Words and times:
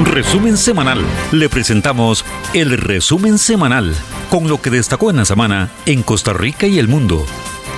Resumen 0.00 0.56
semanal. 0.56 1.04
Le 1.30 1.48
presentamos 1.48 2.24
el 2.54 2.76
resumen 2.78 3.38
semanal 3.38 3.94
con 4.30 4.48
lo 4.48 4.60
que 4.60 4.70
destacó 4.70 5.10
en 5.10 5.16
la 5.16 5.24
semana 5.24 5.70
en 5.86 6.02
Costa 6.02 6.32
Rica 6.32 6.66
y 6.66 6.78
el 6.78 6.88
mundo. 6.88 7.24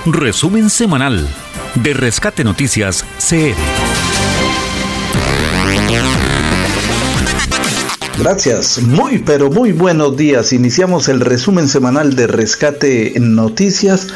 Resumen 0.05 0.69
semanal 0.69 1.27
de 1.75 1.93
Rescate 1.93 2.43
Noticias 2.43 3.05
CR. 3.19 3.55
Gracias, 8.17 8.81
muy 8.81 9.17
pero 9.19 9.49
muy 9.49 9.73
buenos 9.73 10.15
días. 10.15 10.53
Iniciamos 10.53 11.09
el 11.09 11.19
resumen 11.19 11.67
semanal 11.67 12.15
de 12.15 12.27
Rescate 12.27 13.13
Noticias, 13.19 14.07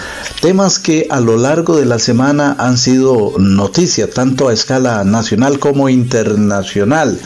temas 0.41 0.79
que 0.79 1.07
a 1.09 1.19
lo 1.19 1.35
largo 1.35 1.75
de 1.75 1.85
la 1.85 1.99
semana 1.99 2.55
han 2.59 2.77
sido 2.77 3.33
noticia 3.37 4.09
tanto 4.09 4.47
a 4.47 4.53
escala 4.53 5.03
nacional 5.03 5.59
como 5.59 5.89
internacional. 5.89 7.19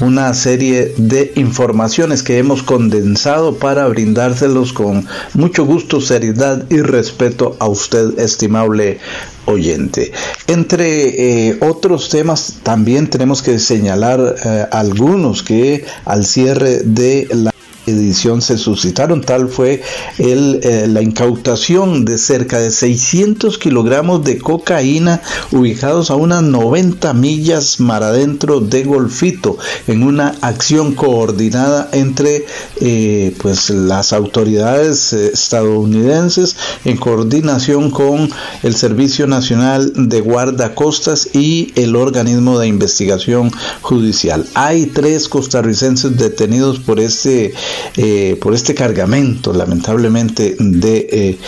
Una 0.00 0.32
serie 0.32 0.94
de 0.96 1.32
informaciones 1.36 2.22
que 2.22 2.38
hemos 2.38 2.62
condensado 2.62 3.56
para 3.56 3.86
brindárselos 3.86 4.72
con 4.72 5.06
mucho 5.34 5.66
gusto, 5.66 6.00
seriedad 6.00 6.64
y 6.70 6.78
respeto 6.80 7.54
a 7.60 7.68
usted, 7.68 8.18
estimable 8.18 8.98
oyente. 9.46 10.12
Entre 10.46 11.48
eh, 11.48 11.58
otros 11.60 12.08
temas, 12.08 12.54
también 12.62 13.08
tenemos 13.08 13.42
que 13.42 13.58
señalar 13.58 14.36
eh, 14.44 14.66
algunos 14.70 15.42
que 15.42 15.84
al 16.04 16.24
cierre 16.24 16.80
de 16.84 17.28
la 17.30 17.54
edición 17.86 18.42
se 18.42 18.58
suscitaron. 18.58 19.20
Tal 19.20 19.48
fue 19.48 19.82
eh, 20.18 20.86
la 20.88 21.02
incautación 21.02 22.04
de 22.04 22.18
cerca 22.18 22.58
de 22.58 22.70
600 22.70 23.58
kilogramos 23.58 24.24
de 24.24 24.38
cocaína 24.38 25.20
ubicados 25.52 26.10
a 26.10 26.16
unas 26.16 26.42
90 26.42 27.12
millas 27.14 27.80
mar 27.80 28.02
adentro 28.02 28.60
de 28.60 28.84
Golfito 28.84 29.58
en 29.86 30.02
una 30.02 30.34
acción 30.40 30.94
coordinada 30.94 31.88
entre 31.92 32.46
eh, 32.80 33.34
pues 33.40 33.70
las 33.70 34.12
autoridades 34.12 35.12
eh, 35.12 35.30
estadounidenses 35.32 36.56
en 36.84 36.96
coordinación 36.96 37.90
con 37.90 38.30
el 38.62 38.74
Servicio 38.74 39.26
Nacional 39.26 39.92
de 39.94 40.20
Guardacostas 40.20 41.34
y 41.34 41.72
el 41.76 41.96
organismo 41.96 42.58
de 42.58 42.68
investigación 42.68 43.50
judicial. 43.82 44.46
Hay 44.54 44.86
tres 44.86 45.28
costarricenses 45.28 46.16
detenidos 46.16 46.78
por 46.78 47.00
este 47.00 47.54
eh, 47.96 48.36
por 48.40 48.54
este 48.54 48.74
cargamento, 48.74 49.52
lamentablemente, 49.52 50.56
de, 50.58 51.08
eh, 51.10 51.38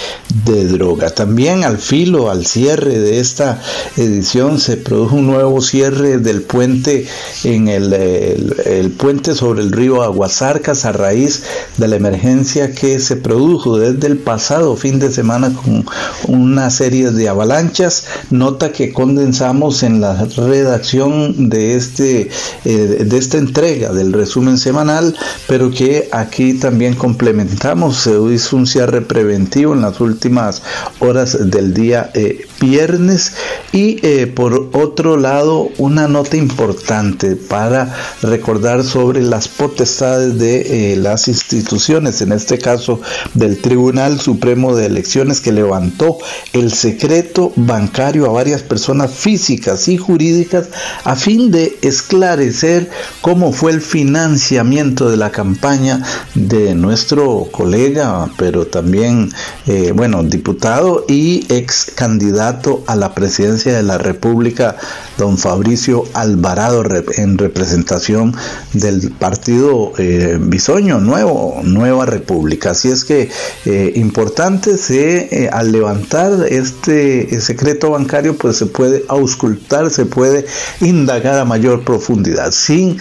de 0.45 0.67
droga. 0.67 1.11
También 1.11 1.65
al 1.65 1.79
filo, 1.79 2.31
al 2.31 2.47
cierre 2.47 2.99
de 2.99 3.21
esta 3.21 3.61
edición, 3.97 4.61
se 4.61 4.77
produjo 4.77 5.17
un 5.17 5.27
nuevo 5.27 5.61
cierre 5.61 6.19
del 6.19 6.43
puente 6.43 7.07
en 7.45 7.69
el, 7.69 7.93
el, 7.93 8.91
puente 8.91 9.35
sobre 9.35 9.63
el 9.63 9.73
río 9.73 10.03
Aguasarcas 10.03 10.85
a 10.85 10.93
raíz 10.93 11.43
de 11.77 11.89
la 11.89 11.97
emergencia 11.97 12.73
que 12.73 13.01
se 13.01 13.17
produjo 13.17 13.79
desde 13.79 14.07
el 14.07 14.19
pasado 14.19 14.77
fin 14.77 14.99
de 14.99 15.11
semana 15.11 15.53
con 15.53 15.85
una 16.29 16.71
serie 16.71 17.11
de 17.11 17.29
avalanchas. 17.29 18.05
Nota 18.31 18.73
que 18.73 18.93
condensamos 18.93 19.83
en 19.83 20.01
la 20.01 20.25
redacción 20.25 21.49
de 21.49 21.75
este 21.75 22.31
eh, 22.65 23.05
de 23.05 23.19
esta 23.19 23.39
entrega 23.39 23.93
del 23.93 24.13
resumen 24.13 24.59
semanal, 24.59 25.17
pero 25.47 25.71
que 25.71 26.09
aquí 26.21 26.55
también 26.55 26.95
complementamos, 26.95 27.97
se 27.99 28.11
hizo 28.33 28.57
un 28.57 28.67
cierre 28.67 29.03
preventivo 29.03 29.75
en 29.75 29.83
las 29.83 30.01
últimas 30.01 30.63
horas 31.01 31.51
del 31.51 31.75
día 31.75 32.11
eh, 32.15 32.47
viernes. 32.69 33.33
Y 33.73 33.99
eh, 34.07 34.27
por 34.27 34.71
otro 34.73 35.17
lado 35.17 35.69
una 35.79 36.09
nota 36.09 36.37
importante 36.37 37.37
para 37.37 37.95
recordar 38.23 38.85
sobre 38.85 39.23
las 39.23 39.49
potestades 39.49 40.39
de 40.39 40.93
eh, 40.93 40.97
las 40.97 41.29
instituciones, 41.29 42.21
en 42.23 42.33
este 42.33 42.59
caso 42.59 43.01
del 43.35 43.59
Tribunal 43.59 44.21
Supremo 44.21 44.75
de 44.75 44.87
Elecciones 44.87 45.41
que 45.41 45.53
levantó 45.53 46.19
el 46.53 46.73
secreto 46.73 47.53
bancario 47.57 48.27
a 48.27 48.33
varias 48.33 48.63
personas 48.63 49.13
físicas 49.13 49.89
y 49.89 49.97
jurídicas 49.97 50.69
a 51.05 51.17
fin 51.17 51.51
de 51.51 51.79
esclarecer 51.83 52.91
cómo 53.21 53.53
fue 53.53 53.73
el 53.73 53.81
financiamiento 53.81 55.09
de 55.11 55.17
la 55.17 55.31
campaña 55.31 56.03
de 56.35 56.75
nuestro 56.75 57.49
colega, 57.51 58.29
pero 58.37 58.67
también, 58.67 59.31
eh, 59.67 59.93
bueno, 59.95 60.23
diputado 60.23 61.05
y 61.09 61.47
ex 61.49 61.93
candidato 61.95 62.56
a 62.87 62.97
la 62.97 63.15
presidencia 63.15 63.75
de 63.75 63.83
la 63.83 63.99
República, 63.99 64.77
don 65.19 65.39
Fabricio 65.39 66.05
Alvarado, 66.15 66.83
en 67.17 67.39
representación 67.39 68.35
del 68.73 69.11
partido 69.11 69.93
eh, 69.99 70.39
Bisoño, 70.41 71.01
nuevo, 71.01 71.61
Nueva 71.63 72.07
República. 72.07 72.71
Así 72.71 72.89
es 72.89 73.05
que 73.05 73.29
eh, 73.65 73.93
importante, 73.97 74.77
se, 74.79 75.49
al 75.53 75.73
levantar 75.73 76.47
este 76.49 77.41
secreto 77.41 77.91
bancario, 77.91 78.37
pues 78.37 78.57
se 78.57 78.67
puede 78.67 79.05
auscultar, 79.09 79.91
se 79.91 80.07
puede 80.07 80.47
indagar 80.81 81.39
a 81.39 81.45
mayor 81.45 81.83
profundidad. 81.85 82.51
Sin 82.53 82.99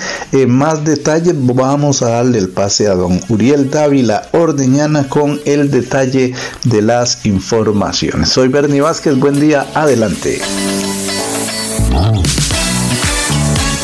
más 0.48 0.84
detalles, 0.84 1.36
vamos 1.38 2.02
a 2.02 2.10
darle 2.10 2.40
el 2.40 2.50
pase 2.50 2.88
a 2.88 2.96
don 2.96 3.20
Uriel 3.30 3.70
Dávila 3.70 4.30
Ordeñana 4.32 5.08
con 5.08 5.40
el 5.46 5.72
detalle 5.72 6.34
de 6.64 6.82
las 6.82 7.26
informaciones. 7.26 8.30
Soy 8.30 8.48
Bernie 8.48 8.82
Vázquez, 8.82 9.16
buen 9.18 9.35
día, 9.40 9.66
adelante. 9.74 10.42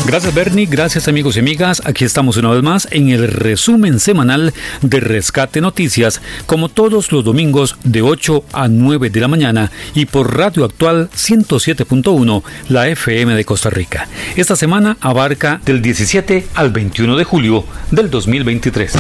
Gracias 0.06 0.34
Bernie, 0.34 0.66
gracias 0.66 1.08
amigos 1.08 1.38
y 1.38 1.40
amigas. 1.40 1.82
Aquí 1.86 2.04
estamos 2.04 2.36
una 2.36 2.50
vez 2.50 2.64
más 2.64 2.88
en 2.92 3.10
el 3.10 3.28
resumen 3.28 4.00
semanal 4.00 4.54
de 4.82 5.00
Rescate 5.00 5.62
Noticias, 5.62 6.22
como 6.48 6.70
todos 6.70 7.12
los 7.12 7.24
domingos 7.24 7.78
de 7.84 8.02
8 8.02 8.44
a 8.52 8.68
9 8.68 9.10
de 9.10 9.20
la 9.20 9.28
mañana 9.28 9.72
y 9.94 10.06
por 10.06 10.36
Radio 10.36 10.66
Actual 10.66 11.10
107.1, 11.16 12.44
la 12.70 12.90
FM 12.90 13.36
de 13.36 13.46
Costa 13.46 13.70
Rica. 13.70 14.08
Esta 14.36 14.56
semana 14.56 14.98
abarca 15.00 15.62
del 15.66 15.82
17 15.82 16.48
al 16.56 16.72
21 16.72 17.16
de 17.16 17.24
julio 17.24 17.64
del 17.92 18.10
2023. 18.10 18.94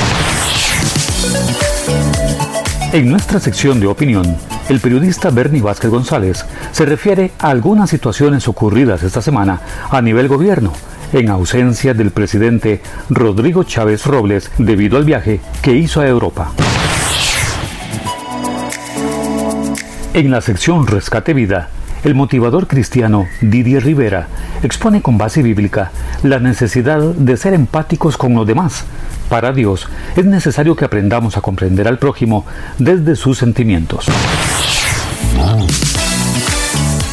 En 2.93 3.09
nuestra 3.09 3.39
sección 3.39 3.79
de 3.79 3.87
opinión, 3.87 4.37
el 4.71 4.79
periodista 4.79 5.31
Bernie 5.31 5.61
Vázquez 5.61 5.91
González 5.91 6.45
se 6.71 6.85
refiere 6.85 7.33
a 7.39 7.49
algunas 7.49 7.89
situaciones 7.89 8.47
ocurridas 8.47 9.03
esta 9.03 9.21
semana 9.21 9.59
a 9.89 10.01
nivel 10.01 10.29
gobierno, 10.29 10.71
en 11.11 11.29
ausencia 11.29 11.93
del 11.93 12.11
presidente 12.11 12.81
Rodrigo 13.09 13.65
Chávez 13.65 14.05
Robles 14.05 14.49
debido 14.57 14.95
al 14.95 15.03
viaje 15.03 15.41
que 15.61 15.73
hizo 15.73 15.99
a 15.99 16.07
Europa. 16.07 16.53
En 20.13 20.31
la 20.31 20.39
sección 20.39 20.87
Rescate 20.87 21.33
Vida, 21.33 21.67
el 22.05 22.15
motivador 22.15 22.67
cristiano 22.67 23.27
Didier 23.41 23.83
Rivera 23.83 24.27
expone 24.63 25.01
con 25.01 25.17
base 25.17 25.43
bíblica 25.43 25.91
la 26.23 26.39
necesidad 26.39 26.99
de 26.99 27.35
ser 27.35 27.53
empáticos 27.53 28.15
con 28.15 28.35
los 28.35 28.47
demás. 28.47 28.85
Para 29.29 29.53
Dios 29.53 29.87
es 30.15 30.25
necesario 30.25 30.75
que 30.75 30.85
aprendamos 30.85 31.37
a 31.37 31.41
comprender 31.41 31.87
al 31.87 31.99
prójimo 31.99 32.45
desde 32.79 33.15
sus 33.15 33.37
sentimientos. 33.37 34.07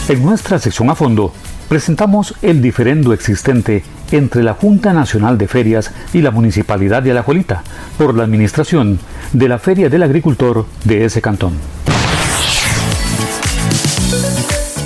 En 0.09 0.25
nuestra 0.25 0.59
sección 0.59 0.89
a 0.89 0.95
fondo, 0.95 1.35
presentamos 1.69 2.35
el 2.41 2.63
diferendo 2.63 3.13
existente 3.13 3.85
entre 4.11 4.43
la 4.43 4.55
Junta 4.55 4.93
Nacional 4.95 5.37
de 5.37 5.49
Ferias 5.49 5.93
y 6.15 6.23
la 6.23 6.31
Municipalidad 6.31 7.03
de 7.03 7.11
Alajuelita 7.11 7.63
por 7.99 8.15
la 8.15 8.25
administración 8.25 8.99
de 9.33 9.49
la 9.49 9.59
Feria 9.59 9.91
del 9.91 10.03
Agricultor 10.03 10.67
de 10.85 11.05
ese 11.05 11.21
cantón. 11.21 11.53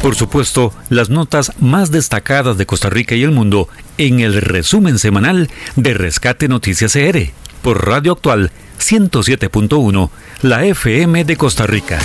Por 0.00 0.14
supuesto, 0.14 0.72
las 0.88 1.10
notas 1.10 1.50
más 1.58 1.90
destacadas 1.90 2.56
de 2.56 2.66
Costa 2.66 2.88
Rica 2.88 3.16
y 3.16 3.24
el 3.24 3.32
mundo 3.32 3.68
en 3.98 4.20
el 4.20 4.40
resumen 4.40 5.00
semanal 5.00 5.50
de 5.74 5.94
Rescate 5.94 6.46
Noticias 6.46 6.92
CR 6.92 7.32
por 7.62 7.84
Radio 7.86 8.12
Actual 8.12 8.52
107.1, 8.78 10.10
la 10.42 10.64
FM 10.64 11.24
de 11.24 11.36
Costa 11.36 11.66
Rica. 11.66 11.98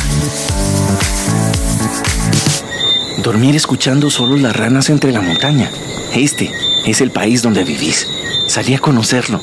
Dormir 3.17 3.55
escuchando 3.55 4.09
solo 4.09 4.37
las 4.37 4.55
ranas 4.55 4.89
entre 4.89 5.11
la 5.11 5.21
montaña. 5.21 5.69
Este 6.15 6.51
es 6.85 7.01
el 7.01 7.11
país 7.11 7.41
donde 7.41 7.63
vivís. 7.63 8.07
Salí 8.47 8.73
a 8.73 8.79
conocerlo. 8.79 9.41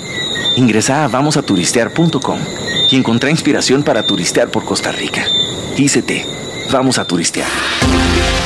Ingresa 0.56 1.04
a 1.04 1.08
vamosaturistear.com 1.08 2.38
y 2.90 2.96
encontrá 2.96 3.30
inspiración 3.30 3.82
para 3.82 4.04
turistear 4.04 4.50
por 4.50 4.64
Costa 4.64 4.90
Rica. 4.90 5.24
ICT, 5.76 6.72
vamos 6.72 6.98
a 6.98 7.04
turistear. 7.04 7.48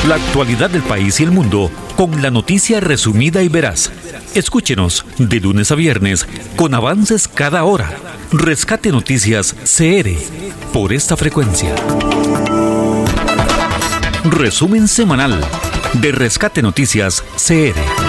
La 0.07 0.17
actualidad 0.17 0.69
del 0.69 0.83
país 0.83 1.21
y 1.21 1.23
el 1.23 1.31
mundo 1.31 1.71
con 1.97 2.21
la 2.21 2.31
noticia 2.31 2.81
resumida 2.81 3.43
y 3.43 3.49
veraz. 3.49 3.91
Escúchenos 4.35 5.07
de 5.19 5.41
lunes 5.41 5.71
a 5.71 5.75
viernes 5.75 6.27
con 6.57 6.75
avances 6.75 7.29
cada 7.29 7.65
hora. 7.65 7.91
Rescate 8.33 8.91
Noticias 8.91 9.55
CR 9.65 10.11
por 10.73 10.93
esta 10.93 11.17
frecuencia. 11.17 11.75
Resumen 14.25 14.87
semanal 14.87 15.41
de 15.95 16.13
Rescate 16.13 16.63
Noticias 16.63 17.25
CR. 17.37 18.02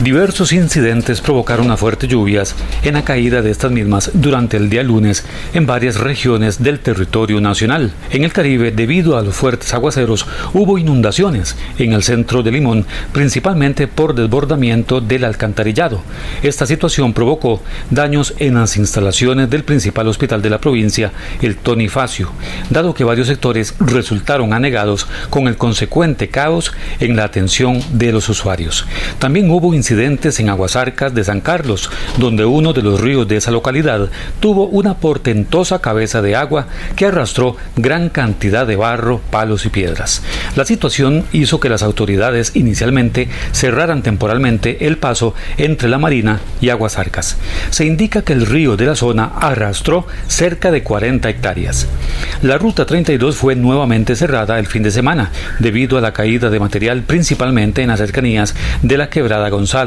Diversos 0.00 0.54
incidentes 0.54 1.20
provocaron 1.20 1.76
fuertes 1.76 2.08
lluvias 2.08 2.54
en 2.82 2.94
la 2.94 3.04
caída 3.04 3.42
de 3.42 3.50
estas 3.50 3.70
mismas 3.70 4.10
durante 4.14 4.56
el 4.56 4.70
día 4.70 4.82
lunes 4.82 5.26
en 5.52 5.66
varias 5.66 6.00
regiones 6.00 6.62
del 6.62 6.80
territorio 6.80 7.38
nacional. 7.38 7.92
En 8.10 8.24
el 8.24 8.32
Caribe, 8.32 8.72
debido 8.72 9.18
a 9.18 9.22
los 9.22 9.34
fuertes 9.34 9.74
aguaceros, 9.74 10.26
hubo 10.54 10.78
inundaciones 10.78 11.54
en 11.76 11.92
el 11.92 12.02
centro 12.02 12.42
de 12.42 12.50
Limón, 12.50 12.86
principalmente 13.12 13.88
por 13.88 14.14
desbordamiento 14.14 15.02
del 15.02 15.22
alcantarillado. 15.22 16.00
Esta 16.42 16.64
situación 16.64 17.12
provocó 17.12 17.62
daños 17.90 18.32
en 18.38 18.54
las 18.54 18.78
instalaciones 18.78 19.50
del 19.50 19.64
principal 19.64 20.08
hospital 20.08 20.40
de 20.40 20.48
la 20.48 20.62
provincia, 20.62 21.12
el 21.42 21.56
Tony 21.56 21.88
Facio, 21.88 22.32
dado 22.70 22.94
que 22.94 23.04
varios 23.04 23.28
sectores 23.28 23.74
resultaron 23.78 24.54
anegados 24.54 25.06
con 25.28 25.46
el 25.46 25.58
consecuente 25.58 26.28
caos 26.28 26.72
en 27.00 27.16
la 27.16 27.24
atención 27.24 27.82
de 27.92 28.12
los 28.12 28.30
usuarios. 28.30 28.86
También 29.18 29.50
hubo 29.50 29.74
incidentes 29.74 29.89
incidentes 29.90 30.38
en 30.38 30.48
Aguasarcas 30.48 31.12
de 31.12 31.24
San 31.24 31.40
Carlos, 31.40 31.90
donde 32.16 32.44
uno 32.44 32.72
de 32.72 32.80
los 32.80 33.00
ríos 33.00 33.26
de 33.26 33.36
esa 33.36 33.50
localidad 33.50 34.08
tuvo 34.38 34.66
una 34.68 34.94
portentosa 34.94 35.80
cabeza 35.80 36.22
de 36.22 36.36
agua 36.36 36.68
que 36.94 37.06
arrastró 37.06 37.56
gran 37.74 38.08
cantidad 38.08 38.68
de 38.68 38.76
barro, 38.76 39.20
palos 39.32 39.66
y 39.66 39.68
piedras. 39.68 40.22
La 40.54 40.64
situación 40.64 41.24
hizo 41.32 41.58
que 41.58 41.68
las 41.68 41.82
autoridades 41.82 42.52
inicialmente 42.54 43.28
cerraran 43.50 44.04
temporalmente 44.04 44.86
el 44.86 44.96
paso 44.96 45.34
entre 45.58 45.88
la 45.88 45.98
Marina 45.98 46.38
y 46.60 46.68
Aguasarcas. 46.68 47.36
Se 47.70 47.84
indica 47.84 48.22
que 48.22 48.32
el 48.32 48.46
río 48.46 48.76
de 48.76 48.86
la 48.86 48.94
zona 48.94 49.32
arrastró 49.40 50.06
cerca 50.28 50.70
de 50.70 50.84
40 50.84 51.28
hectáreas. 51.28 51.88
La 52.42 52.58
ruta 52.58 52.86
32 52.86 53.34
fue 53.34 53.56
nuevamente 53.56 54.14
cerrada 54.14 54.60
el 54.60 54.68
fin 54.68 54.84
de 54.84 54.92
semana 54.92 55.32
debido 55.58 55.98
a 55.98 56.00
la 56.00 56.12
caída 56.12 56.48
de 56.48 56.60
material 56.60 57.02
principalmente 57.02 57.82
en 57.82 57.88
las 57.88 57.98
cercanías 57.98 58.54
de 58.82 58.96
la 58.96 59.10
quebrada 59.10 59.48
González 59.48 59.79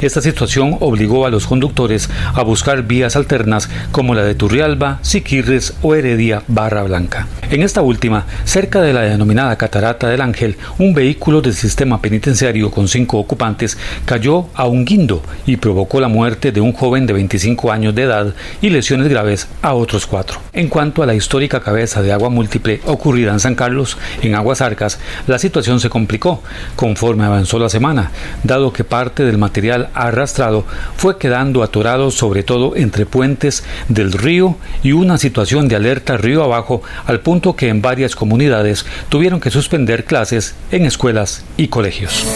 esta 0.00 0.22
situación 0.22 0.76
obligó 0.78 1.26
a 1.26 1.30
los 1.30 1.46
conductores 1.48 2.08
a 2.34 2.42
buscar 2.42 2.84
vías 2.84 3.16
alternas 3.16 3.68
como 3.90 4.14
la 4.14 4.22
de 4.22 4.36
Turrialba, 4.36 5.00
Siquirres 5.02 5.74
o 5.82 5.96
Heredia 5.96 6.44
Barra 6.46 6.84
Blanca. 6.84 7.26
En 7.50 7.62
esta 7.62 7.82
última, 7.82 8.24
cerca 8.44 8.80
de 8.80 8.92
la 8.92 9.00
denominada 9.00 9.56
Catarata 9.56 10.08
del 10.08 10.20
Ángel, 10.20 10.56
un 10.78 10.94
vehículo 10.94 11.40
del 11.40 11.54
sistema 11.54 12.00
penitenciario 12.00 12.70
con 12.70 12.86
cinco 12.86 13.18
ocupantes 13.18 13.76
cayó 14.04 14.46
a 14.54 14.66
un 14.66 14.84
guindo 14.84 15.22
y 15.44 15.56
provocó 15.56 16.00
la 16.00 16.08
muerte 16.08 16.52
de 16.52 16.60
un 16.60 16.72
joven 16.72 17.06
de 17.06 17.14
25 17.14 17.72
años 17.72 17.94
de 17.94 18.02
edad 18.02 18.34
y 18.60 18.70
lesiones 18.70 19.08
graves 19.08 19.48
a 19.60 19.74
otros 19.74 20.06
cuatro. 20.06 20.38
En 20.52 20.68
cuanto 20.68 21.02
a 21.02 21.06
la 21.06 21.14
histórica 21.14 21.60
cabeza 21.60 22.00
de 22.00 22.12
agua 22.12 22.30
múltiple 22.30 22.80
ocurrida 22.86 23.32
en 23.32 23.40
San 23.40 23.56
Carlos, 23.56 23.98
en 24.22 24.36
Aguas 24.36 24.60
Arcas, 24.60 25.00
la 25.26 25.38
situación 25.38 25.80
se 25.80 25.90
complicó 25.90 26.42
conforme 26.76 27.24
avanzó 27.24 27.58
la 27.58 27.68
semana, 27.68 28.12
dado 28.44 28.72
que 28.72 28.84
parte 28.84 29.24
de 29.24 29.31
el 29.32 29.38
material 29.38 29.88
arrastrado 29.94 30.64
fue 30.96 31.18
quedando 31.18 31.62
atorado 31.62 32.10
sobre 32.10 32.42
todo 32.42 32.76
entre 32.76 33.06
puentes 33.06 33.64
del 33.88 34.12
río 34.12 34.56
y 34.82 34.92
una 34.92 35.18
situación 35.18 35.68
de 35.68 35.76
alerta 35.76 36.16
río 36.16 36.44
abajo 36.44 36.82
al 37.06 37.20
punto 37.20 37.56
que 37.56 37.68
en 37.68 37.82
varias 37.82 38.14
comunidades 38.14 38.86
tuvieron 39.08 39.40
que 39.40 39.50
suspender 39.50 40.04
clases 40.04 40.54
en 40.70 40.86
escuelas 40.86 41.44
y 41.56 41.68
colegios. 41.68 42.26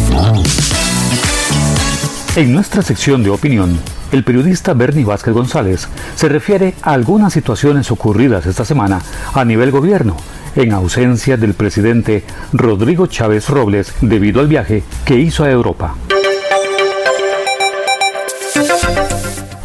En 2.37 2.53
nuestra 2.53 2.83
sección 2.83 3.23
de 3.23 3.31
opinión, 3.31 3.79
el 4.13 4.23
periodista 4.23 4.75
Bernie 4.75 5.05
Vázquez 5.05 5.33
González 5.33 5.89
se 6.17 6.29
refiere 6.29 6.75
a 6.83 6.93
algunas 6.93 7.33
situaciones 7.33 7.91
ocurridas 7.91 8.45
esta 8.45 8.65
semana 8.65 9.01
a 9.33 9.45
nivel 9.45 9.71
gobierno, 9.71 10.17
en 10.55 10.73
ausencia 10.73 11.37
del 11.37 11.55
presidente 11.55 12.25
Rodrigo 12.53 13.07
Chávez 13.07 13.49
Robles 13.49 13.95
debido 14.01 14.41
al 14.41 14.49
viaje 14.49 14.83
que 15.05 15.19
hizo 15.19 15.45
a 15.45 15.51
Europa. 15.51 15.95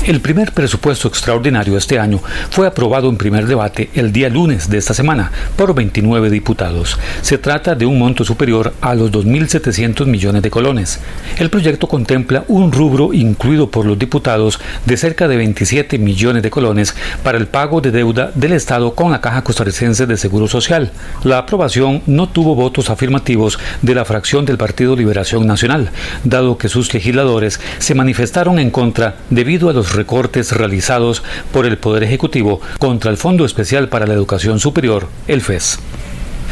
El 0.07 0.19
primer 0.19 0.51
presupuesto 0.51 1.07
extraordinario 1.07 1.77
este 1.77 2.00
año 2.00 2.21
fue 2.50 2.65
aprobado 2.65 3.07
en 3.07 3.18
primer 3.18 3.45
debate 3.45 3.92
el 3.94 4.12
día 4.12 4.30
lunes 4.30 4.68
de 4.68 4.80
esta 4.80 4.95
semana 4.95 5.31
por 5.56 5.75
29 5.75 6.31
diputados. 6.31 6.98
Se 7.21 7.38
trata 7.38 7.75
de 7.75 7.86
un 7.86 8.00
monto 8.00 8.25
superior 8.25 8.74
a 8.81 8.95
los 8.95 9.12
2.700 9.12 10.07
millones 10.07 10.42
de 10.42 10.50
colones. 10.50 11.00
El 11.38 11.51
proyecto 11.51 11.88
contempla 11.88 12.45
un 12.48 12.71
rubro 12.71 13.13
incluido 13.13 13.69
por 13.69 13.86
los 13.86 14.00
diputados 14.00 14.59
de 14.88 14.98
cerca 14.98 15.27
de 15.27 15.38
27 15.38 16.00
millones 16.00 16.42
de 16.42 16.50
colones 16.50 16.95
para 17.24 17.38
el 17.38 17.45
pago 17.45 17.80
de 17.80 17.92
deuda 17.92 18.31
del 18.33 18.54
Estado 18.54 18.95
con 18.95 19.12
la 19.12 19.21
Caja 19.21 19.44
Costarricense 19.44 20.07
de 20.07 20.18
Seguro 20.18 20.47
Social. 20.47 20.92
La 21.24 21.38
aprobación 21.38 22.01
no 22.07 22.27
tuvo 22.27 22.56
votos 22.56 22.89
afirmativos 22.89 23.59
de 23.83 23.94
la 23.94 24.06
fracción 24.06 24.45
del 24.45 24.57
Partido 24.57 24.95
Liberación 24.95 25.45
Nacional, 25.45 25.92
dado 26.24 26.57
que 26.57 26.69
sus 26.69 26.92
legisladores 26.92 27.59
se 27.77 27.94
manifestaron 27.94 28.57
en 28.57 28.71
contra 28.71 29.18
debido 29.30 29.69
a 29.69 29.74
los 29.74 29.90
recortes 29.93 30.51
realizados 30.51 31.23
por 31.51 31.65
el 31.65 31.77
Poder 31.77 32.03
Ejecutivo 32.03 32.61
contra 32.79 33.11
el 33.11 33.17
Fondo 33.17 33.45
Especial 33.45 33.89
para 33.89 34.07
la 34.07 34.13
Educación 34.13 34.59
Superior, 34.59 35.07
el 35.27 35.41
FES. 35.41 35.79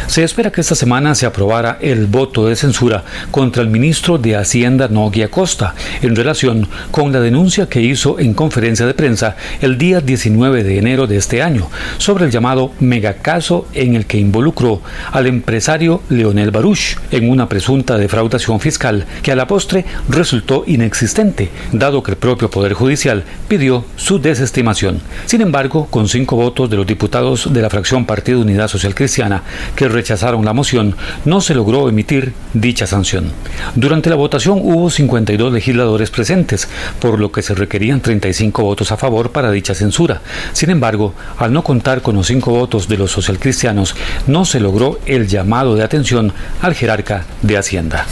Se 0.07 0.23
espera 0.23 0.51
que 0.51 0.61
esta 0.61 0.75
semana 0.75 1.15
se 1.15 1.25
aprobara 1.25 1.77
el 1.81 2.07
voto 2.07 2.47
de 2.47 2.55
censura 2.55 3.03
contra 3.31 3.61
el 3.61 3.69
ministro 3.69 4.17
de 4.17 4.35
Hacienda 4.35 4.87
Nogui 4.87 5.21
Acosta 5.21 5.75
en 6.01 6.15
relación 6.15 6.67
con 6.91 7.11
la 7.11 7.19
denuncia 7.19 7.67
que 7.67 7.81
hizo 7.81 8.19
en 8.19 8.33
conferencia 8.33 8.85
de 8.85 8.93
prensa 8.93 9.35
el 9.61 9.77
día 9.77 10.01
19 10.01 10.63
de 10.63 10.77
enero 10.77 11.07
de 11.07 11.17
este 11.17 11.41
año 11.41 11.69
sobre 11.97 12.25
el 12.25 12.31
llamado 12.31 12.71
megacaso 12.79 13.67
en 13.73 13.95
el 13.95 14.05
que 14.05 14.17
involucró 14.17 14.81
al 15.11 15.27
empresario 15.27 16.01
Leonel 16.09 16.51
Baruch 16.51 16.97
en 17.11 17.29
una 17.29 17.49
presunta 17.49 17.97
defraudación 17.97 18.59
fiscal 18.59 19.05
que 19.21 19.31
a 19.31 19.35
la 19.35 19.47
postre 19.47 19.85
resultó 20.07 20.63
inexistente, 20.65 21.49
dado 21.71 22.03
que 22.03 22.11
el 22.11 22.17
propio 22.17 22.49
Poder 22.49 22.73
Judicial 22.73 23.23
pidió 23.47 23.85
su 23.95 24.19
desestimación. 24.19 25.01
Sin 25.25 25.41
embargo, 25.41 25.87
con 25.89 26.07
cinco 26.07 26.35
votos 26.35 26.69
de 26.69 26.77
los 26.77 26.87
diputados 26.87 27.51
de 27.51 27.61
la 27.61 27.69
fracción 27.69 28.05
Partido 28.05 28.41
Unidad 28.41 28.67
Social 28.67 28.95
Cristiana 28.95 29.43
que 29.75 29.88
rechazaron 29.89 30.45
la 30.45 30.53
moción, 30.53 30.95
no 31.25 31.41
se 31.41 31.55
logró 31.55 31.89
emitir 31.89 32.33
dicha 32.53 32.87
sanción. 32.87 33.31
Durante 33.75 34.09
la 34.09 34.15
votación 34.15 34.59
hubo 34.61 34.89
52 34.89 35.51
legisladores 35.51 36.09
presentes, 36.09 36.67
por 36.99 37.19
lo 37.19 37.31
que 37.31 37.41
se 37.41 37.55
requerían 37.55 38.01
35 38.01 38.63
votos 38.63 38.91
a 38.91 38.97
favor 38.97 39.31
para 39.31 39.51
dicha 39.51 39.73
censura. 39.73 40.21
Sin 40.53 40.69
embargo, 40.69 41.13
al 41.37 41.53
no 41.53 41.63
contar 41.63 42.01
con 42.01 42.15
los 42.15 42.27
cinco 42.27 42.51
votos 42.51 42.87
de 42.87 42.97
los 42.97 43.11
socialcristianos, 43.11 43.95
no 44.27 44.45
se 44.45 44.59
logró 44.59 44.99
el 45.05 45.27
llamado 45.27 45.75
de 45.75 45.83
atención 45.83 46.33
al 46.61 46.73
jerarca 46.73 47.25
de 47.41 47.57
Hacienda. 47.57 48.05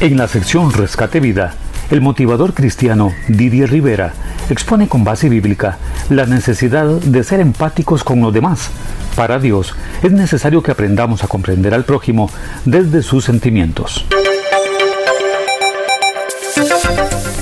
En 0.00 0.16
la 0.16 0.28
sección 0.28 0.72
Rescate 0.72 1.20
Vida, 1.20 1.54
el 1.90 2.00
motivador 2.00 2.54
cristiano 2.54 3.12
Didier 3.28 3.70
Rivera 3.70 4.12
expone 4.50 4.88
con 4.88 5.04
base 5.04 5.28
bíblica 5.28 5.78
la 6.10 6.26
necesidad 6.26 6.86
de 6.86 7.24
ser 7.24 7.40
empáticos 7.40 8.04
con 8.04 8.20
los 8.20 8.32
demás. 8.32 8.70
Para 9.16 9.38
Dios 9.38 9.74
es 10.02 10.12
necesario 10.12 10.62
que 10.62 10.70
aprendamos 10.70 11.24
a 11.24 11.28
comprender 11.28 11.74
al 11.74 11.84
prójimo 11.84 12.30
desde 12.64 13.02
sus 13.02 13.24
sentimientos. 13.24 14.04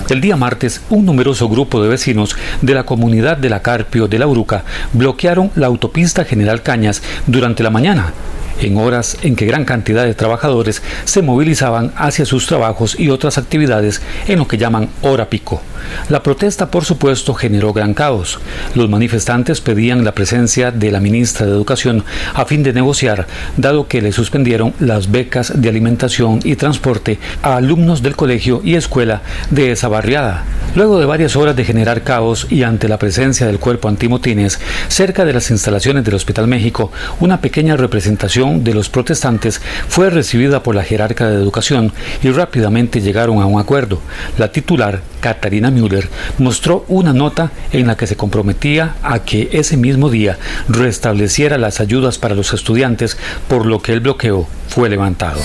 El 0.08 0.20
día 0.20 0.36
martes, 0.36 0.82
un 0.88 1.04
numeroso 1.04 1.48
grupo 1.48 1.82
de 1.82 1.88
vecinos 1.88 2.36
de 2.62 2.74
la 2.74 2.84
comunidad 2.84 3.36
de 3.36 3.50
la 3.50 3.60
Carpio 3.60 4.06
de 4.06 4.20
la 4.20 4.28
Uruca 4.28 4.64
bloquearon 4.92 5.50
la 5.56 5.66
autopista 5.66 6.24
General 6.24 6.62
Cañas 6.62 7.02
durante 7.26 7.64
la 7.64 7.70
mañana 7.70 8.12
en 8.60 8.76
horas 8.76 9.16
en 9.22 9.36
que 9.36 9.46
gran 9.46 9.64
cantidad 9.64 10.04
de 10.04 10.14
trabajadores 10.14 10.82
se 11.04 11.22
movilizaban 11.22 11.92
hacia 11.96 12.24
sus 12.24 12.46
trabajos 12.46 12.98
y 12.98 13.10
otras 13.10 13.38
actividades 13.38 14.02
en 14.26 14.38
lo 14.38 14.48
que 14.48 14.58
llaman 14.58 14.88
hora 15.02 15.28
pico. 15.28 15.62
La 16.08 16.22
protesta, 16.22 16.70
por 16.70 16.84
supuesto, 16.84 17.34
generó 17.34 17.72
gran 17.72 17.94
caos. 17.94 18.38
Los 18.74 18.88
manifestantes 18.88 19.60
pedían 19.60 20.04
la 20.04 20.12
presencia 20.12 20.70
de 20.70 20.90
la 20.90 21.00
ministra 21.00 21.46
de 21.46 21.52
Educación 21.52 22.04
a 22.34 22.44
fin 22.44 22.62
de 22.62 22.72
negociar, 22.72 23.26
dado 23.56 23.88
que 23.88 24.02
le 24.02 24.12
suspendieron 24.12 24.74
las 24.80 25.10
becas 25.10 25.52
de 25.60 25.68
alimentación 25.68 26.40
y 26.44 26.56
transporte 26.56 27.18
a 27.42 27.56
alumnos 27.56 28.02
del 28.02 28.16
colegio 28.16 28.60
y 28.64 28.74
escuela 28.74 29.22
de 29.50 29.72
esa 29.72 29.88
barriada. 29.88 30.44
Luego 30.74 30.98
de 30.98 31.06
varias 31.06 31.36
horas 31.36 31.56
de 31.56 31.64
generar 31.64 32.02
caos 32.02 32.46
y 32.50 32.62
ante 32.62 32.88
la 32.88 32.98
presencia 32.98 33.46
del 33.46 33.58
cuerpo 33.58 33.88
antimotines 33.88 34.60
cerca 34.88 35.24
de 35.24 35.32
las 35.32 35.50
instalaciones 35.50 36.04
del 36.04 36.14
Hospital 36.14 36.46
México, 36.46 36.92
una 37.20 37.40
pequeña 37.40 37.76
representación 37.76 38.45
de 38.54 38.74
los 38.74 38.88
protestantes 38.88 39.60
fue 39.88 40.10
recibida 40.10 40.62
por 40.62 40.74
la 40.74 40.82
jerarca 40.82 41.28
de 41.28 41.36
educación 41.36 41.92
y 42.22 42.30
rápidamente 42.30 43.00
llegaron 43.00 43.40
a 43.40 43.46
un 43.46 43.60
acuerdo. 43.60 44.00
La 44.38 44.52
titular, 44.52 45.02
Katarina 45.20 45.70
Müller, 45.70 46.08
mostró 46.38 46.84
una 46.88 47.12
nota 47.12 47.50
en 47.72 47.86
la 47.86 47.96
que 47.96 48.06
se 48.06 48.16
comprometía 48.16 48.96
a 49.02 49.20
que 49.20 49.48
ese 49.52 49.76
mismo 49.76 50.10
día 50.10 50.38
restableciera 50.68 51.58
las 51.58 51.80
ayudas 51.80 52.18
para 52.18 52.34
los 52.34 52.52
estudiantes, 52.52 53.16
por 53.48 53.66
lo 53.66 53.80
que 53.80 53.92
el 53.92 54.00
bloqueo 54.00 54.46
fue 54.68 54.88
levantado. 54.88 55.40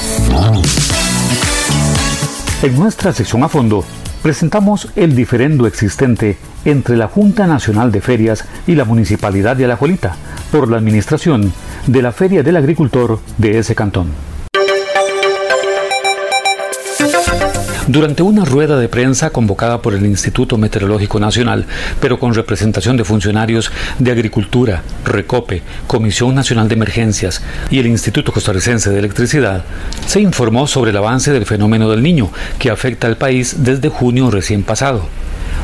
En 2.62 2.76
nuestra 2.76 3.12
sección 3.12 3.44
a 3.44 3.50
fondo, 3.50 3.84
presentamos 4.22 4.90
el 4.96 5.16
diferendo 5.16 5.68
existente 5.68 6.38
entre 6.66 6.98
la 6.98 7.08
Junta 7.08 7.48
Nacional 7.48 7.92
de 7.92 8.02
Ferias 8.02 8.46
y 8.68 8.76
la 8.76 8.86
Municipalidad 8.86 9.56
de 9.56 9.66
Alajuelita 9.66 10.16
por 10.52 10.70
la 10.70 10.78
administración 10.78 11.52
de 11.88 12.02
la 12.02 12.12
Feria 12.12 12.44
del 12.44 12.58
Agricultor 12.58 13.20
de 13.38 13.58
ese 13.58 13.76
cantón. 13.76 14.31
Durante 17.92 18.24
una 18.24 18.46
rueda 18.46 18.80
de 18.80 18.88
prensa 18.88 19.32
convocada 19.32 19.82
por 19.82 19.94
el 19.94 20.06
Instituto 20.06 20.58
Meteorológico 20.58 21.20
Nacional, 21.20 21.66
pero 22.00 22.18
con 22.18 22.34
representación 22.34 22.96
de 22.96 23.04
funcionarios 23.04 23.70
de 24.00 24.12
Agricultura, 24.12 24.82
Recope, 25.04 25.62
Comisión 25.88 26.34
Nacional 26.34 26.70
de 26.70 26.76
Emergencias 26.76 27.42
y 27.70 27.80
el 27.80 27.88
Instituto 27.88 28.32
Costarricense 28.32 28.92
de 28.92 29.00
Electricidad, 29.00 29.66
se 30.08 30.22
informó 30.22 30.68
sobre 30.68 30.92
el 30.92 30.98
avance 30.98 31.34
del 31.34 31.46
fenómeno 31.46 31.90
del 31.90 32.02
niño 32.02 32.30
que 32.60 32.70
afecta 32.70 33.08
al 33.08 33.18
país 33.18 33.58
desde 33.58 33.90
junio 33.90 34.32
recién 34.32 34.64
pasado. 34.64 35.10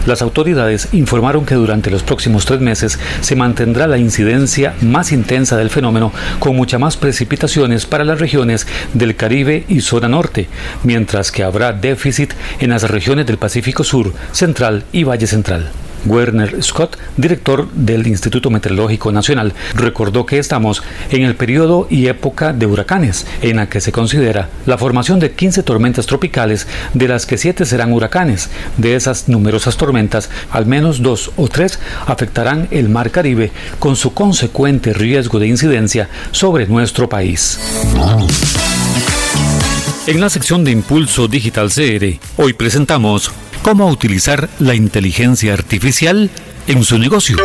Las 0.07 0.21
autoridades 0.21 0.87
informaron 0.93 1.45
que 1.45 1.55
durante 1.55 1.91
los 1.91 2.01
próximos 2.01 2.45
tres 2.45 2.61
meses 2.61 2.97
se 3.19 3.35
mantendrá 3.35 3.87
la 3.87 3.97
incidencia 3.97 4.73
más 4.79 5.11
intensa 5.11 5.57
del 5.57 5.69
fenómeno 5.69 6.13
con 6.39 6.55
muchas 6.55 6.79
más 6.79 6.95
precipitaciones 6.95 7.85
para 7.85 8.05
las 8.05 8.17
regiones 8.17 8.67
del 8.93 9.17
Caribe 9.17 9.65
y 9.67 9.81
zona 9.81 10.07
norte, 10.07 10.47
mientras 10.83 11.29
que 11.29 11.43
habrá 11.43 11.73
déficit 11.73 12.33
en 12.61 12.69
las 12.69 12.89
regiones 12.89 13.25
del 13.25 13.37
Pacífico 13.37 13.83
Sur, 13.83 14.13
Central 14.31 14.85
y 14.93 15.03
Valle 15.03 15.27
Central. 15.27 15.71
Werner 16.05 16.63
Scott, 16.63 16.97
director 17.17 17.69
del 17.71 18.07
Instituto 18.07 18.49
Meteorológico 18.49 19.11
Nacional, 19.11 19.53
recordó 19.73 20.25
que 20.25 20.39
estamos 20.39 20.83
en 21.09 21.23
el 21.23 21.35
periodo 21.35 21.87
y 21.89 22.07
época 22.07 22.53
de 22.53 22.65
huracanes, 22.65 23.25
en 23.41 23.57
la 23.57 23.69
que 23.69 23.81
se 23.81 23.91
considera 23.91 24.49
la 24.65 24.77
formación 24.77 25.19
de 25.19 25.31
15 25.31 25.63
tormentas 25.63 26.05
tropicales, 26.05 26.67
de 26.93 27.07
las 27.07 27.25
que 27.25 27.37
7 27.37 27.65
serán 27.65 27.93
huracanes. 27.93 28.49
De 28.77 28.95
esas 28.95 29.27
numerosas 29.27 29.77
tormentas, 29.77 30.29
al 30.51 30.65
menos 30.65 31.01
2 31.01 31.31
o 31.35 31.47
3 31.47 31.79
afectarán 32.05 32.67
el 32.71 32.89
Mar 32.89 33.11
Caribe, 33.11 33.51
con 33.79 33.95
su 33.95 34.13
consecuente 34.13 34.93
riesgo 34.93 35.39
de 35.39 35.47
incidencia 35.47 36.09
sobre 36.31 36.67
nuestro 36.67 37.09
país. 37.09 37.59
En 40.07 40.21
la 40.21 40.29
sección 40.29 40.63
de 40.63 40.71
Impulso 40.71 41.27
Digital 41.27 41.69
CR, 41.69 42.17
hoy 42.37 42.53
presentamos 42.53 43.29
cómo 43.63 43.87
utilizar 43.87 44.49
la 44.59 44.75
inteligencia 44.75 45.53
artificial 45.53 46.29
en 46.67 46.83
su 46.83 46.97
negocio 46.97 47.37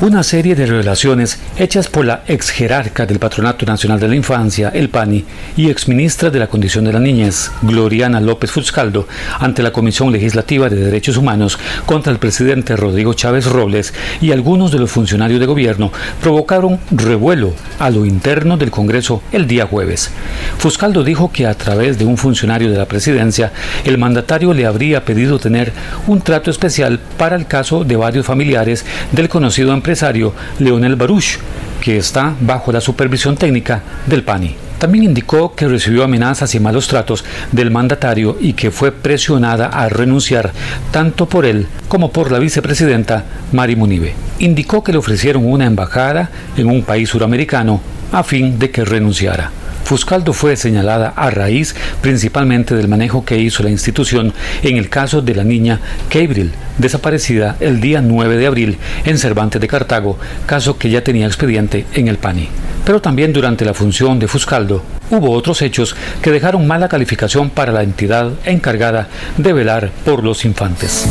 una 0.00 0.22
serie 0.22 0.54
de 0.54 0.66
revelaciones 0.66 1.38
hechas 1.56 1.88
por 1.88 2.04
la 2.04 2.22
ex 2.28 2.50
jerarca 2.50 3.06
del 3.06 3.18
Patronato 3.18 3.64
Nacional 3.64 3.98
de 3.98 4.08
la 4.08 4.14
Infancia, 4.14 4.70
el 4.74 4.90
PANI, 4.90 5.24
y 5.56 5.70
ex 5.70 5.88
ministra 5.88 6.28
de 6.28 6.38
la 6.38 6.48
Condición 6.48 6.84
de 6.84 6.92
la 6.92 7.00
Niñez, 7.00 7.50
Gloriana 7.62 8.20
López 8.20 8.50
Fuscaldo, 8.50 9.08
ante 9.38 9.62
la 9.62 9.72
Comisión 9.72 10.12
Legislativa 10.12 10.68
de 10.68 10.76
Derechos 10.76 11.16
Humanos 11.16 11.58
contra 11.86 12.12
el 12.12 12.18
presidente 12.18 12.76
Rodrigo 12.76 13.14
Chávez 13.14 13.46
Robles 13.46 13.94
y 14.20 14.32
algunos 14.32 14.70
de 14.70 14.80
los 14.80 14.90
funcionarios 14.90 15.40
de 15.40 15.46
gobierno, 15.46 15.90
provocaron 16.20 16.78
revuelo 16.90 17.54
a 17.78 17.88
lo 17.88 18.04
interno 18.04 18.58
del 18.58 18.70
Congreso 18.70 19.22
el 19.32 19.46
día 19.46 19.66
jueves. 19.66 20.10
Fuscaldo 20.58 21.04
dijo 21.04 21.32
que 21.32 21.46
a 21.46 21.54
través 21.54 21.98
de 21.98 22.04
un 22.04 22.18
funcionario 22.18 22.70
de 22.70 22.76
la 22.76 22.86
presidencia, 22.86 23.50
el 23.84 23.96
mandatario 23.96 24.52
le 24.52 24.66
habría 24.66 25.06
pedido 25.06 25.38
tener 25.38 25.72
un 26.06 26.20
trato 26.20 26.50
especial 26.50 27.00
para 27.16 27.36
el 27.36 27.46
caso 27.46 27.84
de 27.84 27.96
varios 27.96 28.26
familiares 28.26 28.84
del 29.12 29.30
conocido 29.30 29.72
empresario 29.86 30.32
Leonel 30.58 30.96
Baruch, 30.96 31.38
que 31.80 31.96
está 31.96 32.34
bajo 32.40 32.72
la 32.72 32.80
supervisión 32.80 33.36
técnica 33.36 33.82
del 34.06 34.24
PANI. 34.24 34.56
También 34.80 35.04
indicó 35.04 35.54
que 35.54 35.68
recibió 35.68 36.02
amenazas 36.02 36.56
y 36.56 36.60
malos 36.60 36.88
tratos 36.88 37.24
del 37.52 37.70
mandatario 37.70 38.36
y 38.40 38.54
que 38.54 38.72
fue 38.72 38.90
presionada 38.90 39.68
a 39.68 39.88
renunciar 39.88 40.50
tanto 40.90 41.28
por 41.28 41.46
él 41.46 41.68
como 41.86 42.10
por 42.10 42.32
la 42.32 42.40
vicepresidenta 42.40 43.26
Mari 43.52 43.76
Munive. 43.76 44.14
Indicó 44.40 44.82
que 44.82 44.90
le 44.90 44.98
ofrecieron 44.98 45.46
una 45.46 45.66
embajada 45.66 46.30
en 46.56 46.68
un 46.68 46.82
país 46.82 47.08
suramericano 47.08 47.80
a 48.10 48.24
fin 48.24 48.58
de 48.58 48.72
que 48.72 48.84
renunciara. 48.84 49.52
Fuscaldo 49.86 50.32
fue 50.32 50.56
señalada 50.56 51.12
a 51.14 51.30
raíz 51.30 51.76
principalmente 52.00 52.74
del 52.74 52.88
manejo 52.88 53.24
que 53.24 53.38
hizo 53.38 53.62
la 53.62 53.70
institución 53.70 54.34
en 54.64 54.78
el 54.78 54.88
caso 54.88 55.22
de 55.22 55.32
la 55.32 55.44
niña 55.44 55.78
Cabril, 56.08 56.50
desaparecida 56.76 57.54
el 57.60 57.80
día 57.80 58.02
9 58.02 58.36
de 58.36 58.46
abril 58.48 58.78
en 59.04 59.16
Cervantes 59.16 59.60
de 59.60 59.68
Cartago, 59.68 60.18
caso 60.44 60.76
que 60.76 60.90
ya 60.90 61.04
tenía 61.04 61.26
expediente 61.26 61.86
en 61.94 62.08
el 62.08 62.18
PANI. 62.18 62.48
Pero 62.84 63.00
también 63.00 63.32
durante 63.32 63.64
la 63.64 63.74
función 63.74 64.18
de 64.18 64.26
Fuscaldo 64.26 64.82
hubo 65.08 65.30
otros 65.30 65.62
hechos 65.62 65.94
que 66.20 66.32
dejaron 66.32 66.66
mala 66.66 66.88
calificación 66.88 67.48
para 67.50 67.70
la 67.70 67.84
entidad 67.84 68.32
encargada 68.44 69.06
de 69.36 69.52
velar 69.52 69.92
por 70.04 70.24
los 70.24 70.44
infantes. 70.44 71.06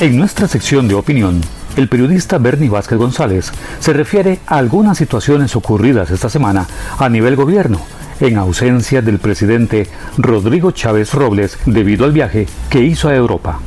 En 0.00 0.18
nuestra 0.18 0.46
sección 0.48 0.86
de 0.86 0.96
opinión, 0.96 1.40
el 1.76 1.88
periodista 1.88 2.38
Bernie 2.38 2.68
Vázquez 2.68 2.98
González 2.98 3.52
se 3.78 3.92
refiere 3.92 4.40
a 4.46 4.56
algunas 4.56 4.98
situaciones 4.98 5.54
ocurridas 5.56 6.10
esta 6.10 6.28
semana 6.28 6.66
a 6.98 7.08
nivel 7.08 7.36
gobierno, 7.36 7.80
en 8.20 8.38
ausencia 8.38 9.02
del 9.02 9.18
presidente 9.18 9.88
Rodrigo 10.16 10.70
Chávez 10.70 11.12
Robles 11.12 11.58
debido 11.66 12.04
al 12.04 12.12
viaje 12.12 12.46
que 12.70 12.80
hizo 12.80 13.08
a 13.08 13.14
Europa. 13.14 13.60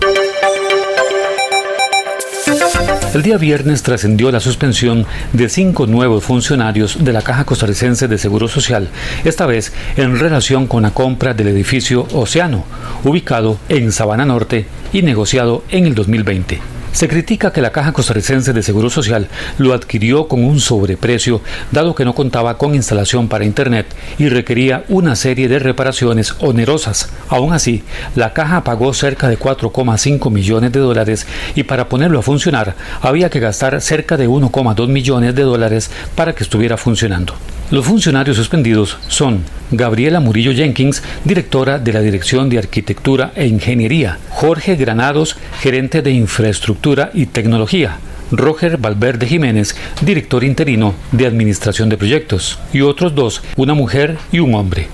El 3.13 3.23
día 3.23 3.37
viernes 3.37 3.81
trascendió 3.81 4.31
la 4.31 4.39
suspensión 4.39 5.05
de 5.33 5.49
cinco 5.49 5.87
nuevos 5.87 6.23
funcionarios 6.23 7.03
de 7.03 7.11
la 7.11 7.23
Caja 7.23 7.43
Costarricense 7.43 8.07
de 8.07 8.19
Seguro 8.19 8.47
Social, 8.47 8.89
esta 9.23 9.47
vez 9.47 9.73
en 9.97 10.19
relación 10.19 10.67
con 10.67 10.83
la 10.83 10.91
compra 10.91 11.33
del 11.33 11.47
edificio 11.47 12.07
Océano, 12.13 12.65
ubicado 13.03 13.57
en 13.67 13.91
Sabana 13.91 14.25
Norte 14.25 14.67
y 14.93 15.01
negociado 15.01 15.63
en 15.69 15.87
el 15.87 15.95
2020. 15.95 16.78
Se 16.91 17.08
critica 17.08 17.53
que 17.53 17.62
la 17.62 17.72
Caja 17.72 17.93
Costarricense 17.93 18.51
de 18.51 18.63
Seguro 18.63 18.89
Social 18.89 19.27
lo 19.58 19.74
adquirió 19.74 20.27
con 20.27 20.43
un 20.43 20.60
sobreprecio, 20.60 21.41
dado 21.72 21.96
que 21.96 22.03
no 22.03 22.15
contaba 22.15 22.58
con 22.58 22.75
instalación 22.75 23.27
para 23.27 23.46
Internet 23.46 23.88
y 24.17 24.27
requería 24.27 24.84
una 24.89 25.15
serie 25.15 25.48
de 25.48 25.60
reparaciones 25.60 26.36
onerosas. 26.39 27.10
Aún 27.29 27.53
así, 27.53 27.84
la 28.15 28.34
caja 28.34 28.63
pagó 28.63 28.93
cerca 28.93 29.29
de 29.29 29.39
4,5 29.39 30.31
millones 30.31 30.72
de 30.72 30.79
dólares 30.79 31.27
y 31.55 31.63
para 31.63 31.88
ponerlo 31.88 32.19
a 32.19 32.24
funcionar 32.24 32.75
había 33.01 33.29
que 33.29 33.39
gastar 33.39 33.79
cerca 33.81 34.17
de 34.17 34.27
1,2 34.27 34.88
millones 34.88 35.36
de 35.36 35.43
dólares 35.43 35.91
para 36.15 36.34
que 36.34 36.43
estuviera 36.43 36.75
funcionando. 36.75 37.36
Los 37.71 37.85
funcionarios 37.85 38.35
suspendidos 38.35 38.97
son 39.07 39.43
Gabriela 39.69 40.19
Murillo 40.19 40.51
Jenkins, 40.53 41.03
directora 41.23 41.77
de 41.77 41.93
la 41.93 42.01
Dirección 42.01 42.49
de 42.49 42.57
Arquitectura 42.57 43.31
e 43.35 43.45
Ingeniería, 43.45 44.17
Jorge 44.29 44.75
Granados, 44.75 45.38
gerente 45.61 46.01
de 46.01 46.11
Infraestructura 46.11 47.11
y 47.13 47.27
Tecnología, 47.27 47.99
Roger 48.31 48.77
Valverde 48.77 49.27
Jiménez, 49.27 49.75
director 50.01 50.43
interino 50.43 50.95
de 51.11 51.27
Administración 51.27 51.89
de 51.89 51.97
Proyectos, 51.97 52.57
y 52.73 52.81
otros 52.81 53.13
dos, 53.13 53.43
una 53.55 53.75
mujer 53.75 54.17
y 54.31 54.39
un 54.39 54.55
hombre. 54.55 54.88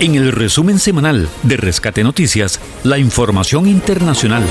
En 0.00 0.14
el 0.14 0.32
resumen 0.32 0.78
semanal 0.78 1.28
de 1.42 1.58
Rescate 1.58 2.02
Noticias, 2.02 2.58
la 2.84 2.96
información 2.96 3.68
internacional. 3.68 4.42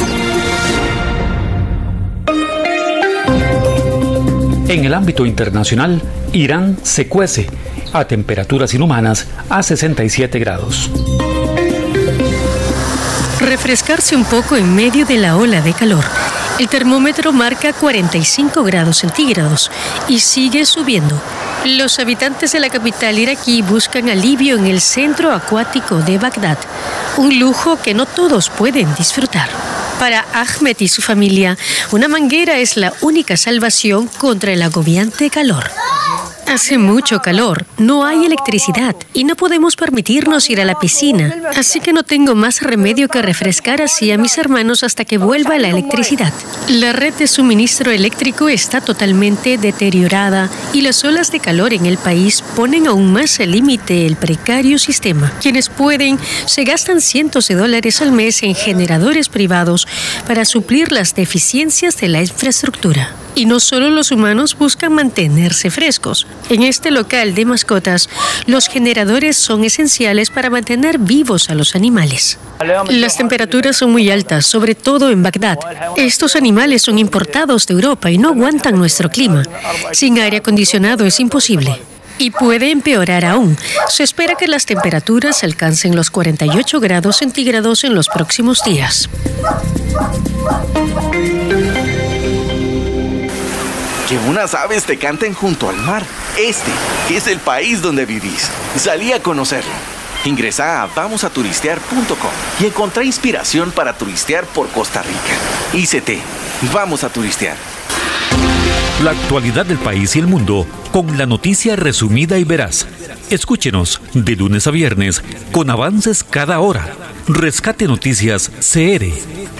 En 4.71 4.85
el 4.85 4.93
ámbito 4.93 5.25
internacional, 5.25 6.01
Irán 6.31 6.77
se 6.81 7.09
cuece 7.09 7.45
a 7.91 8.05
temperaturas 8.05 8.73
inhumanas 8.73 9.27
a 9.49 9.61
67 9.61 10.39
grados. 10.39 10.89
Refrescarse 13.41 14.15
un 14.15 14.23
poco 14.23 14.55
en 14.55 14.73
medio 14.73 15.05
de 15.05 15.17
la 15.17 15.35
ola 15.35 15.59
de 15.59 15.73
calor. 15.73 16.05
El 16.57 16.69
termómetro 16.69 17.33
marca 17.33 17.73
45 17.73 18.63
grados 18.63 18.99
centígrados 18.99 19.69
y 20.07 20.19
sigue 20.19 20.65
subiendo. 20.65 21.21
Los 21.65 21.99
habitantes 21.99 22.53
de 22.53 22.61
la 22.61 22.69
capital 22.69 23.19
iraquí 23.19 23.61
buscan 23.61 24.07
alivio 24.07 24.55
en 24.55 24.67
el 24.67 24.79
centro 24.79 25.33
acuático 25.33 25.97
de 25.97 26.17
Bagdad, 26.17 26.57
un 27.17 27.37
lujo 27.37 27.75
que 27.75 27.93
no 27.93 28.05
todos 28.05 28.49
pueden 28.49 28.95
disfrutar. 28.95 29.49
Para 30.01 30.25
Ahmed 30.33 30.77
y 30.79 30.87
su 30.87 31.03
familia, 31.03 31.59
una 31.91 32.07
manguera 32.07 32.57
es 32.57 32.75
la 32.75 32.91
única 33.01 33.37
salvación 33.37 34.07
contra 34.07 34.51
el 34.51 34.63
agobiante 34.63 35.29
calor. 35.29 35.69
Hace 36.51 36.77
mucho 36.77 37.21
calor, 37.21 37.65
no 37.77 38.05
hay 38.05 38.25
electricidad 38.25 38.93
y 39.13 39.23
no 39.23 39.37
podemos 39.37 39.77
permitirnos 39.77 40.49
ir 40.49 40.59
a 40.59 40.65
la 40.65 40.77
piscina, 40.77 41.33
así 41.55 41.79
que 41.79 41.93
no 41.93 42.03
tengo 42.03 42.35
más 42.35 42.61
remedio 42.61 43.07
que 43.07 43.21
refrescar 43.21 43.81
así 43.81 44.11
a 44.11 44.17
mis 44.17 44.37
hermanos 44.37 44.83
hasta 44.83 45.05
que 45.05 45.17
vuelva 45.17 45.57
la 45.57 45.69
electricidad. 45.69 46.33
La 46.67 46.91
red 46.91 47.13
de 47.13 47.27
suministro 47.27 47.89
eléctrico 47.89 48.49
está 48.49 48.81
totalmente 48.81 49.57
deteriorada 49.57 50.49
y 50.73 50.81
las 50.81 51.05
olas 51.05 51.31
de 51.31 51.39
calor 51.39 51.73
en 51.73 51.85
el 51.85 51.97
país 51.97 52.43
ponen 52.57 52.85
aún 52.85 53.13
más 53.13 53.39
al 53.39 53.51
límite 53.51 54.05
el 54.05 54.17
precario 54.17 54.77
sistema. 54.77 55.31
Quienes 55.41 55.69
pueden 55.69 56.19
se 56.47 56.65
gastan 56.65 56.99
cientos 56.99 57.47
de 57.47 57.55
dólares 57.55 58.01
al 58.01 58.11
mes 58.11 58.43
en 58.43 58.55
generadores 58.55 59.29
privados 59.29 59.87
para 60.27 60.43
suplir 60.43 60.91
las 60.91 61.15
deficiencias 61.15 61.95
de 61.95 62.09
la 62.09 62.19
infraestructura. 62.19 63.20
Y 63.35 63.45
no 63.45 63.59
solo 63.59 63.89
los 63.89 64.11
humanos 64.11 64.57
buscan 64.57 64.93
mantenerse 64.93 65.69
frescos. 65.71 66.27
En 66.49 66.63
este 66.63 66.91
local 66.91 67.33
de 67.33 67.45
mascotas, 67.45 68.09
los 68.45 68.67
generadores 68.67 69.37
son 69.37 69.63
esenciales 69.63 70.29
para 70.29 70.49
mantener 70.49 70.99
vivos 70.99 71.49
a 71.49 71.55
los 71.55 71.75
animales. 71.75 72.37
Las 72.89 73.17
temperaturas 73.17 73.77
son 73.77 73.91
muy 73.91 74.09
altas, 74.09 74.45
sobre 74.45 74.75
todo 74.75 75.09
en 75.09 75.23
Bagdad. 75.23 75.57
Estos 75.95 76.35
animales 76.35 76.81
son 76.81 76.99
importados 76.99 77.65
de 77.67 77.73
Europa 77.73 78.11
y 78.11 78.17
no 78.17 78.29
aguantan 78.29 78.77
nuestro 78.77 79.09
clima. 79.09 79.43
Sin 79.93 80.19
aire 80.19 80.37
acondicionado 80.37 81.05
es 81.05 81.19
imposible. 81.19 81.81
Y 82.17 82.29
puede 82.29 82.69
empeorar 82.69 83.25
aún. 83.25 83.57
Se 83.87 84.03
espera 84.03 84.35
que 84.35 84.47
las 84.47 84.67
temperaturas 84.67 85.43
alcancen 85.43 85.95
los 85.95 86.11
48 86.11 86.79
grados 86.79 87.17
centígrados 87.17 87.83
en 87.83 87.95
los 87.95 88.09
próximos 88.09 88.61
días. 88.63 89.09
Que 94.11 94.17
unas 94.29 94.55
aves 94.55 94.83
te 94.83 94.97
canten 94.97 95.33
junto 95.33 95.69
al 95.69 95.77
mar. 95.77 96.03
Este 96.37 96.69
es 97.09 97.27
el 97.27 97.39
país 97.39 97.81
donde 97.81 98.05
vivís. 98.05 98.51
Salí 98.75 99.13
a 99.13 99.23
conocerlo. 99.23 99.71
Ingresa 100.25 100.83
a 100.83 100.87
vamosaturistear.com 100.87 102.31
y 102.59 102.65
encontrá 102.65 103.05
inspiración 103.05 103.71
para 103.71 103.97
turistear 103.97 104.43
por 104.47 104.67
Costa 104.67 105.01
Rica. 105.01 105.77
ICT, 105.81 106.21
vamos 106.73 107.05
a 107.05 107.09
turistear. 107.09 107.55
La 109.01 109.11
actualidad 109.11 109.65
del 109.65 109.77
país 109.77 110.13
y 110.17 110.19
el 110.19 110.27
mundo 110.27 110.67
con 110.91 111.17
la 111.17 111.25
noticia 111.25 111.77
resumida 111.77 112.37
y 112.37 112.43
veraz. 112.43 112.87
Escúchenos 113.29 114.01
de 114.13 114.35
lunes 114.35 114.67
a 114.67 114.71
viernes 114.71 115.23
con 115.53 115.69
avances 115.69 116.25
cada 116.25 116.59
hora. 116.59 116.85
Rescate 117.29 117.87
Noticias 117.87 118.51
CR 118.59 119.05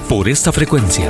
por 0.10 0.27
esta 0.27 0.51
frecuencia. 0.51 1.10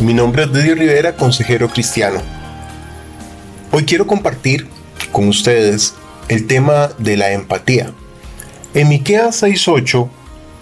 Mi 0.00 0.14
nombre 0.14 0.44
es 0.44 0.52
Didier 0.52 0.78
Rivera, 0.78 1.14
consejero 1.14 1.68
cristiano. 1.68 2.20
Hoy 3.70 3.84
quiero 3.84 4.06
compartir 4.06 4.66
con 5.12 5.28
ustedes 5.28 5.94
el 6.28 6.46
tema 6.46 6.90
de 6.98 7.16
la 7.16 7.32
empatía. 7.32 7.92
En 8.72 8.88
Miqueas 8.88 9.42
6:8, 9.42 10.08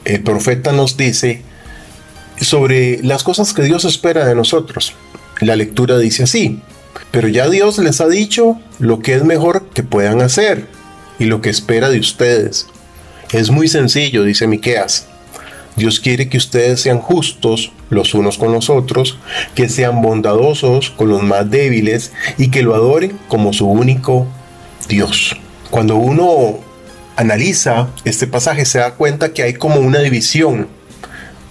el 0.05 0.23
profeta 0.23 0.73
nos 0.73 0.97
dice 0.97 1.43
sobre 2.41 3.03
las 3.03 3.23
cosas 3.23 3.53
que 3.53 3.63
Dios 3.63 3.85
espera 3.85 4.27
de 4.27 4.35
nosotros. 4.35 4.95
La 5.41 5.57
lectura 5.57 5.99
dice 5.99 6.25
así: 6.25 6.61
Pero 7.13 7.29
ya 7.29 7.49
Dios 7.49 7.79
les 7.79 8.01
ha 8.01 8.09
dicho 8.09 8.61
lo 8.79 9.01
que 9.01 9.15
es 9.15 9.25
mejor 9.25 9.69
que 9.71 9.85
puedan 9.85 10.21
hacer 10.21 10.67
y 11.19 11.27
lo 11.27 11.41
que 11.41 11.51
espera 11.51 11.91
de 11.91 12.01
ustedes. 12.01 12.67
Es 13.33 13.51
muy 13.51 13.69
sencillo, 13.69 14.25
dice 14.25 14.47
Miqueas. 14.47 15.08
Dios 15.79 16.01
quiere 16.01 16.29
que 16.29 16.37
ustedes 16.37 16.81
sean 16.81 16.99
justos 16.99 17.73
los 17.89 18.13
unos 18.13 18.37
con 18.37 18.53
los 18.53 18.69
otros, 18.69 19.19
que 19.55 19.69
sean 19.69 20.03
bondadosos 20.03 20.91
con 20.91 21.09
los 21.09 21.23
más 21.23 21.49
débiles 21.51 22.13
y 22.37 22.51
que 22.51 22.63
lo 22.63 22.75
adoren 22.75 23.19
como 23.29 23.53
su 23.53 23.67
único 23.67 24.27
Dios. 24.89 25.37
Cuando 25.71 25.97
uno 25.97 26.59
analiza 27.17 27.89
este 28.05 28.27
pasaje 28.27 28.65
se 28.65 28.79
da 28.79 28.93
cuenta 28.95 29.33
que 29.33 29.43
hay 29.43 29.55
como 29.55 29.81
una 29.81 30.01
división 30.01 30.69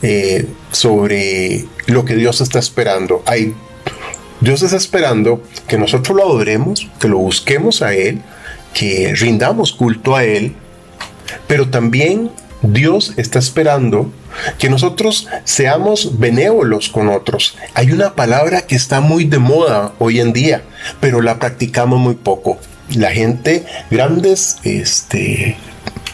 eh, 0.02 0.46
sobre 0.72 1.66
lo 1.88 2.06
que 2.06 2.16
Dios 2.16 2.42
está 2.42 2.60
esperando. 2.60 3.24
Hay, 3.26 3.54
Dios 4.42 4.62
está 4.62 4.78
esperando 4.78 5.42
que 5.68 5.78
nosotros 5.78 6.16
lo 6.16 6.24
adoremos, 6.24 6.88
que 7.00 7.08
lo 7.08 7.18
busquemos 7.18 7.82
a 7.82 7.94
Él, 7.94 8.22
que 8.74 9.14
rindamos 9.16 9.74
culto 9.74 10.16
a 10.16 10.24
Él, 10.24 10.54
pero 11.48 11.70
también 11.70 12.32
Dios 12.62 13.14
está 13.18 13.40
esperando 13.40 14.12
que 14.58 14.70
nosotros 14.70 15.28
seamos 15.44 16.20
benévolos 16.20 16.90
con 16.90 17.10
otros. 17.10 17.56
Hay 17.74 17.92
una 17.92 18.16
palabra 18.16 18.62
que 18.62 18.76
está 18.76 19.00
muy 19.00 19.26
de 19.26 19.40
moda 19.40 19.94
hoy 20.00 20.20
en 20.20 20.34
día, 20.34 20.64
pero 21.00 21.22
la 21.22 21.40
practicamos 21.40 22.00
muy 22.00 22.16
poco. 22.16 22.58
La 22.96 23.12
gente, 23.12 23.66
grandes 23.92 24.58
este, 24.64 25.58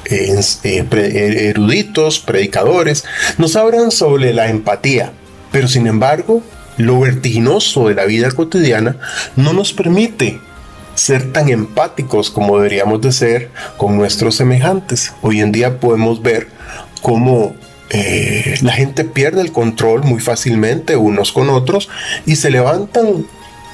eh, 0.06 1.49
eruditos, 1.49 2.19
predicadores, 2.19 3.06
nos 3.38 3.56
hablan 3.56 3.91
sobre 3.91 4.34
la 4.34 4.49
empatía, 4.49 5.13
pero 5.51 5.67
sin 5.67 5.88
embargo, 5.88 6.43
lo 6.77 6.99
vertiginoso 6.99 7.88
de 7.88 7.95
la 7.95 8.06
vida 8.06 8.32
cotidiana 8.32 8.97
no 9.36 9.53
nos 9.53 9.73
permite 9.73 10.39
ser 10.95 11.32
tan 11.34 11.49
empáticos 11.49 12.29
como 12.29 12.58
deberíamos 12.58 13.01
de 13.01 13.12
ser 13.12 13.51
con 13.77 13.97
nuestros 13.97 14.36
semejantes. 14.36 15.13
Hoy 15.21 15.41
en 15.41 15.51
día 15.51 15.79
podemos 15.79 16.21
ver 16.21 16.47
cómo 17.01 17.56
eh, 17.89 18.58
la 18.62 18.73
gente 18.73 19.03
pierde 19.03 19.41
el 19.41 19.51
control 19.51 20.03
muy 20.03 20.19
fácilmente 20.19 20.95
unos 20.95 21.32
con 21.32 21.49
otros 21.49 21.89
y 22.25 22.38
se 22.38 22.49
levantan 22.49 23.25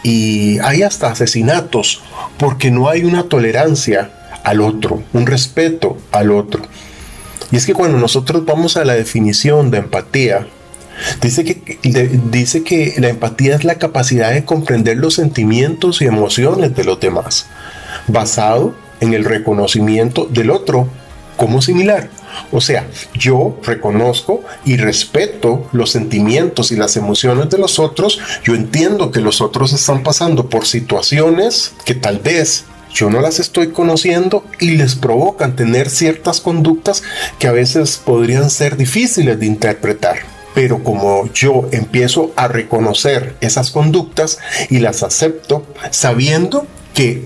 y 0.04 0.60
hay 0.60 0.84
hasta 0.84 1.12
asesinatos 1.12 2.02
porque 2.38 2.72
no 2.72 2.90
hay 2.90 3.04
una 3.04 3.24
tolerancia 3.24 4.12
al 4.44 4.62
otro, 4.62 5.04
un 5.14 5.26
respeto 5.26 5.98
al 6.12 6.32
otro. 6.32 6.64
Y 7.52 7.58
es 7.58 7.66
que 7.66 7.74
cuando 7.74 7.98
nosotros 7.98 8.46
vamos 8.46 8.78
a 8.78 8.86
la 8.86 8.94
definición 8.94 9.72
de 9.72 9.80
empatía, 9.80 10.48
Dice 11.22 11.44
que, 11.44 11.80
dice 12.32 12.64
que 12.64 12.96
la 12.98 13.10
empatía 13.10 13.56
es 13.56 13.64
la 13.64 13.76
capacidad 13.76 14.32
de 14.32 14.46
comprender 14.46 14.98
los 14.98 15.16
sentimientos 15.16 16.02
y 16.02 16.06
emociones 16.06 16.76
de 16.76 16.84
los 16.84 17.00
demás, 17.00 17.48
basado 18.08 18.76
en 19.00 19.14
el 19.14 19.26
reconocimiento 19.26 20.26
del 20.26 20.52
otro 20.52 20.90
como 21.38 21.62
similar. 21.62 22.10
O 22.52 22.62
sea, 22.62 22.88
yo 23.14 23.58
reconozco 23.64 24.44
y 24.66 24.78
respeto 24.78 25.68
los 25.72 25.92
sentimientos 25.92 26.72
y 26.72 26.76
las 26.76 26.98
emociones 26.98 27.50
de 27.50 27.58
los 27.58 27.80
otros. 27.80 28.20
Yo 28.44 28.56
entiendo 28.56 29.12
que 29.12 29.22
los 29.22 29.42
otros 29.42 29.74
están 29.74 30.04
pasando 30.04 30.50
por 30.50 30.66
situaciones 30.66 31.74
que 31.86 31.96
tal 31.96 32.20
vez 32.20 32.66
yo 32.94 33.10
no 33.10 33.22
las 33.22 33.40
estoy 33.40 33.70
conociendo 33.72 34.44
y 34.60 34.72
les 34.72 34.96
provocan 34.96 35.56
tener 35.56 35.90
ciertas 35.90 36.42
conductas 36.42 37.04
que 37.38 37.48
a 37.48 37.52
veces 37.52 38.02
podrían 38.04 38.50
ser 38.50 38.78
difíciles 38.78 39.40
de 39.40 39.46
interpretar 39.46 40.39
pero 40.54 40.84
como 40.84 41.32
yo 41.34 41.68
empiezo 41.72 42.32
a 42.36 42.48
reconocer 42.48 43.36
esas 43.42 43.72
conductas 43.72 44.40
y 44.70 44.80
las 44.80 45.04
acepto 45.04 45.66
sabiendo 45.92 46.68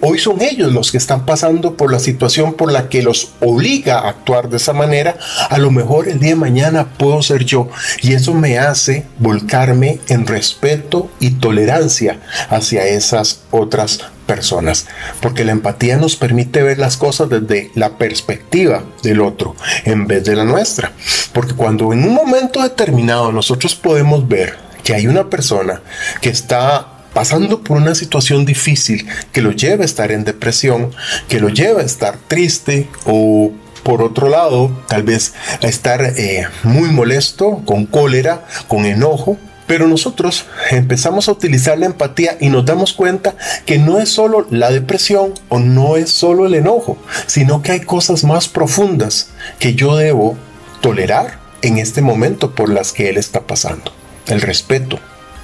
hoy 0.02 0.20
son 0.20 0.42
ellos 0.42 0.72
los 0.72 0.92
que 0.92 0.98
están 0.98 1.26
pasando 1.26 1.76
por 1.76 1.92
la 1.92 2.00
situación 2.00 2.54
por 2.54 2.72
la 2.72 2.90
que 2.90 3.02
los 3.02 3.32
obliga 3.40 4.00
a 4.00 4.10
actuar 4.10 4.50
de 4.50 4.58
esa 4.58 4.74
manera, 4.74 5.18
a 5.50 5.58
lo 5.58 5.72
mejor 5.72 6.08
el 6.08 6.20
día 6.20 6.32
de 6.32 6.36
mañana 6.36 6.94
puedo 6.98 7.22
ser 7.22 7.46
yo. 7.46 7.70
Y 8.02 8.14
eso 8.14 8.34
me 8.34 8.60
hace 8.60 9.06
volcarme 9.20 10.00
en 10.10 10.28
respeto 10.28 11.10
y 11.20 11.32
tolerancia 11.32 12.20
hacia 12.50 12.86
esas 12.86 13.42
otras 13.52 14.00
personas, 14.28 14.88
porque 15.22 15.44
la 15.44 15.52
empatía 15.52 15.98
nos 15.98 16.16
permite 16.16 16.64
ver 16.64 16.80
las 16.80 16.96
cosas 16.96 17.30
desde 17.30 17.72
la 17.76 17.98
perspectiva 17.98 18.84
del 19.02 19.22
otro 19.22 19.56
en 19.84 20.08
vez 20.08 20.24
de 20.24 20.36
la 20.36 20.46
nuestra, 20.46 20.94
porque 21.34 21.56
cuando 21.56 21.92
en 21.92 22.04
un 22.06 22.14
momento 22.14 22.62
determinado 22.62 23.32
nosotros 23.32 23.76
podemos 23.76 24.28
ver 24.28 24.58
que 24.84 24.94
hay 24.94 25.08
una 25.08 25.30
persona 25.30 25.82
que 26.22 26.30
está 26.30 26.93
pasando 27.14 27.62
por 27.62 27.78
una 27.78 27.96
situación 27.96 28.46
difícil 28.46 29.08
que 29.32 29.42
lo 29.42 29.52
lleva 29.52 29.84
a 29.84 29.86
estar 29.86 30.12
en 30.12 30.24
depresión, 30.24 30.92
que 31.28 31.40
lo 31.40 31.50
lleva 31.50 31.82
a 31.82 31.86
estar 31.86 32.18
triste 32.28 32.88
o 33.06 33.52
por 33.84 34.02
otro 34.02 34.30
lado, 34.30 34.72
tal 34.88 35.04
vez 35.04 35.34
estar 35.62 36.02
eh, 36.02 36.48
muy 36.64 36.90
molesto, 36.90 37.62
con 37.66 37.86
cólera, 37.86 38.46
con 38.68 38.86
enojo, 38.86 39.38
pero 39.68 39.88
nosotros 39.88 40.46
empezamos 40.72 41.28
a 41.28 41.34
utilizar 41.34 41.78
la 41.78 41.86
empatía 41.86 42.38
y 42.40 42.50
nos 42.50 42.66
damos 42.66 42.94
cuenta 42.94 43.36
que 43.66 43.78
no 43.78 44.00
es 44.00 44.10
solo 44.10 44.48
la 44.50 44.72
depresión 44.72 45.34
o 45.50 45.60
no 45.60 45.98
es 45.98 46.12
solo 46.12 46.46
el 46.46 46.54
enojo, 46.54 46.98
sino 47.28 47.62
que 47.62 47.74
hay 47.74 47.82
cosas 47.82 48.24
más 48.24 48.48
profundas 48.48 49.30
que 49.60 49.76
yo 49.76 49.96
debo 49.96 50.38
tolerar 50.82 51.40
en 51.62 51.78
este 51.78 52.02
momento 52.02 52.56
por 52.56 52.70
las 52.70 52.92
que 52.92 53.10
él 53.10 53.18
está 53.18 53.42
pasando. 53.42 53.92
El 54.28 54.42
respeto 54.42 55.00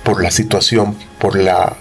por 0.10 0.24
la 0.24 0.32
situación, 0.32 0.96
por 1.20 1.38
la 1.38 1.78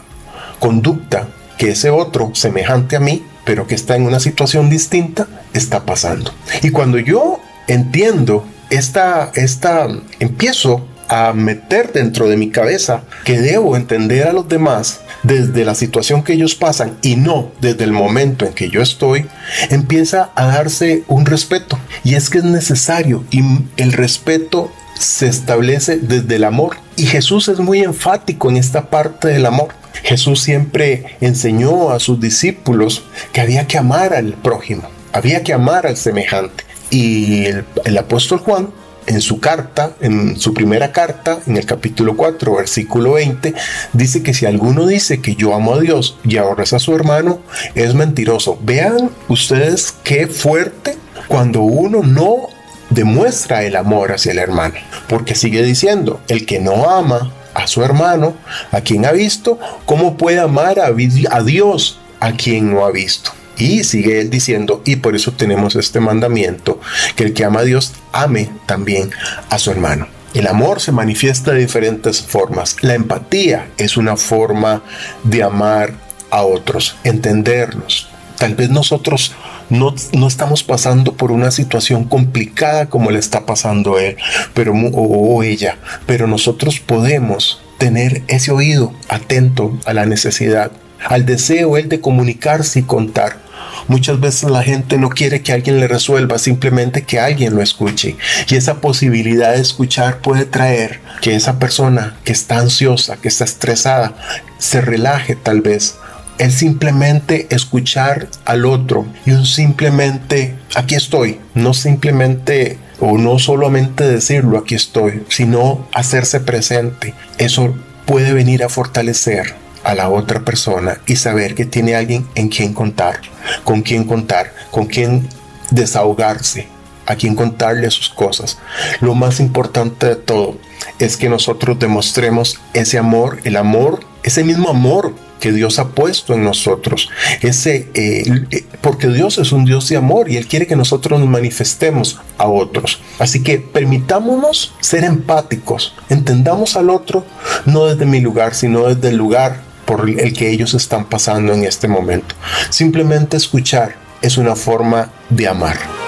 conducta 0.58 1.28
que 1.56 1.70
ese 1.70 1.88
otro 1.88 2.32
semejante 2.34 2.94
a 2.94 3.00
mí, 3.00 3.24
pero 3.46 3.66
que 3.66 3.74
está 3.74 3.96
en 3.96 4.02
una 4.02 4.20
situación 4.20 4.68
distinta, 4.68 5.26
está 5.54 5.86
pasando. 5.86 6.30
Y 6.60 6.68
cuando 6.68 6.98
yo 6.98 7.40
entiendo 7.68 8.44
esta, 8.68 9.32
esta, 9.34 9.88
empiezo 10.20 10.86
a 11.08 11.32
meter 11.32 11.94
dentro 11.94 12.28
de 12.28 12.36
mi 12.36 12.50
cabeza 12.50 13.00
que 13.24 13.40
debo 13.40 13.78
entender 13.78 14.28
a 14.28 14.34
los 14.34 14.46
demás 14.46 15.00
desde 15.22 15.64
la 15.64 15.74
situación 15.74 16.22
que 16.22 16.34
ellos 16.34 16.54
pasan 16.54 16.98
y 17.00 17.16
no 17.16 17.50
desde 17.62 17.84
el 17.84 17.92
momento 17.92 18.44
en 18.44 18.52
que 18.52 18.68
yo 18.68 18.82
estoy, 18.82 19.24
empieza 19.70 20.32
a 20.34 20.48
darse 20.48 21.02
un 21.08 21.24
respeto. 21.24 21.78
Y 22.04 22.14
es 22.14 22.28
que 22.28 22.38
es 22.38 22.44
necesario 22.44 23.24
y 23.30 23.40
el 23.78 23.94
respeto 23.94 24.70
se 24.98 25.28
establece 25.28 25.96
desde 25.96 26.36
el 26.36 26.44
amor. 26.44 26.76
Y 26.98 27.06
Jesús 27.06 27.46
es 27.46 27.60
muy 27.60 27.84
enfático 27.84 28.50
en 28.50 28.56
esta 28.56 28.90
parte 28.90 29.28
del 29.28 29.46
amor. 29.46 29.68
Jesús 30.02 30.40
siempre 30.42 31.16
enseñó 31.20 31.90
a 31.90 32.00
sus 32.00 32.18
discípulos 32.20 33.04
que 33.32 33.40
había 33.40 33.68
que 33.68 33.78
amar 33.78 34.14
al 34.14 34.32
prójimo, 34.32 34.82
había 35.12 35.44
que 35.44 35.52
amar 35.52 35.86
al 35.86 35.96
semejante. 35.96 36.64
Y 36.90 37.44
el, 37.84 37.98
apóstol 37.98 38.40
Juan 38.40 38.70
en 39.06 39.20
su 39.20 39.38
carta, 39.38 39.92
en 40.00 40.40
su 40.40 40.52
primera 40.52 40.90
carta, 40.90 41.38
en 41.46 41.56
el 41.56 41.66
capítulo 41.66 42.16
4, 42.16 42.56
versículo 42.56 43.12
20, 43.12 43.54
dice 43.92 44.24
que 44.24 44.34
si 44.34 44.46
alguno 44.46 44.84
dice 44.84 45.20
que 45.20 45.36
yo 45.36 45.54
amo 45.54 45.74
a 45.74 45.80
Dios 45.80 46.18
y 46.24 46.36
aborrece 46.36 46.74
a 46.74 46.80
su 46.80 46.96
hermano, 46.96 47.38
es 47.76 47.94
mentiroso. 47.94 48.58
Vean 48.60 49.10
ustedes 49.28 49.94
qué 50.02 50.26
fuerte 50.26 50.96
cuando 51.28 51.60
uno 51.60 52.02
no 52.02 52.48
demuestra 52.90 53.64
el 53.64 53.76
amor 53.76 54.12
hacia 54.12 54.32
el 54.32 54.38
hermano, 54.38 54.74
porque 55.08 55.34
sigue 55.34 55.62
diciendo, 55.62 56.20
el 56.28 56.46
que 56.46 56.60
no 56.60 56.90
ama 56.90 57.32
a 57.54 57.66
su 57.66 57.82
hermano, 57.82 58.36
a 58.70 58.80
quien 58.80 59.04
ha 59.04 59.12
visto, 59.12 59.58
¿cómo 59.84 60.16
puede 60.16 60.38
amar 60.38 60.78
a, 60.80 60.92
Dios 60.92 61.98
a 62.20 62.32
quien 62.32 62.72
no 62.72 62.84
ha 62.84 62.90
visto? 62.90 63.32
Y 63.56 63.82
sigue 63.82 64.20
él 64.20 64.30
diciendo, 64.30 64.82
y 64.84 64.96
por 64.96 65.16
eso 65.16 65.32
tenemos 65.32 65.74
este 65.74 65.98
mandamiento, 65.98 66.80
que 67.16 67.24
el 67.24 67.34
que 67.34 67.44
ama 67.44 67.60
a 67.60 67.64
Dios 67.64 67.92
ame 68.12 68.50
también 68.66 69.10
a 69.50 69.58
su 69.58 69.70
hermano. 69.70 70.06
El 70.34 70.46
amor 70.46 70.80
se 70.80 70.92
manifiesta 70.92 71.52
de 71.52 71.60
diferentes 71.60 72.22
formas. 72.22 72.76
La 72.82 72.94
empatía 72.94 73.70
es 73.78 73.96
una 73.96 74.16
forma 74.16 74.82
de 75.24 75.42
amar 75.42 75.94
a 76.30 76.42
otros, 76.42 76.96
entenderlos. 77.02 78.08
Tal 78.38 78.54
vez 78.54 78.70
nosotros 78.70 79.34
no, 79.68 79.94
no, 80.12 80.28
estamos 80.28 80.62
pasando 80.62 81.14
por 81.14 81.32
una 81.32 81.50
situación 81.50 82.04
complicada 82.04 82.86
como 82.86 83.10
le 83.10 83.18
está 83.18 83.46
pasando 83.46 83.98
él 83.98 84.16
pero, 84.54 84.72
o 84.72 85.42
ella, 85.42 85.78
pero 86.06 86.26
nosotros 86.26 86.80
podemos 86.80 87.60
tener 87.78 88.22
ese 88.28 88.50
oído 88.50 88.92
atento 89.08 89.78
a 89.84 89.94
la 89.94 90.06
necesidad, 90.06 90.72
al 91.04 91.26
deseo 91.26 91.76
él 91.76 91.88
de 91.88 92.00
comunicarse 92.00 92.80
y 92.80 92.82
contar. 92.82 93.48
Muchas 93.86 94.20
veces 94.20 94.50
la 94.50 94.62
gente 94.62 94.98
no 94.98 95.08
quiere 95.08 95.40
que 95.40 95.52
alguien 95.52 95.80
le 95.80 95.88
resuelva, 95.88 96.38
simplemente 96.38 97.02
que 97.02 97.20
alguien 97.20 97.54
lo 97.54 97.62
escuche. 97.62 98.16
Y 98.48 98.56
esa 98.56 98.80
posibilidad 98.80 99.54
de 99.54 99.60
escuchar 99.60 100.18
puede 100.18 100.44
traer 100.44 101.00
que 101.22 101.34
esa 101.34 101.58
persona 101.58 102.16
que 102.24 102.32
está 102.32 102.58
ansiosa, 102.58 103.16
que 103.16 103.28
está 103.28 103.44
estresada, 103.44 104.14
se 104.58 104.80
relaje 104.80 105.36
tal 105.36 105.62
vez. 105.62 105.96
El 106.38 106.52
simplemente 106.52 107.48
escuchar 107.50 108.28
al 108.44 108.64
otro 108.64 109.06
y 109.26 109.32
un 109.32 109.44
simplemente 109.44 110.54
aquí 110.76 110.94
estoy, 110.94 111.40
no 111.54 111.74
simplemente 111.74 112.78
o 113.00 113.18
no 113.18 113.38
solamente 113.38 114.04
decirlo 114.04 114.58
aquí 114.58 114.74
estoy, 114.74 115.24
sino 115.28 115.86
hacerse 115.92 116.40
presente. 116.40 117.14
Eso 117.38 117.74
puede 118.06 118.32
venir 118.32 118.62
a 118.62 118.68
fortalecer 118.68 119.54
a 119.84 119.94
la 119.94 120.10
otra 120.10 120.40
persona 120.44 121.00
y 121.06 121.16
saber 121.16 121.54
que 121.54 121.64
tiene 121.64 121.94
alguien 121.94 122.26
en 122.34 122.48
quien 122.48 122.72
contar, 122.72 123.20
con 123.64 123.82
quien 123.82 124.04
contar, 124.04 124.52
con 124.70 124.86
quien 124.86 125.28
desahogarse, 125.70 126.68
a 127.06 127.16
quien 127.16 127.34
contarle 127.34 127.90
sus 127.90 128.08
cosas. 128.10 128.58
Lo 129.00 129.14
más 129.14 129.40
importante 129.40 130.06
de 130.06 130.16
todo 130.16 130.56
es 130.98 131.16
que 131.16 131.28
nosotros 131.28 131.78
demostremos 131.78 132.60
ese 132.74 132.98
amor, 132.98 133.40
el 133.44 133.56
amor, 133.56 134.00
ese 134.22 134.44
mismo 134.44 134.68
amor 134.68 135.14
que 135.40 135.52
Dios 135.52 135.78
ha 135.78 135.88
puesto 135.88 136.34
en 136.34 136.44
nosotros. 136.44 137.08
Ese, 137.42 137.88
eh, 137.94 138.24
eh, 138.50 138.64
porque 138.80 139.08
Dios 139.08 139.38
es 139.38 139.52
un 139.52 139.64
Dios 139.64 139.88
de 139.88 139.96
amor 139.96 140.30
y 140.30 140.36
Él 140.36 140.46
quiere 140.46 140.66
que 140.66 140.76
nosotros 140.76 141.18
nos 141.18 141.28
manifestemos 141.28 142.20
a 142.36 142.46
otros. 142.48 143.00
Así 143.18 143.42
que 143.42 143.58
permitámonos 143.58 144.74
ser 144.80 145.04
empáticos, 145.04 145.94
entendamos 146.08 146.76
al 146.76 146.90
otro 146.90 147.24
no 147.66 147.86
desde 147.86 148.06
mi 148.06 148.20
lugar, 148.20 148.54
sino 148.54 148.86
desde 148.86 149.08
el 149.10 149.16
lugar 149.16 149.62
por 149.84 150.08
el 150.08 150.32
que 150.34 150.50
ellos 150.50 150.74
están 150.74 151.06
pasando 151.06 151.54
en 151.54 151.64
este 151.64 151.88
momento. 151.88 152.34
Simplemente 152.68 153.36
escuchar 153.36 153.96
es 154.20 154.36
una 154.36 154.54
forma 154.54 155.10
de 155.30 155.48
amar. 155.48 156.07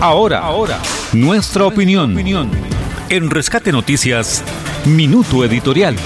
Ahora, 0.00 0.38
ahora, 0.38 0.78
nuestra 1.12 1.66
opinión. 1.66 2.16
En 3.08 3.30
Rescate 3.30 3.72
Noticias, 3.72 4.44
Minuto 4.84 5.44
Editorial. 5.44 5.96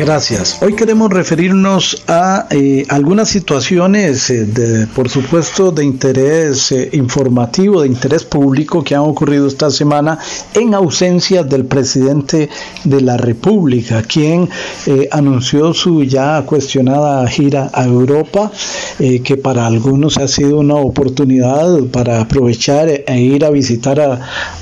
Gracias. 0.00 0.62
Hoy 0.62 0.74
queremos 0.74 1.10
referirnos 1.10 2.04
a 2.08 2.46
eh, 2.50 2.86
algunas 2.88 3.28
situaciones, 3.28 4.30
eh, 4.30 4.46
de, 4.46 4.86
por 4.86 5.10
supuesto, 5.10 5.72
de 5.72 5.84
interés 5.84 6.72
eh, 6.72 6.88
informativo, 6.94 7.82
de 7.82 7.88
interés 7.88 8.24
público 8.24 8.82
que 8.82 8.94
han 8.94 9.02
ocurrido 9.02 9.46
esta 9.46 9.70
semana 9.70 10.18
en 10.54 10.72
ausencia 10.72 11.42
del 11.42 11.66
presidente 11.66 12.48
de 12.84 13.00
la 13.02 13.18
República, 13.18 14.02
quien 14.02 14.48
anunció 15.10 15.74
su 15.74 16.02
ya 16.04 16.40
cuestionada 16.46 17.28
gira 17.28 17.70
a 17.74 17.84
Europa, 17.84 18.50
que 18.98 19.36
para 19.36 19.66
algunos 19.66 20.16
ha 20.16 20.28
sido 20.28 20.58
una 20.58 20.76
oportunidad 20.76 21.78
para 21.92 22.22
aprovechar 22.22 22.88
e 22.88 23.20
ir 23.20 23.44
a 23.44 23.50
visitar 23.50 24.00
a, 24.00 24.20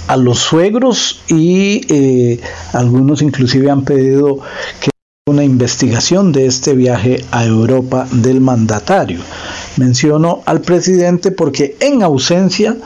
a 0.09 0.17
los 0.17 0.39
suegros 0.41 1.21
y 1.29 2.41
algunos 2.73 3.23
inclusive 3.23 3.71
han 3.71 3.85
pedido 3.85 4.41
que 4.81 4.91
una 5.29 5.45
investigación 5.45 6.33
de 6.33 6.47
este 6.47 6.75
viaje 6.75 7.25
a 7.31 7.45
Europa 7.45 8.07
del 8.11 8.41
mandatario. 8.41 9.21
Menciono 9.77 10.43
al 10.47 10.61
presidente 10.61 11.31
porque 11.31 11.77
en 11.81 12.03
ausencia 12.03 12.77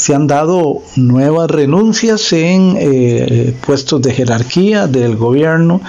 se 0.00 0.14
han 0.14 0.26
dado 0.26 0.80
nuevas 0.96 1.50
renuncias 1.50 2.32
en 2.32 2.74
eh, 2.78 3.54
puestos 3.66 4.00
de 4.00 4.14
jerarquía 4.14 4.86
del 4.86 5.16
gobierno, 5.16 5.82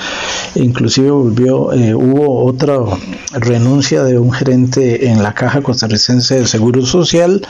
inclusive 0.56 1.10
volvió, 1.12 1.72
eh, 1.72 1.96
hubo 1.96 2.44
otra 2.44 2.78
renuncia 3.34 4.04
de 4.04 4.20
un 4.20 4.34
gerente 4.34 5.08
en 5.08 5.24
la 5.24 5.34
Caja 5.34 5.62
Costarricense 5.62 6.36
del 6.36 6.48
Seguro 6.48 6.86
Social, 6.86 7.42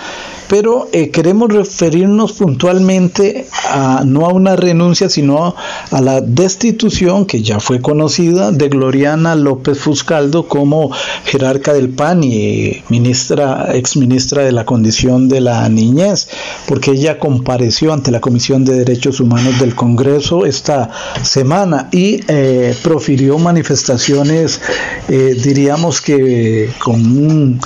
pero 0.48 0.88
eh, 0.92 1.10
queremos 1.10 1.52
referirnos 1.52 2.34
puntualmente 2.34 3.48
a, 3.70 4.04
no 4.06 4.28
a 4.28 4.30
una 4.34 4.56
renuncia, 4.56 5.10
sino 5.10 5.56
a 5.90 6.02
la 6.02 6.22
destitución 6.22 7.26
que 7.26 7.42
ya 7.42 7.60
fue 7.60 7.82
conocida 7.82 8.52
de 8.52 8.70
Gloriana 8.70 9.36
López 9.36 9.80
Fuscaldo 9.80 10.48
como 10.48 10.92
jerarca 11.26 11.74
del 11.74 11.90
PAN 11.90 12.24
y 12.24 12.84
ministra, 12.90 13.70
ex 13.74 13.98
ministra 13.98 14.44
de 14.44 14.52
la 14.52 14.66
condición 14.66 15.28
de 15.28 15.42
la 15.42 15.68
niñez. 15.70 16.28
Porque 16.68 16.92
ella 16.92 17.20
compareció 17.20 17.94
ante 17.94 18.12
la 18.12 18.22
Comisión 18.22 18.66
de 18.66 18.76
Derechos 18.76 19.20
Humanos 19.20 19.60
del 19.60 19.76
Congreso 19.76 20.46
esta 20.46 20.90
semana 21.24 21.90
y 21.92 22.22
eh, 22.28 22.76
profirió 22.82 23.38
manifestaciones, 23.38 24.62
eh, 25.08 25.36
diríamos 25.42 26.02
que 26.02 26.70
con 26.80 27.60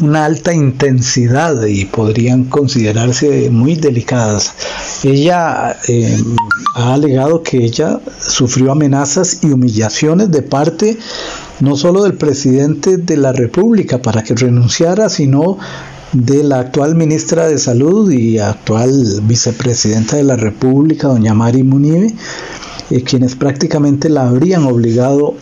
una 0.00 0.24
alta 0.24 0.52
intensidad 0.52 1.64
y 1.66 1.84
podrían 1.84 2.44
considerarse 2.44 3.50
muy 3.50 3.76
delicadas. 3.76 4.54
Ella 5.04 5.76
eh, 5.88 6.18
ha 6.74 6.94
alegado 6.94 7.42
que 7.42 7.58
ella 7.58 8.00
sufrió 8.20 8.72
amenazas 8.72 9.42
y 9.42 9.46
humillaciones 9.46 10.30
de 10.30 10.42
parte 10.42 10.98
no 11.60 11.76
solo 11.76 12.04
del 12.04 12.14
presidente 12.14 12.96
de 12.96 13.16
la 13.16 13.32
República 13.32 14.00
para 14.00 14.22
que 14.22 14.34
renunciara, 14.34 15.08
sino 15.08 15.58
de 16.12 16.42
la 16.42 16.58
actual 16.58 16.96
ministra 16.96 17.46
de 17.46 17.58
Salud 17.58 18.10
y 18.10 18.38
actual 18.38 19.20
vicepresidenta 19.22 20.16
de 20.16 20.24
la 20.24 20.36
República, 20.36 21.08
doña 21.08 21.34
Mari 21.34 21.62
Munive, 21.62 22.12
eh, 22.90 23.02
quienes 23.02 23.36
prácticamente 23.36 24.08
la 24.08 24.28
habrían 24.28 24.64
obligado 24.64 25.34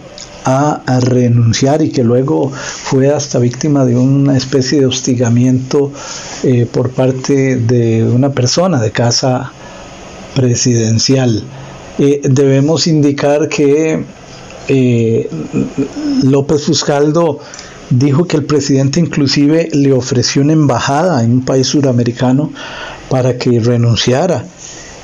a, 0.45 0.83
renunciar 1.01 1.83
y 1.83 1.91
que 1.91 2.03
luego 2.03 2.51
fue 2.51 3.11
hasta 3.11 3.39
víctima 3.39 3.85
de 3.85 3.97
una 3.97 4.35
especie 4.37 4.81
de 4.81 4.87
hostigamiento 4.87 5.93
eh, 6.43 6.67
por 6.71 6.91
parte 6.91 7.57
de 7.57 8.05
una 8.05 8.31
persona 8.33 8.81
de 8.81 8.91
casa 8.91 9.53
presidencial. 10.35 11.43
Eh, 11.99 12.23
debemos 12.25 12.87
indicar 12.87 13.49
que 13.49 14.05
López 16.23 16.65
Fuscaldo 16.65 17.41
dijo 17.91 18.27
que 18.27 18.37
el 18.37 18.45
presidente 18.45 19.01
inclusive 19.01 19.69
le 19.73 19.93
ofreció 19.93 20.43
una 20.43 20.53
embajada 20.53 21.23
en 21.23 21.33
un 21.33 21.45
país 21.45 21.67
suramericano 21.67 22.53
para 23.09 23.39
que 23.39 23.61
renunciara. 23.61 24.45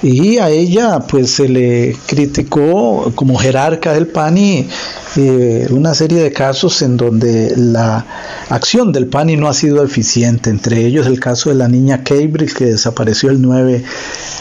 Y 0.03 0.37
a 0.37 0.51
ella 0.51 1.01
pues 1.01 1.31
se 1.31 1.49
le 1.49 1.97
criticó 2.07 3.11
como 3.15 3.39
jerarca 3.39 3.95
del 3.95 4.07
PANI 4.09 4.69
eh, 5.17 5.67
una 5.71 5.95
serie 5.95 6.21
de 6.21 6.31
casos 6.31 6.83
en 6.83 6.99
donde 6.99 7.55
la 7.57 8.05
acción 8.51 8.93
del 8.93 9.07
PANI 9.07 9.37
no 9.39 9.49
ha 9.49 9.55
sido 9.55 9.83
eficiente, 9.83 10.51
entre 10.51 10.85
ellos 10.85 11.07
el 11.07 11.21
caso 11.21 11.49
de 11.49 11.55
la 11.55 11.69
niña 11.69 12.03
Cambridge 12.05 12.53
que 12.53 12.67
desapareció 12.67 13.31
el 13.31 13.41
9 13.41 13.83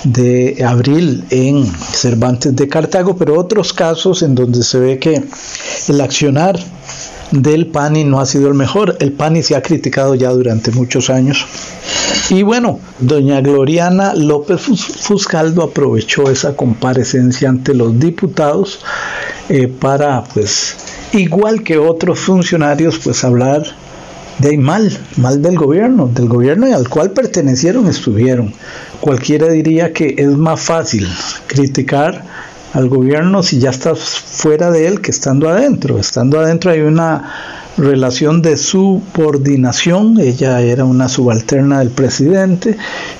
de 0.03 0.65
abril 0.67 1.23
en 1.29 1.65
Cervantes 1.65 2.53
de 2.53 2.67
Cartago, 2.67 3.15
pero 3.15 3.39
otros 3.39 3.71
casos 3.71 4.21
en 4.21 4.35
donde 4.35 4.63
se 4.63 4.79
ve 4.79 4.99
que 4.99 5.23
el 5.87 6.01
accionar 6.01 6.59
del 7.33 7.65
PANI 7.65 8.03
no 8.03 8.19
ha 8.19 8.25
sido 8.27 8.47
el 8.47 8.53
mejor. 8.53 8.95
El 8.99 9.11
PANI 9.11 9.41
se 9.41 9.55
ha 9.55 9.61
criticado 9.61 10.13
ya 10.13 10.29
durante 10.29 10.71
muchos 10.71 11.09
años. 11.09 11.45
Y 12.29 12.43
bueno, 12.43 12.79
doña 12.99 13.41
Gloriana 13.41 14.13
López 14.13 14.61
Fuscaldo 14.61 15.63
aprovechó 15.63 16.29
esa 16.29 16.55
comparecencia 16.55 17.49
ante 17.49 17.73
los 17.73 17.99
diputados 17.99 18.79
eh, 19.49 19.67
para, 19.67 20.23
pues, 20.23 20.75
igual 21.11 21.63
que 21.63 21.77
otros 21.77 22.19
funcionarios, 22.19 22.99
pues 22.99 23.23
hablar 23.23 23.63
de 24.37 24.57
mal, 24.57 24.95
mal 25.17 25.41
del 25.41 25.57
gobierno, 25.57 26.09
del 26.13 26.27
gobierno 26.27 26.67
al 26.75 26.87
cual 26.87 27.11
pertenecieron, 27.11 27.87
estuvieron. 27.87 28.53
Cualquiera 28.99 29.47
diría 29.47 29.91
que 29.91 30.15
es 30.17 30.29
más 30.29 30.61
fácil 30.61 31.07
criticar 31.47 32.23
al 32.73 32.89
gobierno 32.89 33.43
si 33.43 33.59
ya 33.59 33.69
estás 33.69 33.99
fuera 33.99 34.71
de 34.71 34.87
él 34.87 35.01
que 35.01 35.11
estando 35.11 35.47
adentro. 35.47 35.99
Estando 35.99 36.39
adentro 36.39 36.71
hay 36.71 36.81
una 36.81 37.31
relación 37.77 38.41
de 38.41 38.57
subordinación, 38.57 40.19
ella 40.19 40.61
era 40.61 40.85
una 40.85 41.07
subalterna 41.07 41.79
del 41.79 41.89
presidente 41.89 42.77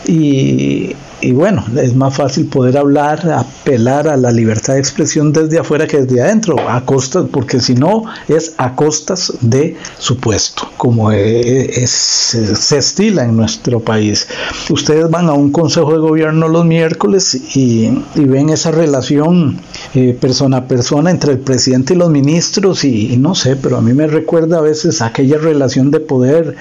y 0.08 0.96
y 1.24 1.32
bueno, 1.32 1.64
es 1.82 1.96
más 1.96 2.16
fácil 2.16 2.48
poder 2.48 2.78
hablar, 2.78 3.32
apelar 3.32 4.10
a 4.10 4.18
la 4.18 4.30
libertad 4.30 4.74
de 4.74 4.80
expresión 4.80 5.32
desde 5.32 5.58
afuera 5.58 5.88
que 5.88 6.02
desde 6.02 6.22
adentro, 6.22 6.58
a 6.70 6.86
costas, 6.86 7.26
porque 7.32 7.62
si 7.62 7.76
no 7.76 8.04
es 8.28 8.56
a 8.58 8.76
costas 8.76 9.34
de 9.40 9.78
su 9.98 10.18
puesto, 10.18 10.68
como 10.76 11.12
es, 11.12 11.90
se 11.90 12.78
estila 12.78 13.24
en 13.24 13.38
nuestro 13.38 13.80
país. 13.80 14.28
Ustedes 14.70 15.10
van 15.10 15.30
a 15.30 15.34
un 15.34 15.52
consejo 15.52 15.94
de 15.94 16.00
gobierno 16.00 16.50
los 16.50 16.66
miércoles 16.66 17.56
y, 17.56 18.04
ven 18.16 18.50
esa 18.50 18.72
relación 18.72 19.60
eh, 19.94 20.18
persona 20.20 20.58
a 20.58 20.68
persona 20.68 21.12
entre 21.12 21.34
el 21.34 21.40
presidente 21.40 21.94
y 21.94 21.98
los 21.98 22.10
ministros 22.10 22.84
y, 22.84 23.14
y 23.14 23.18
no 23.18 23.36
sé, 23.36 23.56
pero 23.56 23.78
a 23.78 23.82
mí 23.82 23.94
me 23.94 24.08
recuerda 24.08 24.58
a 24.58 24.62
veces 24.62 25.02
aquella 25.02 25.38
relación 25.38 25.92
de 25.92 26.00
poder 26.00 26.56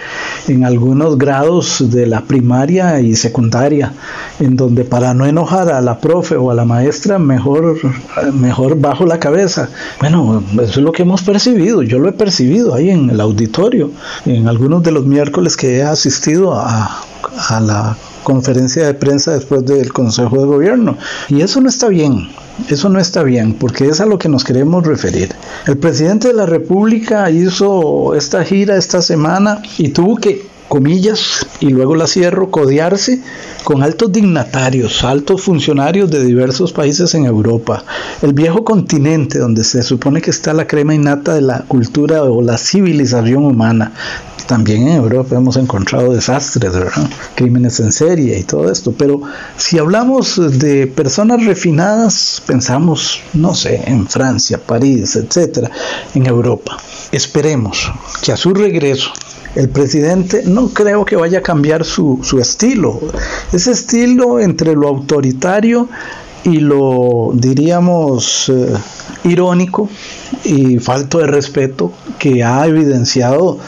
en 0.48 0.64
algunos 0.64 1.16
grados 1.16 1.90
de 1.90 2.07
la 2.07 2.20
primaria 2.20 3.01
y 3.01 3.16
secundaria 3.16 3.92
donde 4.57 4.85
para 4.85 5.15
no 5.15 5.27
enojar 5.27 5.71
a 5.71 5.81
la 5.81 5.99
profe 5.99 6.37
o 6.37 6.51
a 6.51 6.55
la 6.55 6.65
maestra, 6.65 7.19
mejor, 7.19 7.79
mejor 8.33 8.79
bajo 8.79 9.07
la 9.07 9.19
cabeza. 9.19 9.69
Bueno, 10.01 10.43
eso 10.55 10.65
es 10.65 10.77
lo 10.79 10.93
que 10.93 11.03
hemos 11.03 11.23
percibido, 11.23 11.83
yo 11.83 11.99
lo 11.99 12.09
he 12.09 12.12
percibido 12.12 12.75
ahí 12.75 12.91
en 12.91 13.11
el 13.11 13.21
auditorio, 13.21 13.91
en 14.27 14.49
algunos 14.49 14.83
de 14.83 14.93
los 14.93 15.07
miércoles 15.07 15.57
que 15.57 15.79
he 15.79 15.83
asistido 15.83 16.55
a, 16.55 17.03
a 17.49 17.61
la 17.61 17.97
conferencia 18.23 18.87
de 18.87 18.95
prensa 18.95 19.33
después 19.33 19.65
del 19.65 19.93
Consejo 19.93 20.38
de 20.38 20.47
Gobierno. 20.47 20.97
Y 21.29 21.41
eso 21.41 21.61
no 21.61 21.69
está 21.69 21.88
bien, 21.88 22.29
eso 22.69 22.88
no 22.88 22.99
está 22.99 23.23
bien, 23.23 23.55
porque 23.55 23.88
es 23.88 24.01
a 24.01 24.07
lo 24.07 24.19
que 24.19 24.29
nos 24.29 24.45
queremos 24.45 24.87
referir. 24.87 25.35
El 25.67 25.79
presidente 25.79 26.29
de 26.29 26.35
la 26.35 26.47
República 26.47 27.31
hizo 27.31 28.15
esta 28.15 28.45
gira 28.45 28.77
esta 28.77 29.03
semana 29.03 29.62
y 29.79 29.88
tuvo 29.88 30.17
que 30.17 30.52
comillas, 30.73 31.47
y 31.61 31.69
luego 31.69 31.95
la 31.97 32.07
cierro, 32.07 32.51
codearse 32.51 33.21
con 33.63 33.83
altos 33.83 34.11
dignatarios, 34.11 35.05
altos 35.05 35.43
funcionarios 35.43 36.11
de 36.11 36.25
diversos 36.25 36.73
países 36.73 37.15
en 37.15 37.27
Europa, 37.27 37.85
el 38.23 38.33
viejo 38.33 38.65
continente 38.65 39.39
donde 39.39 39.65
se 39.65 39.83
supone 39.83 40.23
que 40.23 40.31
está 40.31 40.55
la 40.55 40.67
crema 40.67 40.95
innata 40.95 41.35
de 41.35 41.43
la 41.43 41.59
cultura 41.69 42.23
o 42.23 42.41
la 42.41 42.57
civilización 42.57 43.45
humana. 43.45 43.93
También 44.47 44.89
en 44.89 44.97
Europa 44.97 45.37
hemos 45.37 45.57
encontrado 45.59 46.15
desastres, 46.15 46.73
crímenes 47.35 47.79
en 47.81 47.93
serie 47.93 48.39
y 48.39 48.45
todo 48.45 48.73
esto, 48.73 48.93
pero 48.97 49.21
si 49.59 49.79
hablamos 49.79 50.41
de 50.59 50.87
personas 50.87 51.45
refinadas, 51.45 52.43
pensamos, 52.47 53.21
no 53.35 53.55
sé, 53.55 53.83
en 53.87 54.07
Francia, 54.09 54.59
París, 54.59 55.17
etcétera, 55.17 55.71
en 56.15 56.25
Europa. 56.25 56.79
Esperemos 57.13 57.93
que 58.23 58.33
a 58.33 58.39
su 58.39 58.55
regreso 58.55 59.13
el 59.55 59.69
presidente 59.69 60.45
no 60.47 60.69
creo 60.69 61.05
que 61.05 61.17
vaya 61.17 61.38
a 61.38 61.43
cambiar 61.43 61.85
su, 61.85 62.21
estilo. 62.41 63.01
Ese 63.53 63.73
estilo 63.73 64.41
entre 64.41 64.75
lo 64.75 64.88
autoritario 64.88 65.88
y 66.45 66.59
lo, 66.59 67.33
diríamos, 67.35 68.49
eh, 68.49 68.73
irónico 69.25 69.88
y 70.45 70.79
falto 70.79 71.19
de 71.19 71.27
respeto 71.27 71.93
que 72.19 72.43
ha 72.43 72.67
evidenciado 72.67 73.59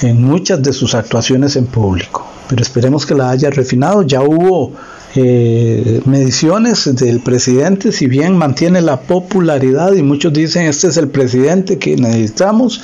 en 0.00 0.22
muchas 0.22 0.62
de 0.62 0.72
sus 0.72 0.94
actuaciones 0.94 1.56
en 1.56 1.66
público. 1.66 2.26
Pero 2.48 2.62
esperemos 2.62 3.04
que 3.04 3.14
la 3.14 3.30
haya 3.30 3.50
refinado. 3.50 4.02
Ya 4.02 4.22
hubo 4.22 4.72
eh, 5.14 6.02
mediciones 6.04 6.94
del 6.94 7.20
presidente, 7.20 7.92
si 7.92 8.06
bien 8.06 8.36
mantiene 8.36 8.82
la 8.82 9.00
popularidad 9.00 9.94
y 9.94 10.02
muchos 10.02 10.32
dicen 10.32 10.66
este 10.66 10.88
es 10.88 10.96
el 10.98 11.08
presidente 11.08 11.78
que 11.78 11.96
necesitamos, 11.96 12.82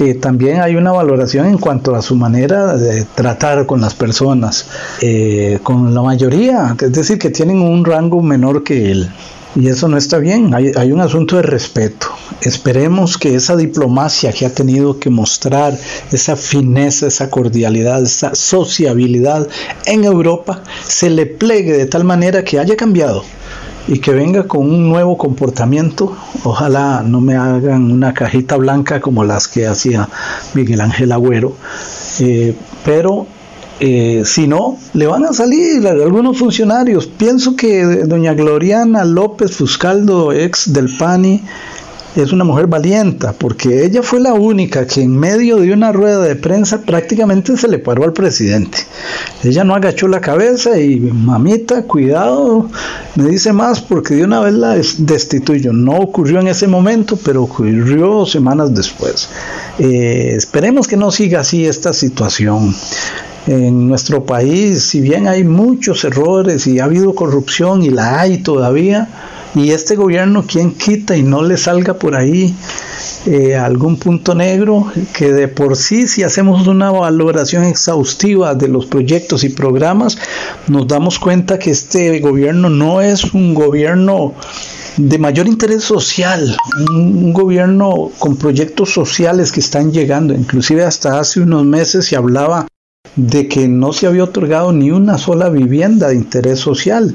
eh, 0.00 0.14
también 0.14 0.60
hay 0.60 0.76
una 0.76 0.92
valoración 0.92 1.46
en 1.46 1.58
cuanto 1.58 1.94
a 1.94 2.00
su 2.00 2.16
manera 2.16 2.76
de 2.76 3.04
tratar 3.14 3.66
con 3.66 3.80
las 3.80 3.94
personas, 3.94 4.66
eh, 5.02 5.58
con 5.62 5.94
la 5.94 6.02
mayoría, 6.02 6.74
es 6.80 6.92
decir, 6.92 7.18
que 7.18 7.30
tienen 7.30 7.60
un 7.60 7.84
rango 7.84 8.22
menor 8.22 8.64
que 8.64 8.90
él. 8.90 9.10
Y 9.58 9.66
eso 9.66 9.88
no 9.88 9.96
está 9.96 10.18
bien, 10.18 10.54
hay, 10.54 10.70
hay, 10.76 10.92
un 10.92 11.00
asunto 11.00 11.34
de 11.34 11.42
respeto. 11.42 12.06
Esperemos 12.42 13.18
que 13.18 13.34
esa 13.34 13.56
diplomacia 13.56 14.32
que 14.32 14.46
ha 14.46 14.54
tenido 14.54 15.00
que 15.00 15.10
mostrar, 15.10 15.76
esa 16.12 16.36
fineza, 16.36 17.08
esa 17.08 17.28
cordialidad, 17.28 18.00
esa 18.04 18.36
sociabilidad 18.36 19.48
en 19.84 20.04
Europa, 20.04 20.62
se 20.84 21.10
le 21.10 21.26
plegue 21.26 21.72
de 21.72 21.86
tal 21.86 22.04
manera 22.04 22.44
que 22.44 22.60
haya 22.60 22.76
cambiado 22.76 23.24
y 23.88 23.98
que 23.98 24.12
venga 24.12 24.44
con 24.44 24.60
un 24.60 24.88
nuevo 24.88 25.18
comportamiento. 25.18 26.16
Ojalá 26.44 27.02
no 27.04 27.20
me 27.20 27.34
hagan 27.34 27.90
una 27.90 28.14
cajita 28.14 28.54
blanca 28.54 29.00
como 29.00 29.24
las 29.24 29.48
que 29.48 29.66
hacía 29.66 30.08
Miguel 30.54 30.82
Ángel 30.82 31.10
Agüero, 31.10 31.56
eh, 32.20 32.54
pero 32.84 33.26
eh, 33.80 34.22
si 34.24 34.48
no, 34.48 34.78
le 34.94 35.06
van 35.06 35.24
a 35.24 35.32
salir 35.32 35.86
algunos 35.86 36.38
funcionarios. 36.38 37.06
Pienso 37.06 37.54
que 37.54 37.84
doña 37.84 38.34
Gloriana 38.34 39.04
López 39.04 39.52
Fuscaldo, 39.52 40.32
ex 40.32 40.72
del 40.72 40.88
PANI, 40.96 41.42
es 42.16 42.32
una 42.32 42.42
mujer 42.42 42.66
valienta, 42.66 43.32
porque 43.32 43.84
ella 43.84 44.02
fue 44.02 44.18
la 44.20 44.34
única 44.34 44.86
que 44.86 45.02
en 45.02 45.16
medio 45.16 45.58
de 45.58 45.72
una 45.72 45.92
rueda 45.92 46.20
de 46.22 46.34
prensa 46.34 46.80
prácticamente 46.80 47.56
se 47.56 47.68
le 47.68 47.78
paró 47.78 48.04
al 48.04 48.12
presidente. 48.12 48.78
Ella 49.44 49.62
no 49.62 49.74
agachó 49.74 50.08
la 50.08 50.20
cabeza 50.20 50.80
y 50.80 50.98
mamita, 50.98 51.82
cuidado, 51.82 52.68
me 53.14 53.28
dice 53.28 53.52
más 53.52 53.80
porque 53.80 54.14
de 54.14 54.24
una 54.24 54.40
vez 54.40 54.54
la 54.54 54.74
destituyo. 54.98 55.72
No 55.72 55.92
ocurrió 55.98 56.40
en 56.40 56.48
ese 56.48 56.66
momento, 56.66 57.16
pero 57.22 57.44
ocurrió 57.44 58.26
semanas 58.26 58.74
después. 58.74 59.28
Eh, 59.78 60.34
esperemos 60.36 60.88
que 60.88 60.96
no 60.96 61.12
siga 61.12 61.40
así 61.40 61.66
esta 61.66 61.92
situación. 61.92 62.74
En 63.46 63.88
nuestro 63.88 64.24
país, 64.24 64.82
si 64.82 65.00
bien 65.00 65.26
hay 65.26 65.44
muchos 65.44 66.04
errores 66.04 66.66
y 66.66 66.80
ha 66.80 66.84
habido 66.84 67.14
corrupción 67.14 67.82
y 67.82 67.90
la 67.90 68.20
hay 68.20 68.38
todavía, 68.38 69.08
y 69.54 69.70
este 69.70 69.96
gobierno, 69.96 70.44
¿quién 70.46 70.72
quita 70.72 71.16
y 71.16 71.22
no 71.22 71.42
le 71.42 71.56
salga 71.56 71.94
por 71.94 72.14
ahí 72.14 72.54
eh, 73.26 73.56
algún 73.56 73.96
punto 73.96 74.34
negro? 74.34 74.86
Que 75.12 75.32
de 75.32 75.48
por 75.48 75.76
sí, 75.76 76.06
si 76.06 76.22
hacemos 76.22 76.66
una 76.66 76.90
valoración 76.90 77.64
exhaustiva 77.64 78.54
de 78.54 78.68
los 78.68 78.86
proyectos 78.86 79.44
y 79.44 79.48
programas, 79.48 80.18
nos 80.68 80.86
damos 80.86 81.18
cuenta 81.18 81.58
que 81.58 81.70
este 81.70 82.20
gobierno 82.20 82.68
no 82.68 83.00
es 83.00 83.32
un 83.32 83.54
gobierno 83.54 84.34
de 84.98 85.18
mayor 85.18 85.46
interés 85.46 85.84
social, 85.84 86.56
un, 86.90 87.32
gobierno 87.32 88.10
con 88.18 88.36
proyectos 88.36 88.92
sociales 88.92 89.52
que 89.52 89.60
están 89.60 89.92
llegando, 89.92 90.34
inclusive 90.34 90.84
hasta 90.84 91.20
hace 91.20 91.40
unos 91.40 91.64
meses 91.64 92.06
se 92.06 92.16
hablaba 92.16 92.66
de 93.18 93.48
que 93.48 93.66
no 93.66 93.92
se 93.92 94.06
había 94.06 94.24
otorgado 94.24 94.72
ni 94.72 94.90
una 94.90 95.18
sola 95.18 95.48
vivienda 95.48 96.08
de 96.08 96.14
interés 96.14 96.60
social 96.60 97.14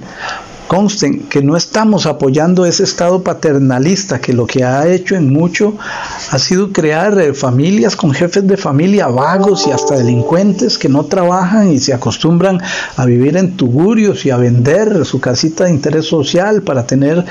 consten 0.74 1.20
que 1.30 1.44
no 1.44 1.56
estamos 1.56 2.08
apoyando 2.08 2.66
ese 2.66 2.84
Estado 2.84 3.22
paternalista 3.22 4.20
que 4.20 4.34
lo 4.34 4.48
que 4.48 4.64
ha 4.64 4.88
hecho 4.88 5.16
en 5.16 5.32
mucho 5.32 5.76
ha 6.32 6.40
sido 6.40 6.72
crear 6.72 7.20
eh, 7.20 7.36
familias 7.36 7.96
con 7.96 8.12
jefes 8.12 8.48
de 8.48 8.58
familia 8.58 9.06
vagos 9.06 9.68
y 9.68 9.72
hasta 9.72 9.96
delincuentes 9.96 10.80
que 10.80 10.90
no 10.90 11.06
trabajan 11.06 11.72
y 11.72 11.78
se 11.78 11.94
acostumbran 11.94 12.60
a 12.98 13.06
vivir 13.06 13.38
en 13.38 13.56
tugurios 13.56 14.26
y 14.26 14.32
a 14.32 14.38
vender 14.38 15.06
su 15.06 15.22
casita 15.22 15.66
de 15.66 15.70
interés 15.70 16.08
social 16.08 16.64
para 16.64 16.88
tener 16.88 17.24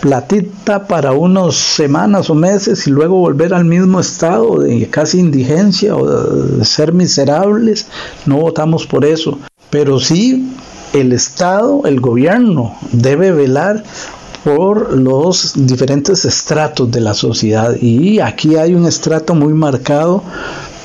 platita 0.00 0.86
para 0.86 1.12
unas 1.12 1.54
semanas 1.54 2.28
o 2.28 2.34
meses 2.34 2.86
y 2.86 2.90
luego 2.90 3.16
volver 3.16 3.54
al 3.54 3.64
mismo 3.64 3.98
estado 3.98 4.58
de 4.58 4.90
casi 4.90 5.20
indigencia 5.20 5.96
o 5.96 6.06
de 6.06 6.64
ser 6.66 6.92
miserables. 6.92 7.86
No 8.26 8.36
votamos 8.36 8.86
por 8.86 9.06
eso. 9.06 9.38
Pero 9.70 10.00
sí 10.00 10.52
el 10.92 11.12
Estado, 11.12 11.82
el 11.84 12.00
gobierno, 12.00 12.74
debe 12.92 13.32
velar 13.32 13.84
por 14.44 14.96
los 14.96 15.52
diferentes 15.54 16.24
estratos 16.24 16.90
de 16.90 17.00
la 17.00 17.14
sociedad. 17.14 17.76
Y 17.80 18.20
aquí 18.20 18.56
hay 18.56 18.74
un 18.74 18.86
estrato 18.86 19.34
muy 19.34 19.52
marcado, 19.52 20.22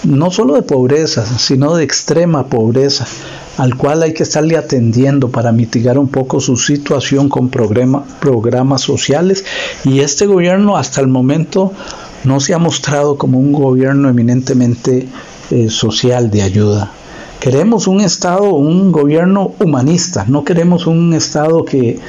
no 0.03 0.29
solo 0.31 0.55
de 0.55 0.61
pobreza, 0.61 1.25
sino 1.39 1.75
de 1.75 1.83
extrema 1.83 2.47
pobreza, 2.47 3.07
al 3.57 3.75
cual 3.75 4.03
hay 4.03 4.13
que 4.13 4.23
estarle 4.23 4.57
atendiendo 4.57 5.29
para 5.29 5.51
mitigar 5.51 5.97
un 5.97 6.09
poco 6.09 6.39
su 6.41 6.57
situación 6.57 7.29
con 7.29 7.49
programas 7.49 8.81
sociales. 8.81 9.45
Y 9.85 10.01
este 10.01 10.25
gobierno 10.25 10.77
hasta 10.77 11.01
el 11.01 11.07
momento 11.07 11.71
no 12.25 12.39
se 12.39 12.53
ha 12.53 12.57
mostrado 12.57 13.17
como 13.17 13.39
un 13.39 13.53
gobierno 13.53 14.09
eminentemente 14.09 15.07
eh, 15.51 15.69
social 15.69 16.29
de 16.29 16.41
ayuda. 16.41 16.91
Queremos 17.39 17.87
un 17.87 18.01
Estado, 18.01 18.53
un 18.53 18.91
gobierno 18.91 19.53
humanista, 19.59 20.25
no 20.27 20.43
queremos 20.43 20.87
un 20.87 21.13
Estado 21.13 21.63
que, 21.63 21.99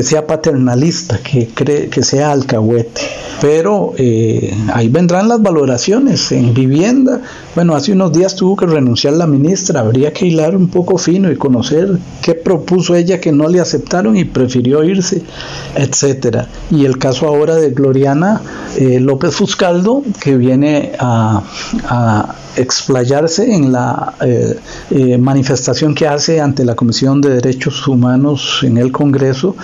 sea 0.00 0.26
paternalista, 0.26 1.18
que, 1.18 1.48
cree, 1.48 1.88
que 1.88 2.02
sea 2.02 2.32
alcahuete. 2.32 3.02
Pero 3.40 3.92
eh, 3.98 4.56
ahí 4.72 4.88
vendrán 4.88 5.28
las 5.28 5.42
valoraciones 5.42 6.32
en 6.32 6.54
vivienda. 6.54 7.20
Bueno, 7.54 7.74
hace 7.74 7.92
unos 7.92 8.12
días 8.12 8.36
tuvo 8.36 8.56
que 8.56 8.66
renunciar 8.66 9.14
la 9.14 9.26
ministra, 9.26 9.80
habría 9.80 10.12
que 10.12 10.26
hilar 10.26 10.56
un 10.56 10.68
poco 10.68 10.96
fino 10.96 11.30
y 11.30 11.36
conocer 11.36 11.98
qué 12.22 12.31
propuso 12.42 12.94
ella 12.94 13.20
que 13.20 13.32
no 13.32 13.48
le 13.48 13.60
aceptaron 13.60 14.16
y 14.16 14.24
prefirió 14.24 14.84
irse, 14.84 15.22
etcétera. 15.74 16.48
Y 16.70 16.84
el 16.84 16.98
caso 16.98 17.26
ahora 17.26 17.56
de 17.56 17.70
Gloriana 17.70 18.40
eh, 18.76 19.00
López 19.00 19.34
Fuscaldo, 19.34 20.02
que 20.20 20.36
viene 20.36 20.92
a 20.98 21.42
explayarse 22.56 23.52
en 23.52 23.72
la 23.72 24.14
eh, 24.20 24.58
eh, 24.90 25.18
manifestación 25.18 25.94
que 25.94 26.06
hace 26.06 26.40
ante 26.40 26.64
la 26.64 26.74
Comisión 26.74 27.20
de 27.20 27.30
Derechos 27.36 27.86
Humanos 27.88 28.60
en 28.62 28.76
el 28.76 28.92
Congreso 28.92 29.56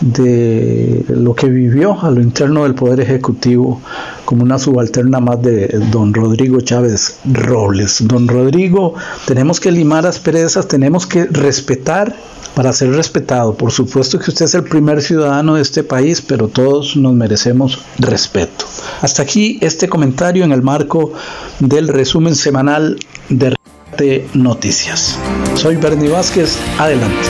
de 0.00 1.04
lo 1.08 1.34
que 1.34 1.48
vivió 1.48 2.00
a 2.00 2.10
lo 2.10 2.20
interno 2.20 2.62
del 2.62 2.74
Poder 2.74 3.00
Ejecutivo 3.00 3.80
como 4.28 4.42
una 4.42 4.58
subalterna 4.58 5.20
más 5.20 5.40
de 5.40 5.68
don 5.90 6.12
Rodrigo 6.12 6.60
Chávez 6.60 7.16
Robles. 7.24 8.06
Don 8.06 8.28
Rodrigo, 8.28 8.92
tenemos 9.24 9.58
que 9.58 9.72
limar 9.72 10.04
asperezas, 10.06 10.68
tenemos 10.68 11.06
que 11.06 11.24
respetar 11.24 12.14
para 12.54 12.74
ser 12.74 12.90
respetado. 12.90 13.54
Por 13.54 13.72
supuesto 13.72 14.18
que 14.18 14.30
usted 14.30 14.44
es 14.44 14.54
el 14.54 14.64
primer 14.64 15.00
ciudadano 15.00 15.54
de 15.54 15.62
este 15.62 15.82
país, 15.82 16.20
pero 16.20 16.48
todos 16.48 16.94
nos 16.94 17.14
merecemos 17.14 17.78
respeto. 17.98 18.66
Hasta 19.00 19.22
aquí 19.22 19.56
este 19.62 19.88
comentario 19.88 20.44
en 20.44 20.52
el 20.52 20.60
marco 20.60 21.14
del 21.58 21.88
resumen 21.88 22.34
semanal 22.34 22.98
de 23.30 24.28
Noticias. 24.34 25.18
Soy 25.54 25.76
Bernie 25.76 26.10
Vázquez, 26.10 26.58
adelante. 26.78 27.28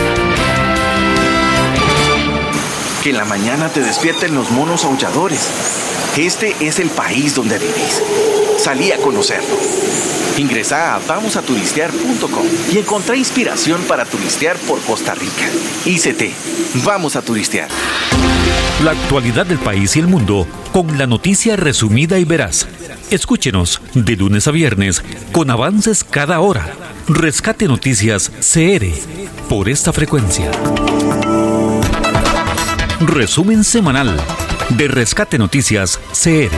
Que 3.05 3.13
la 3.13 3.25
mañana 3.25 3.69
te 3.69 3.83
despierten 3.83 4.35
los 4.35 4.51
monos 4.51 4.85
aulladores. 4.85 5.49
Este 6.16 6.55
es 6.61 6.79
el 6.79 6.88
país 6.90 7.35
donde 7.35 7.59
vivís. 7.59 8.03
Salí 8.59 8.90
a 8.92 8.97
conocerlo. 8.99 9.57
Ingresa 10.37 10.94
a 10.94 10.99
vamosaturistear.com 10.99 12.47
y 12.73 12.79
encontrá 12.79 13.16
inspiración 13.16 13.81
para 13.83 14.05
turistear 14.05 14.57
por 14.57 14.81
Costa 14.81 15.14
Rica. 15.14 15.49
ICT, 15.85 16.85
vamos 16.85 17.16
a 17.16 17.23
turistear. 17.23 17.68
La 18.85 18.92
actualidad 18.92 19.47
del 19.47 19.59
país 19.59 19.97
y 19.97 20.01
el 20.01 20.07
mundo 20.07 20.47
con 20.73 20.99
la 20.99 21.07
noticia 21.07 21.57
resumida 21.57 22.18
y 22.18 22.25
veraz. 22.25 22.66
Escúchenos 23.11 23.81
de 23.94 24.16
lunes 24.16 24.47
a 24.47 24.51
viernes 24.51 25.03
con 25.33 25.51
avances 25.51 26.05
cada 26.05 26.40
hora. 26.40 26.73
Rescate 27.09 27.66
Noticias 27.66 28.31
CR 28.40 28.87
por 29.49 29.68
esta 29.68 29.92
frecuencia. 29.92 30.51
Resumen 33.01 33.64
semanal 33.64 34.16
de 34.71 34.89
Rescate 34.89 35.39
Noticias 35.39 35.99
CR. 36.13 36.55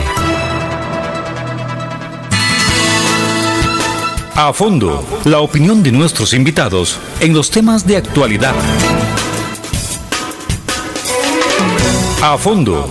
A 4.35 4.53
fondo, 4.53 5.05
la 5.25 5.39
opinión 5.39 5.83
de 5.83 5.91
nuestros 5.91 6.33
invitados 6.33 6.97
en 7.19 7.33
los 7.33 7.51
temas 7.51 7.85
de 7.85 7.97
actualidad. 7.97 8.55
A 12.21 12.37
fondo, 12.37 12.89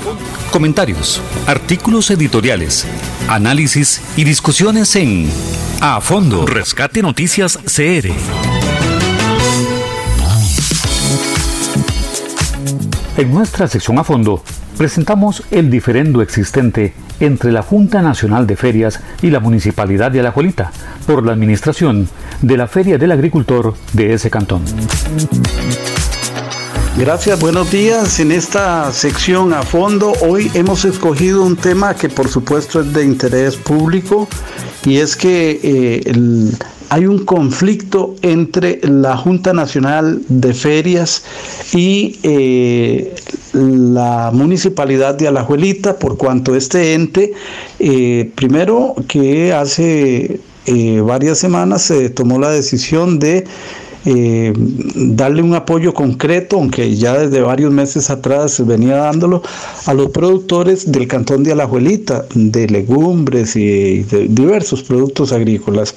comentarios, 0.51 1.21
artículos 1.47 2.11
editoriales, 2.11 2.87
análisis 3.29 4.01
y 4.17 4.25
discusiones 4.25 4.95
en 4.97 5.31
A 5.81 6.01
fondo, 6.01 6.47
Rescate 6.47 7.03
Noticias 7.03 7.59
CR. 7.59 8.11
En 13.17 13.35
nuestra 13.35 13.69
sección 13.69 13.99
A 13.99 14.05
fondo, 14.05 14.43
presentamos 14.81 15.43
el 15.51 15.71
diferendo 15.71 16.23
existente 16.23 16.95
entre 17.21 17.53
la 17.53 17.61
Junta 17.61 18.01
Nacional 18.01 18.47
de 18.47 18.57
Ferias 18.57 18.99
y 19.21 19.29
la 19.29 19.38
Municipalidad 19.38 20.11
de 20.11 20.21
Alajuelita 20.21 20.73
por 21.07 21.23
la 21.23 21.33
administración 21.33 22.09
de 22.40 22.57
la 22.57 22.66
Feria 22.66 22.97
del 22.97 23.12
Agricultor 23.12 23.75
de 23.93 24.14
ese 24.14 24.31
cantón. 24.31 24.62
Gracias, 26.97 27.38
buenos 27.38 27.71
días. 27.71 28.21
En 28.21 28.33
esta 28.33 28.90
sección 28.90 29.53
a 29.53 29.64
fondo, 29.64 30.14
hoy 30.23 30.51
hemos 30.55 30.87
escogido 30.87 31.43
un 31.43 31.57
tema 31.57 31.93
que 31.93 32.09
por 32.09 32.29
supuesto 32.29 32.81
es 32.81 32.90
de 32.95 33.05
interés 33.05 33.57
público 33.57 34.29
y 34.87 34.97
es 34.97 35.14
que 35.14 35.61
eh, 35.62 36.53
hay 36.88 37.05
un 37.05 37.27
conflicto 37.27 38.16
entre 38.23 38.81
la 38.83 39.14
Junta 39.19 39.53
Nacional 39.53 40.23
de 40.29 40.55
Ferias 40.55 41.23
y 41.75 42.19
eh, 42.23 43.14
la 43.53 44.31
Municipalidad 44.33 45.15
de 45.15 45.29
Alajuelita, 45.29 45.99
por 45.99 46.17
cuanto 46.17 46.55
este 46.55 46.95
ente, 46.95 47.33
eh, 47.79 48.31
primero 48.35 48.95
que 49.09 49.53
hace 49.53 50.41
eh, 50.67 51.01
varias 51.01 51.39
semanas 51.39 51.83
se 51.83 52.11
tomó 52.11 52.39
la 52.39 52.51
decisión 52.51 53.19
de 53.19 53.45
eh, 54.07 54.55
darle 54.57 55.43
un 55.43 55.55
apoyo 55.55 55.93
concreto, 55.93 56.57
aunque 56.57 56.97
ya 56.97 57.19
desde 57.19 57.43
varios 57.43 57.71
meses 57.71 58.09
atrás 58.09 58.65
venía 58.67 58.97
dándolo, 58.97 59.43
a 59.85 59.93
los 59.93 60.11
productores 60.11 60.91
del 60.91 61.07
cantón 61.07 61.43
de 61.43 61.53
Alajuelita, 61.53 62.25
de 62.35 62.67
legumbres 62.69 63.57
y 63.57 64.03
de 64.05 64.29
diversos 64.29 64.83
productos 64.83 65.33
agrícolas, 65.33 65.95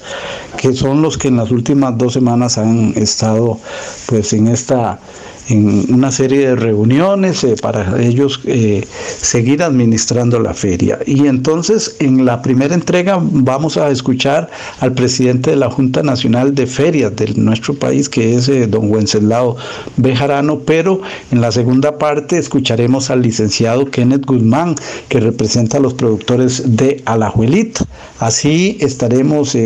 que 0.58 0.74
son 0.74 1.00
los 1.00 1.16
que 1.16 1.28
en 1.28 1.38
las 1.38 1.50
últimas 1.50 1.96
dos 1.96 2.12
semanas 2.12 2.58
han 2.58 2.92
estado 2.96 3.58
pues 4.06 4.34
en 4.34 4.48
esta 4.48 5.00
en 5.48 5.92
una 5.92 6.10
serie 6.10 6.48
de 6.48 6.56
reuniones 6.56 7.44
eh, 7.44 7.54
para 7.60 8.00
ellos 8.02 8.40
eh, 8.44 8.86
seguir 9.20 9.62
administrando 9.62 10.40
la 10.40 10.54
feria. 10.54 10.98
Y 11.06 11.26
entonces 11.26 11.96
en 11.98 12.24
la 12.24 12.40
primera 12.40 12.74
entrega 12.74 13.18
vamos 13.20 13.76
a 13.76 13.90
escuchar 13.90 14.50
al 14.80 14.92
presidente 14.92 15.50
de 15.50 15.56
la 15.56 15.70
Junta 15.70 16.02
Nacional 16.02 16.54
de 16.54 16.66
Ferias 16.66 17.14
de 17.16 17.34
nuestro 17.34 17.74
país, 17.74 18.08
que 18.08 18.36
es 18.36 18.48
eh, 18.48 18.66
don 18.66 18.90
Wenceslao 18.90 19.56
Bejarano, 19.96 20.60
pero 20.60 21.00
en 21.30 21.40
la 21.40 21.52
segunda 21.52 21.98
parte 21.98 22.38
escucharemos 22.38 23.10
al 23.10 23.22
licenciado 23.22 23.86
Kenneth 23.86 24.24
Guzmán, 24.24 24.76
que 25.08 25.20
representa 25.20 25.76
a 25.76 25.80
los 25.80 25.94
productores 25.94 26.76
de 26.76 27.02
Alajuelita. 27.04 27.84
Así 28.18 28.78
estaremos 28.80 29.56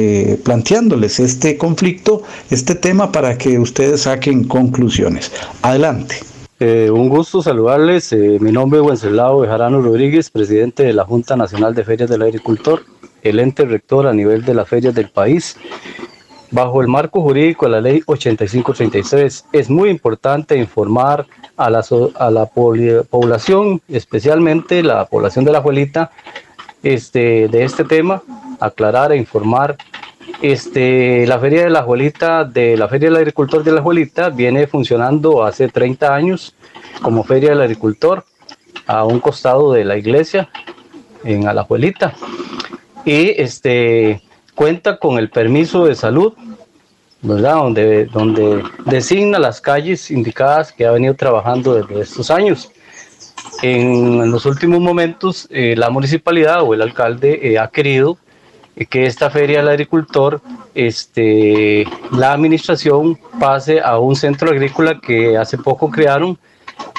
planteándoles 0.42 1.20
este 1.20 1.56
conflicto, 1.56 2.22
este 2.50 2.74
tema, 2.74 3.12
para 3.12 3.36
que 3.38 3.58
ustedes 3.58 4.02
saquen 4.02 4.44
conclusiones. 4.44 5.30
Adelante. 5.68 6.16
Eh, 6.60 6.90
un 6.90 7.10
gusto 7.10 7.42
saludarles. 7.42 8.10
Eh, 8.14 8.38
mi 8.40 8.52
nombre 8.52 8.80
es 8.80 8.86
Wenceslao 8.86 9.40
Bejarano 9.40 9.82
Rodríguez, 9.82 10.30
presidente 10.30 10.82
de 10.82 10.94
la 10.94 11.04
Junta 11.04 11.36
Nacional 11.36 11.74
de 11.74 11.84
Ferias 11.84 12.08
del 12.08 12.22
Agricultor, 12.22 12.84
el 13.20 13.38
ente 13.38 13.66
rector 13.66 14.06
a 14.06 14.14
nivel 14.14 14.46
de 14.46 14.54
las 14.54 14.66
ferias 14.66 14.94
del 14.94 15.10
país. 15.10 15.58
Bajo 16.50 16.80
el 16.80 16.88
marco 16.88 17.20
jurídico 17.20 17.66
de 17.66 17.72
la 17.72 17.82
ley 17.82 18.02
8533, 18.06 19.44
es 19.52 19.68
muy 19.68 19.90
importante 19.90 20.56
informar 20.56 21.26
a 21.58 21.68
la, 21.68 21.84
a 22.14 22.30
la 22.30 22.46
población, 22.46 23.82
especialmente 23.88 24.82
la 24.82 25.04
población 25.04 25.44
de 25.44 25.52
la 25.52 25.58
abuelita, 25.58 26.10
este, 26.82 27.46
de 27.48 27.64
este 27.64 27.84
tema, 27.84 28.22
aclarar 28.58 29.12
e 29.12 29.18
informar 29.18 29.76
este, 30.40 31.26
la 31.26 31.38
Feria 31.38 31.64
de 31.64 31.70
la 31.70 31.80
Abuelita, 31.80 32.44
de 32.44 32.76
la 32.76 32.88
Feria 32.88 33.08
del 33.08 33.16
Agricultor 33.16 33.64
de 33.64 33.72
la 33.72 33.80
Abuelita, 33.80 34.30
viene 34.30 34.66
funcionando 34.66 35.42
hace 35.42 35.68
30 35.68 36.14
años 36.14 36.54
como 37.02 37.24
Feria 37.24 37.50
del 37.50 37.62
Agricultor 37.62 38.24
a 38.86 39.04
un 39.04 39.20
costado 39.20 39.72
de 39.72 39.84
la 39.84 39.96
iglesia 39.96 40.48
en 41.24 41.48
Alajuelita. 41.48 42.14
Y 43.04 43.40
este, 43.40 44.22
cuenta 44.54 44.98
con 44.98 45.18
el 45.18 45.30
permiso 45.30 45.86
de 45.86 45.94
salud, 45.94 46.34
¿verdad? 47.22 47.54
Donde, 47.54 48.04
donde 48.06 48.62
designa 48.84 49.38
las 49.38 49.60
calles 49.60 50.10
indicadas 50.10 50.72
que 50.72 50.86
ha 50.86 50.92
venido 50.92 51.14
trabajando 51.14 51.74
desde 51.74 52.00
estos 52.00 52.30
años. 52.30 52.70
En, 53.62 54.30
los 54.30 54.46
últimos 54.46 54.80
momentos, 54.80 55.48
eh, 55.50 55.74
la 55.76 55.90
municipalidad 55.90 56.62
o 56.62 56.74
el 56.74 56.82
alcalde 56.82 57.40
eh, 57.42 57.58
ha 57.58 57.68
querido 57.68 58.18
que 58.86 59.06
esta 59.06 59.30
feria 59.30 59.58
del 59.58 59.68
agricultor, 59.68 60.40
este, 60.74 61.86
la 62.12 62.32
administración 62.32 63.18
pase 63.40 63.80
a 63.80 63.98
un 63.98 64.14
centro 64.14 64.50
agrícola 64.50 65.00
que 65.00 65.36
hace 65.36 65.58
poco 65.58 65.90
crearon, 65.90 66.38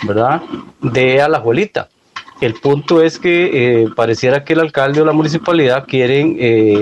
¿verdad? 0.05 0.41
De 0.81 1.21
Alajuelita. 1.21 1.89
El 2.41 2.53
punto 2.55 3.01
es 3.01 3.19
que 3.19 3.83
eh, 3.83 3.87
pareciera 3.95 4.43
que 4.43 4.53
el 4.53 4.61
alcalde 4.61 5.01
o 5.01 5.05
la 5.05 5.13
municipalidad 5.13 5.85
quieren 5.85 6.37
eh, 6.39 6.81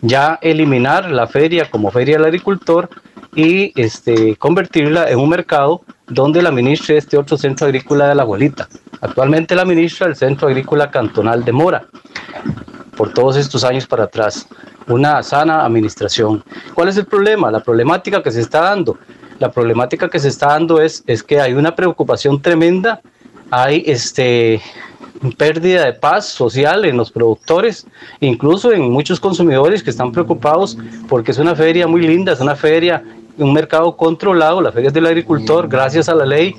ya 0.00 0.38
eliminar 0.42 1.10
la 1.10 1.26
feria 1.26 1.70
como 1.70 1.90
feria 1.90 2.16
del 2.16 2.26
agricultor 2.26 2.88
y 3.34 3.72
este, 3.80 4.36
convertirla 4.36 5.10
en 5.10 5.18
un 5.18 5.28
mercado 5.28 5.82
donde 6.06 6.42
la 6.42 6.52
ministra 6.52 6.96
este 6.96 7.16
otro 7.16 7.36
centro 7.36 7.66
agrícola 7.66 8.08
de 8.08 8.14
la 8.14 8.22
abuelita. 8.22 8.68
Actualmente 9.00 9.54
la 9.54 9.64
ministra 9.64 10.06
del 10.06 10.16
Centro 10.16 10.48
Agrícola 10.48 10.90
Cantonal 10.90 11.44
de 11.44 11.52
Mora 11.52 11.86
por 12.96 13.12
todos 13.12 13.36
estos 13.36 13.64
años 13.64 13.86
para 13.86 14.04
atrás. 14.04 14.46
Una 14.86 15.22
sana 15.22 15.64
administración. 15.64 16.44
¿Cuál 16.74 16.88
es 16.88 16.96
el 16.96 17.06
problema? 17.06 17.50
La 17.50 17.60
problemática 17.60 18.22
que 18.22 18.30
se 18.30 18.40
está 18.40 18.60
dando. 18.60 18.98
La 19.38 19.50
problemática 19.50 20.08
que 20.08 20.18
se 20.18 20.28
está 20.28 20.48
dando 20.48 20.80
es, 20.80 21.02
es 21.06 21.22
que 21.22 21.40
hay 21.40 21.54
una 21.54 21.74
preocupación 21.74 22.40
tremenda, 22.40 23.00
hay 23.50 23.82
este, 23.86 24.62
pérdida 25.36 25.84
de 25.84 25.92
paz 25.92 26.26
social 26.26 26.84
en 26.84 26.96
los 26.96 27.10
productores, 27.10 27.86
incluso 28.20 28.72
en 28.72 28.90
muchos 28.90 29.18
consumidores 29.18 29.82
que 29.82 29.90
están 29.90 30.12
preocupados 30.12 30.76
porque 31.08 31.32
es 31.32 31.38
una 31.38 31.54
feria 31.54 31.86
muy 31.86 32.02
linda, 32.02 32.32
es 32.32 32.40
una 32.40 32.56
feria 32.56 33.02
un 33.38 33.52
mercado 33.52 33.96
controlado, 33.96 34.60
las 34.60 34.74
ferias 34.74 34.92
del 34.92 35.06
agricultor, 35.06 35.68
gracias 35.68 36.08
a 36.08 36.14
la 36.14 36.24
ley, 36.24 36.54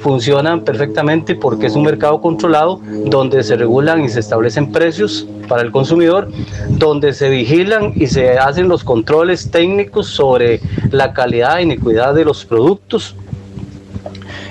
funcionan 0.00 0.62
perfectamente 0.62 1.34
porque 1.34 1.66
es 1.66 1.74
un 1.74 1.82
mercado 1.84 2.20
controlado 2.20 2.80
donde 3.06 3.42
se 3.42 3.56
regulan 3.56 4.04
y 4.04 4.08
se 4.08 4.20
establecen 4.20 4.70
precios 4.70 5.26
para 5.48 5.62
el 5.62 5.70
consumidor, 5.70 6.28
donde 6.68 7.12
se 7.12 7.30
vigilan 7.30 7.92
y 7.96 8.06
se 8.06 8.38
hacen 8.38 8.68
los 8.68 8.84
controles 8.84 9.50
técnicos 9.50 10.08
sobre 10.08 10.60
la 10.90 11.12
calidad 11.12 11.58
y 11.58 11.62
iniquidad 11.62 12.14
de 12.14 12.24
los 12.24 12.44
productos. 12.44 13.16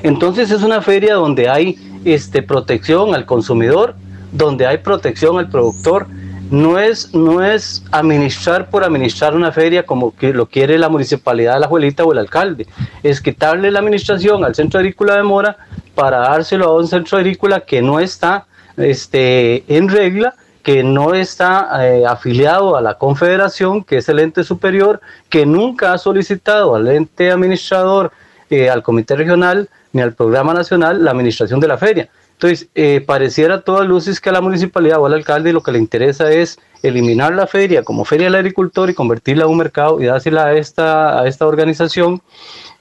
Entonces 0.04 0.52
es 0.52 0.64
una 0.64 0.82
feria 0.82 1.16
donde 1.16 1.50
hay 1.50 1.78
este, 2.06 2.42
protección 2.42 3.14
al 3.14 3.26
consumidor, 3.26 3.96
donde 4.32 4.66
hay 4.66 4.80
protección 4.80 5.38
al 5.38 5.50
productor, 5.50 6.08
no 6.52 6.80
es, 6.80 7.14
no 7.14 7.44
es 7.44 7.84
administrar 7.92 8.70
por 8.70 8.84
administrar 8.84 9.36
una 9.36 9.52
feria 9.52 9.86
como 9.86 10.16
que 10.16 10.34
lo 10.34 10.46
quiere 10.46 10.78
la 10.78 10.90
municipalidad 10.90 11.60
la 11.60 11.66
abuelita 11.66 12.04
o 12.04 12.12
el 12.12 12.20
alcalde, 12.20 12.68
es 13.04 13.22
quitarle 13.22 13.72
la 13.72 13.80
administración 13.80 14.44
al 14.44 14.56
centro 14.56 14.80
agrícola 14.80 15.16
de 15.16 15.24
Mora 15.24 15.58
para 15.96 16.20
dárselo 16.20 16.66
a 16.66 16.76
un 16.76 16.88
centro 16.88 17.18
agrícola 17.18 17.62
que 17.62 17.82
no 17.82 18.00
está 18.00 18.46
este, 18.78 19.64
en 19.68 19.90
regla, 19.90 20.36
que 20.64 20.84
no 20.84 21.14
está 21.14 21.70
eh, 21.82 22.06
afiliado 22.06 22.76
a 22.76 22.82
la 22.82 22.96
confederación, 22.96 23.84
que 23.84 23.98
es 23.98 24.10
el 24.10 24.20
ente 24.20 24.44
superior, 24.44 25.02
que 25.30 25.46
nunca 25.46 25.94
ha 25.94 25.98
solicitado 25.98 26.76
al 26.76 26.88
ente 26.88 27.32
administrador, 27.32 28.12
eh, 28.50 28.70
al 28.70 28.84
comité 28.84 29.16
regional 29.16 29.70
ni 29.94 30.02
al 30.02 30.14
programa 30.14 30.54
nacional 30.54 31.04
la 31.04 31.12
administración 31.12 31.60
de 31.60 31.68
la 31.68 31.78
feria. 31.78 32.10
Entonces, 32.38 32.70
eh, 32.76 33.04
pareciera 33.04 33.56
a 33.56 33.62
todas 33.62 33.88
luces 33.88 34.22
que 34.22 34.30
a 34.30 34.32
la 34.32 34.42
municipalidad 34.42 35.00
o 35.00 35.08
al 35.08 35.16
alcalde 35.16 35.52
lo 35.54 35.64
que 35.64 35.72
le 35.72 35.80
interesa 35.80 36.32
es 36.32 36.60
eliminar 36.84 37.34
la 37.34 37.48
feria 37.48 37.82
como 37.82 38.06
feria 38.06 38.28
del 38.28 38.36
agricultor 38.36 38.92
y 38.92 38.94
convertirla 38.94 39.46
en 39.46 39.50
un 39.50 39.58
mercado 39.58 40.00
y 40.00 40.06
dársela 40.06 40.46
a 40.46 40.54
esta, 40.54 41.20
a 41.20 41.28
esta 41.28 41.48
organización, 41.48 42.22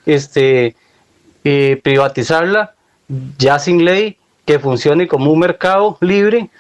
este, 0.05 0.77
eh, 1.43 1.81
privatizarla 1.83 2.75
ya 3.39 3.59
sin 3.59 3.83
ley, 3.83 4.19
que 4.45 4.59
funcione 4.59 5.09
como 5.09 5.33
un 5.33 5.39
mercado 5.39 5.97
libre, 6.03 6.51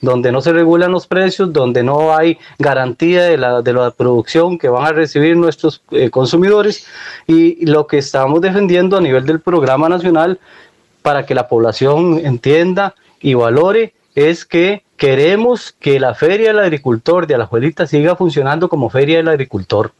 donde 0.00 0.30
no 0.30 0.40
se 0.40 0.52
regulan 0.52 0.92
los 0.92 1.08
precios, 1.08 1.52
donde 1.52 1.82
no 1.82 2.16
hay 2.16 2.38
garantía 2.58 3.24
de 3.24 3.36
la, 3.36 3.62
de 3.62 3.72
la 3.72 3.90
producción 3.90 4.58
que 4.58 4.68
van 4.68 4.86
a 4.86 4.92
recibir 4.92 5.36
nuestros 5.36 5.82
eh, 5.90 6.08
consumidores. 6.08 6.86
Y 7.26 7.66
lo 7.66 7.88
que 7.88 7.98
estamos 7.98 8.40
defendiendo 8.40 8.96
a 8.96 9.00
nivel 9.00 9.26
del 9.26 9.40
programa 9.40 9.88
nacional 9.88 10.38
para 11.04 11.26
que 11.26 11.34
la 11.34 11.48
población 11.48 12.18
entienda 12.24 12.94
y 13.20 13.34
valore 13.34 13.92
es 14.14 14.46
que 14.46 14.84
queremos 14.96 15.76
que 15.78 16.00
la 16.00 16.14
Feria 16.14 16.48
del 16.48 16.60
Agricultor 16.60 17.26
de 17.26 17.34
Alajuelita 17.34 17.86
siga 17.86 18.16
funcionando 18.16 18.70
como 18.70 18.88
Feria 18.88 19.18
del 19.18 19.28
Agricultor. 19.28 19.92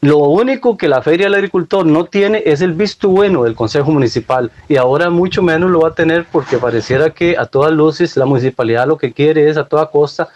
Lo 0.00 0.18
único 0.18 0.76
que 0.76 0.88
la 0.88 1.00
Feria 1.00 1.26
del 1.26 1.36
Agricultor 1.36 1.86
no 1.86 2.06
tiene 2.06 2.42
es 2.44 2.60
el 2.60 2.72
visto 2.72 3.08
bueno 3.08 3.44
del 3.44 3.54
Consejo 3.54 3.92
Municipal 3.92 4.50
y 4.68 4.74
ahora 4.74 5.10
mucho 5.10 5.44
menos 5.44 5.70
lo 5.70 5.82
va 5.82 5.90
a 5.90 5.94
tener 5.94 6.24
porque 6.24 6.58
pareciera 6.58 7.10
que 7.10 7.36
a 7.38 7.46
todas 7.46 7.70
luces 7.70 8.16
la 8.16 8.26
municipalidad 8.26 8.88
lo 8.88 8.98
que 8.98 9.12
quiere 9.12 9.48
es 9.48 9.56
a 9.56 9.68
toda 9.68 9.92
costa 9.92 10.28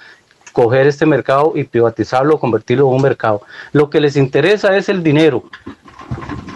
coger 0.53 0.87
este 0.87 1.05
mercado 1.05 1.55
y 1.57 1.65
privatizarlo, 1.65 2.39
convertirlo 2.39 2.87
en 2.87 2.95
un 2.95 3.03
mercado. 3.03 3.43
Lo 3.73 3.91
que 3.91 4.01
les 4.01 4.17
interesa 4.17 4.77
es 4.77 4.89
el 4.89 5.03
dinero, 5.03 5.43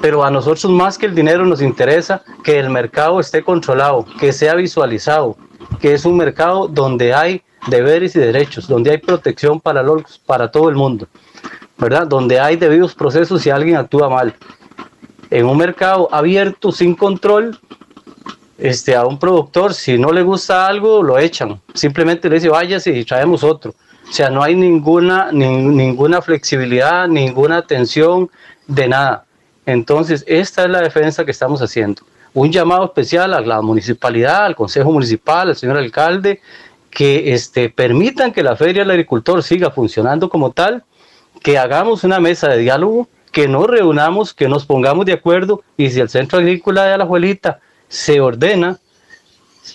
pero 0.01 0.24
a 0.24 0.30
nosotros 0.30 0.70
más 0.70 0.99
que 0.99 1.07
el 1.07 1.14
dinero 1.14 1.44
nos 1.44 1.62
interesa 1.62 2.22
que 2.44 2.59
el 2.59 2.70
mercado 2.70 3.20
esté 3.20 3.42
controlado, 3.42 4.07
que 4.18 4.32
sea 4.32 4.55
visualizado, 4.55 5.36
que 5.80 5.94
es 5.94 6.05
un 6.05 6.16
mercado 6.16 6.68
donde 6.68 7.14
hay 7.14 7.42
deberes 7.68 8.14
y 8.16 8.20
derechos, 8.20 8.68
donde 8.68 8.90
hay 8.90 8.99
protección 8.99 9.61
para, 9.61 9.82
los, 9.82 10.18
para 10.18 10.51
todo 10.51 10.68
el 10.68 10.76
mundo, 10.76 11.09
¿verdad? 11.78 12.07
Donde 12.07 12.38
hay 12.38 12.57
debidos 12.57 12.94
procesos 12.94 13.42
si 13.42 13.51
alguien 13.51 13.76
actúa 13.76 14.09
mal. 14.09 14.34
En 15.30 15.47
un 15.47 15.57
mercado 15.57 16.09
abierto, 16.12 16.70
sin 16.70 16.94
control, 16.94 17.59
este, 18.59 18.94
a 18.94 19.05
un 19.05 19.18
productor, 19.18 19.74
si 19.74 19.99
no 19.99 20.12
le 20.12 20.22
gusta 20.22 20.66
algo, 20.66 21.03
lo 21.03 21.18
echan. 21.18 21.61
Simplemente 21.74 22.28
le 22.28 22.36
dice, 22.36 22.49
váyase 22.49 22.97
y 22.97 23.05
traemos 23.05 23.42
otro. 23.42 23.74
O 24.09 24.12
sea, 24.12 24.30
no 24.30 24.42
hay 24.42 24.55
ninguna, 24.55 25.32
ninguna 25.32 26.22
flexibilidad, 26.22 27.09
ninguna 27.09 27.59
atención 27.59 28.30
de 28.68 28.88
nada. 28.88 29.26
Entonces, 29.67 30.25
esta 30.27 30.64
es 30.64 30.71
la 30.71 30.81
defensa 30.81 31.25
que 31.25 31.33
estamos 31.33 31.61
haciendo. 31.61 32.03
Un 32.33 32.53
llamado 32.53 32.85
especial 32.85 33.35
a 33.35 33.41
la 33.41 33.61
municipalidad, 33.61 34.47
al 34.47 34.55
Consejo 34.55 34.93
Municipal, 34.93 35.49
al 35.49 35.57
señor 35.57 35.77
alcalde, 35.77 36.41
que 36.91 37.35
este, 37.35 37.69
permitan 37.69 38.33
que 38.33 38.43
la 38.43 38.57
Feria 38.57 38.83
del 38.83 38.93
Agricultor 38.93 39.43
siga 39.43 39.71
funcionando 39.71 40.29
como 40.29 40.53
tal, 40.53 40.85
que 41.43 41.59
hagamos 41.59 42.05
una 42.05 42.21
mesa 42.21 42.49
de 42.49 42.59
diálogo, 42.59 43.09
que 43.33 43.49
nos 43.49 43.67
reunamos, 43.67 44.33
que 44.33 44.49
nos 44.49 44.64
pongamos 44.64 45.05
de 45.05 45.12
acuerdo 45.12 45.62
y 45.77 45.91
si 45.91 46.01
el 46.01 46.09
Centro 46.09 46.39
Agrícola 46.39 46.85
de 46.85 46.95
Alajuelita 46.95 47.61
se 47.89 48.21
ordena, 48.21 48.79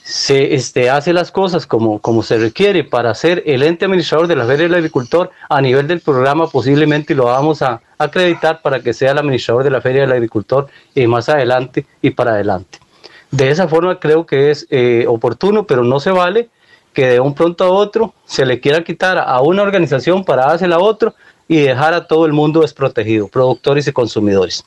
se 0.04 0.56
este, 0.56 0.89
hace 0.89 1.12
las 1.12 1.32
cosas 1.32 1.68
como, 1.68 2.00
como 2.00 2.24
se 2.24 2.38
requiere 2.38 2.84
para 2.84 3.14
ser 3.14 3.44
el 3.46 3.64
ente 3.64 3.86
administrador 3.86 4.28
de 4.28 4.36
la 4.36 4.46
Feria 4.46 4.64
del 4.64 4.76
Agricultor 4.76 5.32
a 5.50 5.62
nivel 5.62 5.88
del 5.88 6.00
programa, 6.00 6.48
posiblemente 6.48 7.14
lo 7.14 7.26
vamos 7.26 7.62
a 7.62 7.82
acreditar 7.98 8.62
para 8.62 8.80
que 8.80 8.94
sea 8.94 9.12
el 9.12 9.18
administrador 9.18 9.64
de 9.64 9.70
la 9.72 9.82
Feria 9.82 10.02
del 10.02 10.14
Agricultor 10.14 10.68
y 10.96 11.08
más 11.08 11.28
adelante 11.30 11.86
y 12.02 12.12
para 12.12 12.32
adelante. 12.32 12.80
De 13.32 13.50
esa 13.50 13.68
forma 13.68 14.00
creo 14.00 14.26
que 14.26 14.52
es 14.52 14.66
eh, 14.70 15.06
oportuno, 15.08 15.66
pero 15.68 15.84
no 15.84 16.00
se 16.00 16.12
vale 16.12 16.50
que 16.94 17.08
de 17.08 17.20
un 17.20 17.34
pronto 17.34 17.64
a 17.64 17.70
otro 17.70 18.14
se 18.26 18.46
le 18.46 18.60
quiera 18.60 18.84
quitar 18.84 19.18
a 19.18 19.42
una 19.42 19.62
organización 19.62 20.24
para 20.24 20.48
dársela 20.48 20.78
a 20.78 20.80
otro 20.80 21.14
y 21.48 21.58
dejar 21.58 21.94
a 21.94 22.08
todo 22.08 22.26
el 22.26 22.34
mundo 22.34 22.62
desprotegido, 22.62 23.28
productores 23.28 23.88
y 23.88 23.92
consumidores. 23.92 24.64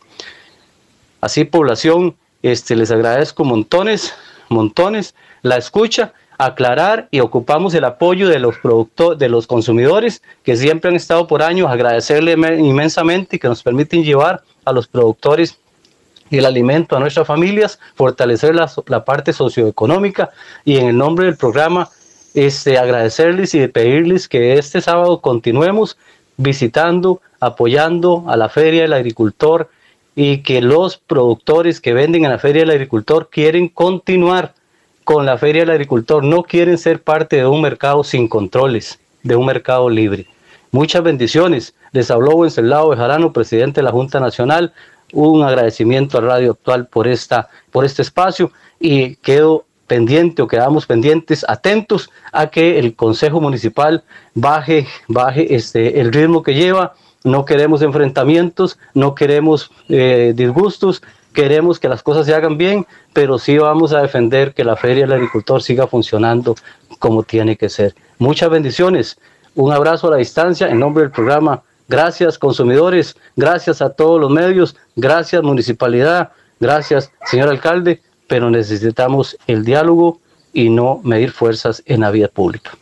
Así, 1.20 1.44
población, 1.44 2.14
este, 2.42 2.76
les 2.76 2.90
agradezco 2.90 3.44
montones 3.44 4.14
montones 4.48 5.14
la 5.42 5.56
escucha, 5.56 6.12
aclarar 6.38 7.08
y 7.10 7.20
ocupamos 7.20 7.74
el 7.74 7.84
apoyo 7.84 8.28
de 8.28 8.38
los 8.38 8.58
productores, 8.58 9.18
de 9.18 9.28
los 9.28 9.46
consumidores 9.46 10.22
que 10.42 10.56
siempre 10.56 10.90
han 10.90 10.96
estado 10.96 11.26
por 11.26 11.42
años, 11.42 11.70
agradecerle 11.70 12.32
inmensamente 12.32 13.38
que 13.38 13.48
nos 13.48 13.62
permiten 13.62 14.02
llevar 14.02 14.42
a 14.64 14.72
los 14.72 14.88
productores 14.88 15.58
el 16.30 16.46
alimento 16.46 16.96
a 16.96 17.00
nuestras 17.00 17.26
familias, 17.26 17.78
fortalecer 17.94 18.54
la, 18.54 18.70
la, 18.86 19.04
parte 19.04 19.32
socioeconómica 19.32 20.30
y 20.64 20.78
en 20.78 20.86
el 20.86 20.96
nombre 20.96 21.26
del 21.26 21.36
programa 21.36 21.90
este, 22.34 22.78
agradecerles 22.78 23.54
y 23.54 23.68
pedirles 23.68 24.28
que 24.28 24.58
este 24.58 24.80
sábado 24.80 25.20
continuemos 25.20 25.96
visitando, 26.36 27.20
apoyando 27.38 28.24
a 28.26 28.36
la 28.36 28.48
Feria 28.48 28.82
del 28.82 28.92
Agricultor 28.92 29.68
y 30.16 30.38
que 30.38 30.60
los 30.60 30.96
productores 30.96 31.80
que 31.80 31.92
venden 31.92 32.24
en 32.24 32.30
la 32.30 32.38
Feria 32.38 32.62
del 32.62 32.70
Agricultor 32.70 33.28
quieren 33.30 33.68
continuar 33.68 34.54
con 35.04 35.26
la 35.26 35.36
Feria 35.36 35.62
del 35.62 35.70
Agricultor, 35.70 36.24
no 36.24 36.42
quieren 36.42 36.78
ser 36.78 37.02
parte 37.02 37.36
de 37.36 37.46
un 37.46 37.60
mercado 37.60 38.04
sin 38.04 38.26
controles, 38.26 38.98
de 39.22 39.36
un 39.36 39.44
mercado 39.46 39.90
libre. 39.90 40.26
Muchas 40.70 41.02
bendiciones. 41.02 41.74
Les 41.92 42.10
habló 42.10 42.36
Wenceslao 42.36 42.88
Bejarano, 42.88 43.32
presidente 43.32 43.80
de 43.80 43.84
la 43.84 43.92
Junta 43.92 44.18
Nacional. 44.18 44.72
Un 45.12 45.42
agradecimiento 45.42 46.18
a 46.18 46.22
Radio 46.22 46.52
Actual 46.52 46.86
por, 46.86 47.06
esta, 47.06 47.48
por 47.70 47.84
este 47.84 48.02
espacio 48.02 48.50
y 48.80 49.16
quedo 49.16 49.66
pendiente 49.86 50.42
o 50.42 50.48
quedamos 50.48 50.86
pendientes, 50.86 51.44
atentos 51.46 52.10
a 52.32 52.48
que 52.48 52.78
el 52.78 52.96
Consejo 52.96 53.40
Municipal 53.40 54.02
baje, 54.34 54.86
baje 55.06 55.54
este, 55.54 56.00
el 56.00 56.12
ritmo 56.12 56.42
que 56.42 56.54
lleva 56.54 56.94
no 57.24 57.46
queremos 57.46 57.82
enfrentamientos, 57.82 58.78
no 58.92 59.14
queremos 59.14 59.70
eh, 59.88 60.32
disgustos, 60.36 61.02
queremos 61.32 61.80
que 61.80 61.88
las 61.88 62.02
cosas 62.02 62.26
se 62.26 62.34
hagan 62.34 62.56
bien, 62.58 62.86
pero 63.12 63.38
sí 63.38 63.58
vamos 63.58 63.92
a 63.92 64.02
defender 64.02 64.54
que 64.54 64.62
la 64.62 64.76
Feria 64.76 65.04
del 65.04 65.14
Agricultor 65.14 65.62
siga 65.62 65.86
funcionando 65.86 66.54
como 66.98 67.22
tiene 67.22 67.56
que 67.56 67.68
ser. 67.68 67.94
Muchas 68.18 68.50
bendiciones, 68.50 69.18
un 69.54 69.72
abrazo 69.72 70.08
a 70.08 70.12
la 70.12 70.16
distancia 70.18 70.68
en 70.68 70.78
nombre 70.78 71.02
del 71.02 71.10
programa. 71.10 71.62
Gracias 71.88 72.38
consumidores, 72.38 73.16
gracias 73.36 73.82
a 73.82 73.90
todos 73.90 74.20
los 74.20 74.30
medios, 74.30 74.76
gracias 74.96 75.42
municipalidad, 75.42 76.30
gracias 76.60 77.10
señor 77.26 77.48
alcalde, 77.48 78.00
pero 78.26 78.50
necesitamos 78.50 79.36
el 79.46 79.64
diálogo 79.64 80.20
y 80.52 80.70
no 80.70 81.00
medir 81.04 81.30
fuerzas 81.30 81.82
en 81.86 82.00
la 82.00 82.10
vía 82.10 82.28
pública. 82.28 82.72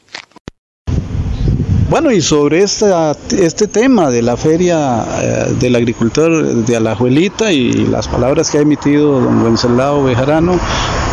Bueno, 1.92 2.10
y 2.10 2.22
sobre 2.22 2.62
este 2.62 3.66
tema 3.66 4.08
de 4.08 4.22
la 4.22 4.38
feria 4.38 5.04
eh, 5.20 5.54
del 5.60 5.76
agricultor 5.76 6.42
de 6.42 6.74
Alajuelita 6.74 7.52
y 7.52 7.70
las 7.86 8.08
palabras 8.08 8.50
que 8.50 8.56
ha 8.56 8.60
emitido 8.62 9.20
don 9.20 9.42
Wenceslao 9.42 10.02
Bejarano, 10.02 10.58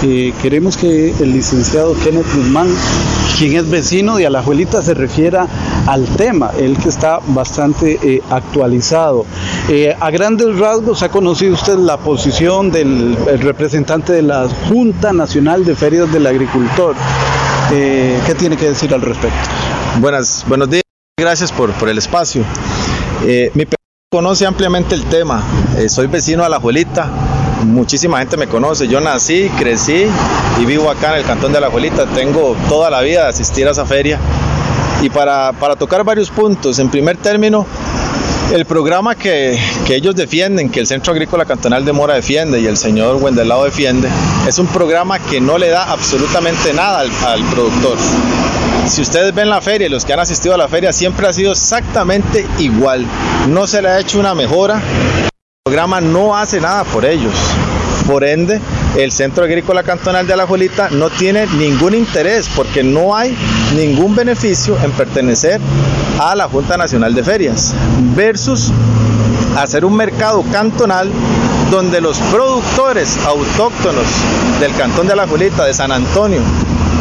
eh, 0.03 0.33
queremos 0.41 0.77
que 0.77 1.13
el 1.19 1.33
licenciado 1.33 1.93
Kenneth 2.01 2.33
Guzmán, 2.33 2.69
quien 3.37 3.57
es 3.57 3.69
vecino 3.69 4.15
de 4.15 4.27
Alajuelita, 4.27 4.81
se 4.81 4.93
refiera 4.93 5.49
al 5.85 6.05
tema, 6.15 6.51
el 6.57 6.77
que 6.77 6.87
está 6.87 7.19
bastante 7.27 7.99
eh, 8.01 8.21
actualizado. 8.29 9.25
a 9.99 10.11
grandes 10.11 10.57
rasgos, 10.59 11.03
¿ha 11.03 11.09
conocido 11.09 11.55
usted 11.55 11.77
la 11.77 11.97
posición 11.97 12.71
del 12.71 13.17
representante 13.41 14.13
de 14.13 14.21
la 14.21 14.47
Junta 14.69 15.11
Nacional 15.11 15.65
de 15.65 15.75
Ferias 15.75 16.09
del 16.09 16.25
Agricultor? 16.25 16.95
¿Qué 17.69 18.35
tiene 18.37 18.55
que 18.55 18.69
decir 18.69 18.93
al 18.93 19.01
respecto? 19.01 19.68
Buenas, 19.97 20.45
buenos 20.47 20.69
días, 20.69 20.83
gracias 21.19 21.51
por, 21.51 21.71
por 21.73 21.89
el 21.89 21.97
espacio. 21.97 22.43
Eh, 23.25 23.51
mi 23.53 23.65
conoce 24.11 24.45
ampliamente 24.45 24.95
el 24.95 25.03
tema, 25.03 25.43
eh, 25.77 25.89
soy 25.89 26.07
vecino 26.07 26.43
de 26.43 26.49
La 26.49 26.59
Juelita, 26.59 27.05
muchísima 27.65 28.19
gente 28.19 28.37
me 28.37 28.47
conoce, 28.47 28.87
yo 28.87 29.01
nací, 29.01 29.49
crecí 29.59 30.05
y 30.59 30.65
vivo 30.65 30.89
acá 30.89 31.11
en 31.11 31.19
el 31.19 31.25
cantón 31.25 31.51
de 31.51 31.59
La 31.59 31.69
Juelita, 31.69 32.05
tengo 32.05 32.55
toda 32.69 32.89
la 32.89 33.01
vida 33.01 33.23
de 33.23 33.29
asistir 33.29 33.67
a 33.67 33.71
esa 33.71 33.85
feria. 33.85 34.17
Y 35.01 35.09
para, 35.09 35.51
para 35.53 35.75
tocar 35.75 36.03
varios 36.03 36.29
puntos, 36.29 36.79
en 36.79 36.89
primer 36.89 37.17
término, 37.17 37.65
el 38.53 38.65
programa 38.65 39.15
que, 39.15 39.59
que, 39.85 39.95
ellos 39.95 40.15
defienden, 40.15 40.69
que 40.69 40.79
el 40.79 40.87
Centro 40.87 41.13
Agrícola 41.13 41.45
Cantonal 41.45 41.85
de 41.85 41.93
Mora 41.93 42.15
defiende 42.15 42.59
y 42.59 42.67
el 42.67 42.77
señor 42.77 43.17
Wendelao 43.17 43.65
defiende, 43.65 44.09
es 44.47 44.57
un 44.59 44.67
programa 44.67 45.19
que 45.19 45.39
no 45.39 45.57
le 45.57 45.69
da 45.69 45.91
absolutamente 45.91 46.73
nada 46.73 46.99
al, 46.99 47.11
al 47.25 47.43
productor. 47.45 47.97
Si 48.89 49.03
ustedes 49.03 49.35
ven 49.35 49.49
la 49.49 49.61
feria 49.61 49.87
los 49.87 50.03
que 50.03 50.13
han 50.13 50.19
asistido 50.19 50.55
a 50.55 50.57
la 50.57 50.67
feria, 50.67 50.91
siempre 50.91 51.27
ha 51.27 51.31
sido 51.31 51.51
exactamente 51.51 52.47
igual. 52.57 53.05
No 53.47 53.67
se 53.67 53.83
le 53.83 53.87
ha 53.87 53.99
hecho 53.99 54.19
una 54.19 54.33
mejora. 54.33 54.81
El 55.23 55.29
programa 55.63 56.01
no 56.01 56.35
hace 56.35 56.59
nada 56.59 56.83
por 56.85 57.05
ellos. 57.05 57.33
Por 58.07 58.23
ende, 58.23 58.59
el 58.97 59.11
Centro 59.11 59.43
Agrícola 59.43 59.83
Cantonal 59.83 60.25
de 60.25 60.33
Alajuelita 60.33 60.89
no 60.89 61.11
tiene 61.11 61.45
ningún 61.45 61.93
interés 61.93 62.49
porque 62.55 62.81
no 62.81 63.15
hay 63.15 63.37
ningún 63.75 64.15
beneficio 64.15 64.75
en 64.83 64.91
pertenecer 64.91 65.61
a 66.19 66.33
la 66.33 66.47
Junta 66.49 66.75
Nacional 66.75 67.13
de 67.13 67.23
Ferias 67.23 67.75
versus 68.15 68.71
hacer 69.55 69.85
un 69.85 69.95
mercado 69.95 70.43
cantonal 70.51 71.11
donde 71.69 72.01
los 72.01 72.17
productores 72.31 73.17
autóctonos 73.23 74.05
del 74.59 74.73
Cantón 74.73 75.05
de 75.05 75.13
Alajuelita, 75.13 75.65
de 75.65 75.75
San 75.75 75.91
Antonio, 75.91 76.41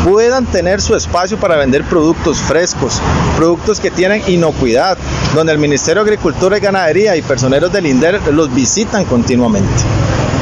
puedan 0.09 0.47
tener 0.47 0.81
su 0.81 0.95
espacio 0.95 1.37
para 1.37 1.57
vender 1.57 1.85
productos 1.85 2.39
frescos, 2.39 2.99
productos 3.37 3.79
que 3.79 3.91
tienen 3.91 4.23
inocuidad, 4.27 4.97
donde 5.35 5.53
el 5.53 5.59
Ministerio 5.59 6.03
de 6.03 6.11
Agricultura 6.11 6.57
y 6.57 6.61
Ganadería 6.61 7.15
y 7.15 7.21
personeros 7.21 7.71
del 7.71 7.87
INDER 7.87 8.19
los 8.33 8.55
visitan 8.55 9.05
continuamente, 9.05 9.69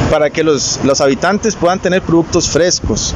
para 0.09 0.31
que 0.31 0.45
los, 0.45 0.79
los 0.85 1.01
habitantes 1.01 1.57
puedan 1.57 1.81
tener 1.81 2.01
productos 2.03 2.49
frescos. 2.49 3.13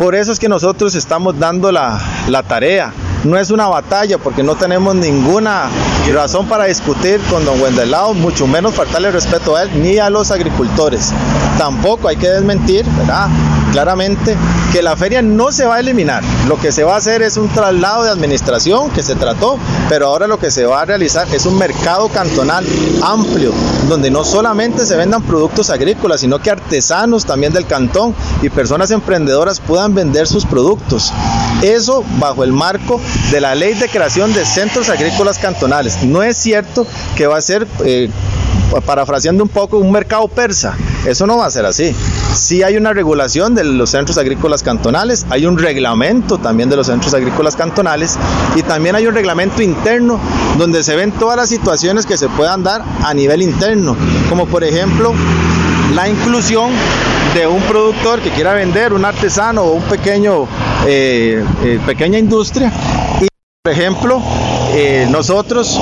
Por 0.00 0.16
eso 0.16 0.32
es 0.32 0.40
que 0.40 0.48
nosotros 0.48 0.96
estamos 0.96 1.38
dando 1.38 1.70
la, 1.70 2.00
la 2.26 2.42
tarea 2.42 2.92
no 3.24 3.38
es 3.38 3.50
una 3.50 3.68
batalla 3.68 4.18
porque 4.18 4.42
no 4.42 4.54
tenemos 4.54 4.94
ninguna 4.94 5.70
razón 6.12 6.46
para 6.46 6.64
discutir 6.64 7.20
con 7.30 7.44
don 7.44 7.60
Wendelao, 7.60 8.12
mucho 8.12 8.46
menos 8.46 8.74
faltarle 8.74 9.10
respeto 9.10 9.56
a 9.56 9.62
él 9.62 9.82
ni 9.82 9.98
a 9.98 10.10
los 10.10 10.30
agricultores. 10.30 11.10
Tampoco 11.56 12.08
hay 12.08 12.16
que 12.16 12.28
desmentir, 12.28 12.84
¿verdad? 12.98 13.28
Claramente 13.74 14.36
que 14.72 14.82
la 14.84 14.94
feria 14.94 15.20
no 15.20 15.50
se 15.50 15.66
va 15.66 15.74
a 15.74 15.80
eliminar. 15.80 16.22
Lo 16.46 16.60
que 16.60 16.70
se 16.70 16.84
va 16.84 16.94
a 16.94 16.98
hacer 16.98 17.22
es 17.22 17.36
un 17.36 17.48
traslado 17.48 18.04
de 18.04 18.10
administración 18.10 18.88
que 18.90 19.02
se 19.02 19.16
trató, 19.16 19.58
pero 19.88 20.06
ahora 20.06 20.28
lo 20.28 20.38
que 20.38 20.52
se 20.52 20.64
va 20.64 20.82
a 20.82 20.84
realizar 20.84 21.26
es 21.34 21.44
un 21.44 21.58
mercado 21.58 22.08
cantonal 22.08 22.64
amplio, 23.02 23.52
donde 23.88 24.12
no 24.12 24.22
solamente 24.22 24.86
se 24.86 24.96
vendan 24.96 25.24
productos 25.24 25.70
agrícolas, 25.70 26.20
sino 26.20 26.38
que 26.38 26.52
artesanos 26.52 27.24
también 27.24 27.52
del 27.52 27.66
cantón 27.66 28.14
y 28.42 28.48
personas 28.48 28.92
emprendedoras 28.92 29.58
puedan 29.58 29.92
vender 29.92 30.28
sus 30.28 30.46
productos. 30.46 31.12
Eso 31.60 32.04
bajo 32.20 32.44
el 32.44 32.52
marco 32.52 33.00
de 33.32 33.40
la 33.40 33.56
ley 33.56 33.74
de 33.74 33.88
creación 33.88 34.32
de 34.34 34.44
centros 34.44 34.88
agrícolas 34.88 35.40
cantonales. 35.40 36.04
No 36.04 36.22
es 36.22 36.36
cierto 36.36 36.86
que 37.16 37.26
va 37.26 37.38
a 37.38 37.42
ser, 37.42 37.66
eh, 37.84 38.08
parafraseando 38.80 39.42
un 39.42 39.48
poco, 39.48 39.78
un 39.78 39.92
mercado 39.92 40.28
persa. 40.28 40.76
Eso 41.06 41.26
no 41.26 41.38
va 41.38 41.46
a 41.46 41.50
ser 41.50 41.66
así. 41.66 41.94
Sí 42.34 42.62
hay 42.62 42.76
una 42.76 42.92
regulación 42.92 43.54
de 43.54 43.64
los 43.64 43.90
centros 43.90 44.18
agrícolas 44.18 44.62
cantonales, 44.62 45.26
hay 45.30 45.46
un 45.46 45.58
reglamento 45.58 46.38
también 46.38 46.68
de 46.68 46.76
los 46.76 46.86
centros 46.86 47.14
agrícolas 47.14 47.56
cantonales 47.56 48.18
y 48.56 48.62
también 48.62 48.96
hay 48.96 49.06
un 49.06 49.14
reglamento 49.14 49.62
interno 49.62 50.18
donde 50.58 50.82
se 50.82 50.96
ven 50.96 51.12
todas 51.12 51.36
las 51.36 51.48
situaciones 51.48 52.06
que 52.06 52.16
se 52.16 52.28
puedan 52.28 52.62
dar 52.62 52.82
a 53.02 53.12
nivel 53.14 53.42
interno, 53.42 53.96
como 54.28 54.46
por 54.46 54.64
ejemplo 54.64 55.12
la 55.94 56.08
inclusión 56.08 56.72
de 57.34 57.46
un 57.46 57.60
productor 57.62 58.20
que 58.20 58.30
quiera 58.30 58.54
vender, 58.54 58.92
un 58.92 59.04
artesano 59.04 59.62
o 59.62 59.72
un 59.72 59.82
pequeño, 59.82 60.46
eh, 60.86 61.44
eh, 61.62 61.80
pequeña 61.84 62.18
industria. 62.18 62.72
Y, 63.20 63.26
por 63.62 63.72
ejemplo, 63.72 64.22
eh, 64.72 65.06
nosotros 65.10 65.80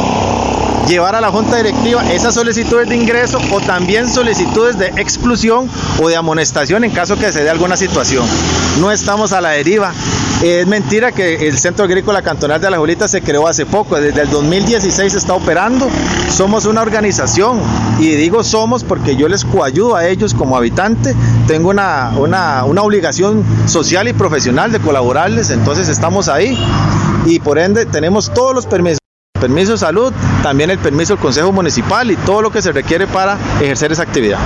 llevar 0.88 1.14
a 1.14 1.20
la 1.20 1.30
junta 1.30 1.56
directiva 1.56 2.04
esas 2.12 2.34
solicitudes 2.34 2.88
de 2.88 2.96
ingreso 2.96 3.38
o 3.50 3.60
también 3.60 4.08
solicitudes 4.08 4.78
de 4.78 4.88
exclusión 4.88 5.68
o 6.00 6.08
de 6.08 6.16
amonestación 6.16 6.84
en 6.84 6.90
caso 6.90 7.16
que 7.16 7.32
se 7.32 7.44
dé 7.44 7.50
alguna 7.50 7.76
situación. 7.76 8.24
No 8.80 8.90
estamos 8.90 9.32
a 9.32 9.40
la 9.40 9.50
deriva 9.50 9.92
Es 10.42 10.66
mentira 10.66 11.12
que 11.12 11.46
el 11.46 11.56
Centro 11.56 11.84
Agrícola 11.84 12.22
Cantonal 12.22 12.60
de 12.60 12.66
Alajuelita 12.66 13.06
se 13.06 13.22
creó 13.22 13.46
hace 13.46 13.64
poco, 13.64 14.00
desde 14.00 14.22
el 14.22 14.30
2016 14.30 15.14
está 15.14 15.34
operando. 15.34 15.88
Somos 16.30 16.66
una 16.66 16.82
organización 16.82 17.60
y 18.00 18.10
digo 18.10 18.42
somos 18.42 18.82
porque 18.82 19.14
yo 19.14 19.28
les 19.28 19.44
coayudo 19.44 19.94
a 19.94 20.06
ellos 20.06 20.34
como 20.34 20.56
habitante. 20.56 21.14
Tengo 21.46 21.70
una, 21.70 22.12
una, 22.16 22.64
una 22.64 22.82
obligación 22.82 23.44
social 23.66 24.08
y 24.08 24.12
profesional 24.14 24.72
de 24.72 24.80
colaborarles, 24.80 25.50
entonces 25.50 25.88
estamos 25.88 26.28
ahí 26.28 26.58
y 27.24 27.38
por 27.38 27.58
ende 27.58 27.86
tenemos 27.86 28.32
todos 28.34 28.52
los 28.52 28.66
permisos 28.66 29.01
permiso 29.42 29.72
de 29.72 29.78
salud, 29.78 30.12
también 30.44 30.70
el 30.70 30.78
permiso 30.78 31.14
del 31.14 31.20
Consejo 31.20 31.50
Municipal 31.50 32.08
y 32.12 32.16
todo 32.16 32.42
lo 32.42 32.52
que 32.52 32.62
se 32.62 32.70
requiere 32.70 33.08
para 33.08 33.36
ejercer 33.60 33.90
esa 33.90 34.04
actividad. 34.04 34.38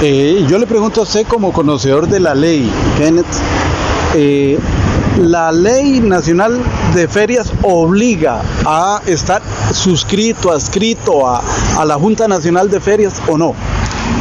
Eh, 0.00 0.44
yo 0.48 0.56
le 0.58 0.68
pregunto 0.68 1.00
a 1.00 1.02
usted 1.02 1.26
como 1.26 1.52
conocedor 1.52 2.06
de 2.06 2.20
la 2.20 2.32
ley, 2.32 2.70
Kenneth, 2.96 3.26
eh, 4.14 4.56
la 5.18 5.50
ley 5.50 5.98
nacional 5.98 6.60
de 6.94 7.08
ferias 7.08 7.52
obliga 7.62 8.42
a 8.64 9.00
estar 9.06 9.42
suscrito, 9.72 10.50
adscrito 10.50 11.26
a, 11.26 11.42
a 11.76 11.84
la 11.84 11.94
Junta 11.96 12.28
Nacional 12.28 12.70
de 12.70 12.80
Ferias 12.80 13.14
o 13.28 13.36
no. 13.36 13.54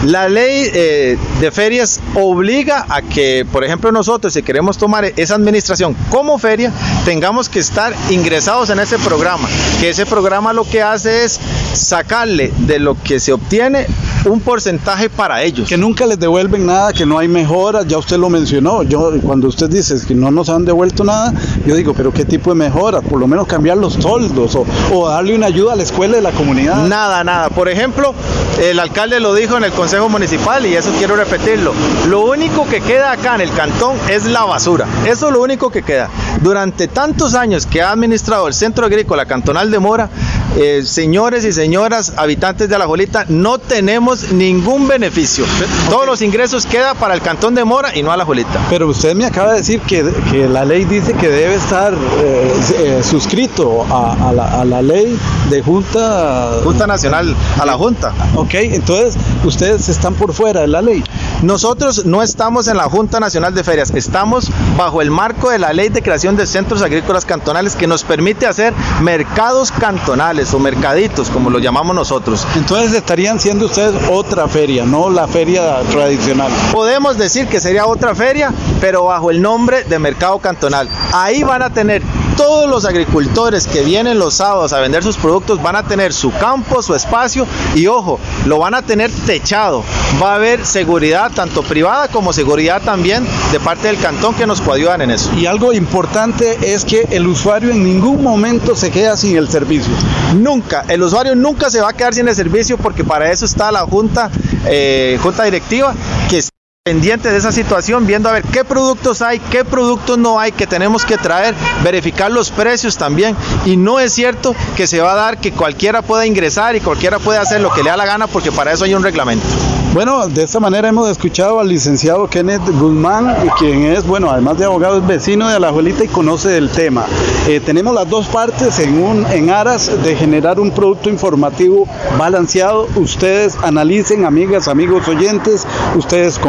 La 0.04 0.30
ley 0.30 0.70
eh, 0.74 1.18
de 1.40 1.52
ferias 1.52 2.00
obliga 2.14 2.86
a 2.90 3.02
que, 3.02 3.46
por 3.52 3.64
ejemplo, 3.64 3.92
nosotros, 3.92 4.34
si 4.34 4.44
queremos 4.44 4.78
tomar 4.78 5.06
esa 5.16 5.36
administración 5.36 5.96
como 6.10 6.38
feria, 6.38 6.72
tengamos 7.06 7.50
que 7.50 7.60
estar 7.60 7.94
ingresados 8.12 8.70
en 8.70 8.80
ese 8.80 9.00
programa. 9.00 9.48
Que 9.80 9.90
ese 9.90 10.06
programa 10.06 10.54
lo 10.54 10.64
que 10.64 10.84
hace 10.84 11.24
es 11.24 11.40
sacarle 11.74 12.54
de 12.60 12.78
lo 12.78 13.02
que 13.02 13.20
se 13.20 13.34
obtiene 13.34 13.88
un 14.26 14.42
porcentaje 14.42 15.10
para 15.10 15.42
ellos. 15.44 15.68
Que 15.68 15.78
nunca 15.78 16.06
les 16.06 16.20
devuelven 16.20 16.66
nada, 16.66 16.94
que 16.94 17.06
no 17.06 17.18
hay 17.18 17.28
mejoras, 17.28 17.88
ya 17.88 17.98
usted 17.98 18.18
lo 18.18 18.30
mencionó. 18.30 18.84
Yo, 18.84 19.12
cuando 19.22 19.48
usted 19.48 19.70
dice 19.70 19.96
que 20.08 20.14
no 20.14 20.30
nos 20.30 20.50
han 20.50 20.66
devuelto 20.66 21.04
nada, 21.04 21.34
yo 21.66 21.76
digo, 21.76 21.94
pero 21.94 22.14
¿qué 22.14 22.26
tipo 22.26 22.52
de 22.52 22.56
mejoras? 22.66 23.04
Por 23.04 23.20
lo 23.20 23.28
menos 23.28 23.48
cambiar 23.48 23.78
los 23.78 23.98
toldos 23.98 24.56
o, 24.56 24.66
o 24.94 25.10
darle 25.10 25.36
una 25.36 25.48
ayuda 25.48 25.74
a 25.74 25.76
la 25.76 25.84
escuela 25.84 26.16
de 26.16 26.22
la 26.22 26.32
comunidad. 26.32 26.86
Nada, 26.88 27.24
nada. 27.24 27.50
Por 27.50 27.70
ejemplo, 27.70 28.14
el 28.62 28.80
alcalde 28.80 29.20
lo 29.20 29.34
dijo 29.34 29.58
en 29.58 29.64
el 29.64 29.72
Consejo 29.72 30.10
Municipal 30.10 30.66
y 30.66 30.76
eso 30.76 30.92
quiero 30.98 31.16
repetirlo. 31.16 31.74
Lo 32.08 32.22
único 32.22 32.68
que 32.68 32.82
queda 32.82 33.12
acá 33.12 33.36
en 33.36 33.42
el 33.42 33.52
cantón 33.52 33.96
es 34.10 34.26
la 34.26 34.44
basura. 34.44 34.88
Eso 35.06 35.28
es 35.28 35.34
lo 35.34 35.42
único 35.42 35.70
que 35.70 35.84
queda. 35.84 36.10
Durante 36.42 36.88
tantos 36.88 37.34
años 37.36 37.66
que 37.66 37.82
ha 37.82 37.92
administrado 37.92 38.48
el 38.48 38.54
Centro 38.54 38.86
Agrícola 38.86 39.26
Cantonal 39.26 39.72
de 39.72 39.80
Mora, 39.80 40.10
eh, 40.58 40.84
señores 40.86 41.44
y 41.46 41.52
señoras 41.52 42.14
habitantes 42.18 42.70
de 42.70 42.76
Alajuelita, 42.76 43.26
no 43.30 43.58
tenemos 43.58 44.32
ningún 44.32 44.88
beneficio. 44.88 45.46
Todos 45.90 46.06
los 46.06 46.22
ingresos 46.22 46.66
quedan 46.66 46.96
para 46.98 47.14
el 47.14 47.22
Cantón 47.22 47.56
de 47.56 47.64
Mora 47.64 47.96
y 47.96 48.04
no 48.04 48.12
a 48.12 48.14
Alajuelita. 48.16 48.60
Pero 48.70 48.88
usted 48.88 49.16
me 49.16 49.26
acaba 49.26 49.52
de 49.52 49.58
decir 49.60 49.82
que, 49.82 50.04
que 50.32 50.48
la 50.48 50.66
ley 50.66 50.86
dice 50.86 51.14
que 51.14 51.30
debe 51.30 51.56
estar 51.56 51.94
eh, 51.94 52.45
eh, 52.46 53.02
suscrito 53.04 53.86
a, 53.90 54.30
a, 54.30 54.34
la, 54.34 54.62
a, 54.62 54.66
la, 54.66 54.82
ley 54.82 55.18
de 55.50 55.62
Junta... 55.62 56.60
Junta 56.64 56.88
Nacional, 56.88 57.36
a 57.60 57.66
la 57.66 57.74
Junta. 57.74 58.14
Ok, 58.36 58.54
entonces 58.56 59.16
ustedes 59.44 59.90
están 59.90 60.14
por 60.14 60.34
fuera 60.34 60.62
de 60.62 60.68
la 60.68 60.82
ley. 60.82 61.04
Nosotros 61.42 62.06
no 62.06 62.24
estamos 62.24 62.68
en 62.68 62.78
la 62.78 62.86
Junta 62.86 63.20
Nacional 63.20 63.54
de 63.54 63.64
Ferias, 63.64 63.92
estamos 63.92 64.50
bajo 64.78 65.02
el 65.02 65.12
marco 65.12 65.50
de 65.50 65.60
la 65.60 65.74
ley 65.74 65.90
de 65.90 66.02
creación 66.02 66.36
de 66.36 66.48
centros 66.48 66.82
agrícolas 66.82 67.26
cantonales 67.26 67.76
que 67.76 67.88
nos 67.88 68.04
permite 68.04 68.48
hacer 68.48 68.74
mercados 69.02 69.72
cantonales 69.72 70.54
o 70.54 70.60
mercaditos, 70.60 71.30
como 71.30 71.50
lo 71.50 71.60
llamamos 71.60 71.96
nosotros. 71.96 72.46
Entonces 72.56 72.94
estarían 72.94 73.40
siendo 73.40 73.66
ustedes 73.66 73.94
otra 74.10 74.48
feria, 74.48 74.86
no 74.86 75.10
la 75.10 75.28
feria 75.28 75.82
tradicional. 75.92 76.52
Podemos 76.72 77.18
decir 77.18 77.48
que 77.48 77.60
sería 77.60 77.86
otra 77.86 78.16
feria, 78.16 78.54
pero 78.82 79.06
bajo 79.06 79.32
el 79.32 79.42
nombre 79.42 79.84
de 79.84 80.00
mercado 80.00 80.40
cantonal. 80.40 80.88
Ahí 81.14 81.44
van 81.44 81.62
a 81.62 81.70
tener 81.70 82.02
todos 82.38 82.70
los 82.70 82.86
agricultores 82.86 83.68
que 83.68 83.84
vienen 83.84 84.20
los 84.20 84.36
sábados 84.36 84.74
a 84.74 84.80
vender 84.80 85.04
sus 85.04 85.18
productos 85.18 85.62
van 85.62 85.76
a 85.76 85.84
tener 85.84 86.14
su 86.14 86.32
campo, 86.32 86.82
su 86.82 86.96
espacio 86.96 87.48
y 87.76 87.88
ojo, 87.88 88.20
lo 88.46 88.60
van 88.60 88.74
a 88.74 88.82
tener 88.82 89.12
techado. 89.26 89.84
Va 90.22 90.34
a 90.34 90.36
haber 90.36 90.66
seguridad 90.66 91.32
tanto 91.32 91.64
privada 91.64 92.08
como 92.08 92.34
seguridad 92.34 92.82
también 92.82 93.26
de 93.52 93.60
parte 93.60 93.88
del 93.88 94.00
cantón 94.00 94.36
que 94.36 94.48
nos 94.48 94.62
coadyuvan 94.62 95.02
en 95.02 95.12
eso. 95.12 95.34
Y 95.36 95.46
algo 95.46 95.74
importante 95.74 96.74
es 96.74 96.86
que 96.86 97.08
el 97.12 97.28
usuario 97.28 97.72
en 97.72 97.84
ningún 97.84 98.24
momento 98.24 98.76
se 98.76 98.92
queda 98.92 99.18
sin 99.18 99.38
el 99.38 99.50
servicio. 99.50 99.94
Nunca, 100.36 100.86
el 100.88 101.02
usuario 101.02 101.36
nunca 101.36 101.70
se 101.70 101.82
va 101.82 101.90
a 101.90 101.94
quedar 101.94 102.14
sin 102.14 102.28
el 102.28 102.36
servicio 102.36 102.78
porque 102.78 103.04
para 103.04 103.32
eso 103.32 103.46
está 103.46 103.72
la 103.72 103.82
junta, 103.82 104.30
eh, 104.66 105.20
junta 105.22 105.44
directiva 105.44 105.94
que 106.30 106.38
está 106.40 106.55
pendiente 106.88 107.32
de 107.32 107.38
esa 107.40 107.52
situación, 107.52 108.06
viendo 108.06 108.30
a 108.30 108.34
ver 108.34 108.44
qué 108.44 108.64
productos 108.64 109.24
hay, 109.24 109.40
qué 109.40 109.66
productos 109.66 110.20
no 110.20 110.40
hay, 110.40 110.52
que 110.52 110.68
tenemos 110.68 111.04
que 111.04 111.18
traer, 111.18 111.56
verificar 111.84 112.32
los 112.32 112.52
precios 112.52 112.96
también. 112.96 113.36
Y 113.66 113.76
no 113.76 114.00
es 114.00 114.14
cierto 114.14 114.56
que 114.78 114.86
se 114.86 115.02
va 115.02 115.14
a 115.14 115.16
dar 115.16 115.40
que 115.40 115.52
cualquiera 115.52 116.04
pueda 116.04 116.28
ingresar 116.28 116.76
y 116.76 116.82
cualquiera 116.82 117.18
pueda 117.18 117.42
hacer 117.42 117.60
lo 117.60 117.74
que 117.74 117.82
le 117.82 117.90
da 117.90 117.98
la 117.98 118.06
gana, 118.06 118.28
porque 118.28 118.52
para 118.52 118.72
eso 118.72 118.84
hay 118.84 118.94
un 118.94 119.02
reglamento. 119.02 119.48
Bueno, 119.96 120.28
de 120.28 120.44
esta 120.44 120.60
manera 120.60 120.90
hemos 120.90 121.10
escuchado 121.10 121.60
al 121.62 121.70
licenciado 121.70 122.30
Kenneth 122.30 122.68
Guzmán, 122.68 123.34
quien 123.58 123.86
es, 123.86 124.06
bueno, 124.06 124.30
además 124.30 124.58
de 124.58 124.66
abogado, 124.66 124.98
es 124.98 125.08
vecino 125.08 125.48
de 125.48 125.56
Alajuelita 125.56 126.04
y 126.04 126.10
conoce 126.10 126.50
del 126.50 126.70
tema. 126.70 127.06
Eh, 127.48 127.62
tenemos 127.62 127.96
las 127.96 128.10
dos 128.10 128.28
partes 128.28 128.78
en, 128.80 129.02
un, 129.02 129.26
en 129.28 129.52
aras 129.52 130.04
de 130.04 130.16
generar 130.18 130.60
un 130.60 130.72
producto 130.72 131.10
informativo 131.10 131.88
balanceado. 132.20 132.90
Ustedes 132.98 133.56
analicen, 133.64 134.26
amigas, 134.26 134.68
amigos 134.68 135.08
oyentes, 135.08 135.66
ustedes 135.96 136.40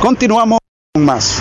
Continuamos 0.00 0.58
con 0.92 1.04
más. 1.06 1.40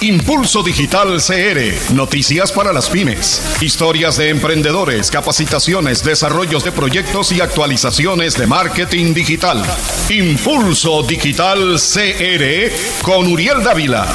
Impulso 0.00 0.62
Digital 0.62 1.20
CR, 1.20 1.92
noticias 1.94 2.52
para 2.52 2.72
las 2.72 2.88
pymes, 2.88 3.42
historias 3.60 4.16
de 4.16 4.28
emprendedores, 4.28 5.10
capacitaciones, 5.10 6.04
desarrollos 6.04 6.62
de 6.62 6.70
proyectos 6.70 7.32
y 7.32 7.40
actualizaciones 7.40 8.38
de 8.38 8.46
marketing 8.46 9.12
digital. 9.12 9.64
Impulso 10.08 11.02
Digital 11.02 11.76
CR 11.80 13.02
con 13.02 13.26
Uriel 13.26 13.64
Dávila. 13.64 14.06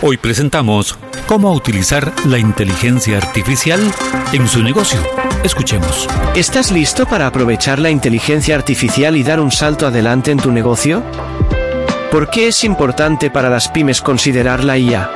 Hoy 0.00 0.16
presentamos 0.16 0.96
cómo 1.26 1.52
utilizar 1.52 2.12
la 2.24 2.38
inteligencia 2.38 3.16
artificial 3.16 3.80
en 4.32 4.46
su 4.46 4.62
negocio. 4.62 5.00
Escuchemos. 5.42 6.06
¿Estás 6.36 6.70
listo 6.70 7.04
para 7.04 7.26
aprovechar 7.26 7.80
la 7.80 7.90
inteligencia 7.90 8.54
artificial 8.54 9.16
y 9.16 9.24
dar 9.24 9.40
un 9.40 9.50
salto 9.50 9.88
adelante 9.88 10.30
en 10.30 10.38
tu 10.38 10.52
negocio? 10.52 11.02
¿Por 12.12 12.30
qué 12.30 12.46
es 12.46 12.62
importante 12.62 13.28
para 13.28 13.50
las 13.50 13.68
pymes 13.70 14.00
considerar 14.00 14.62
la 14.62 14.78
IA? 14.78 15.10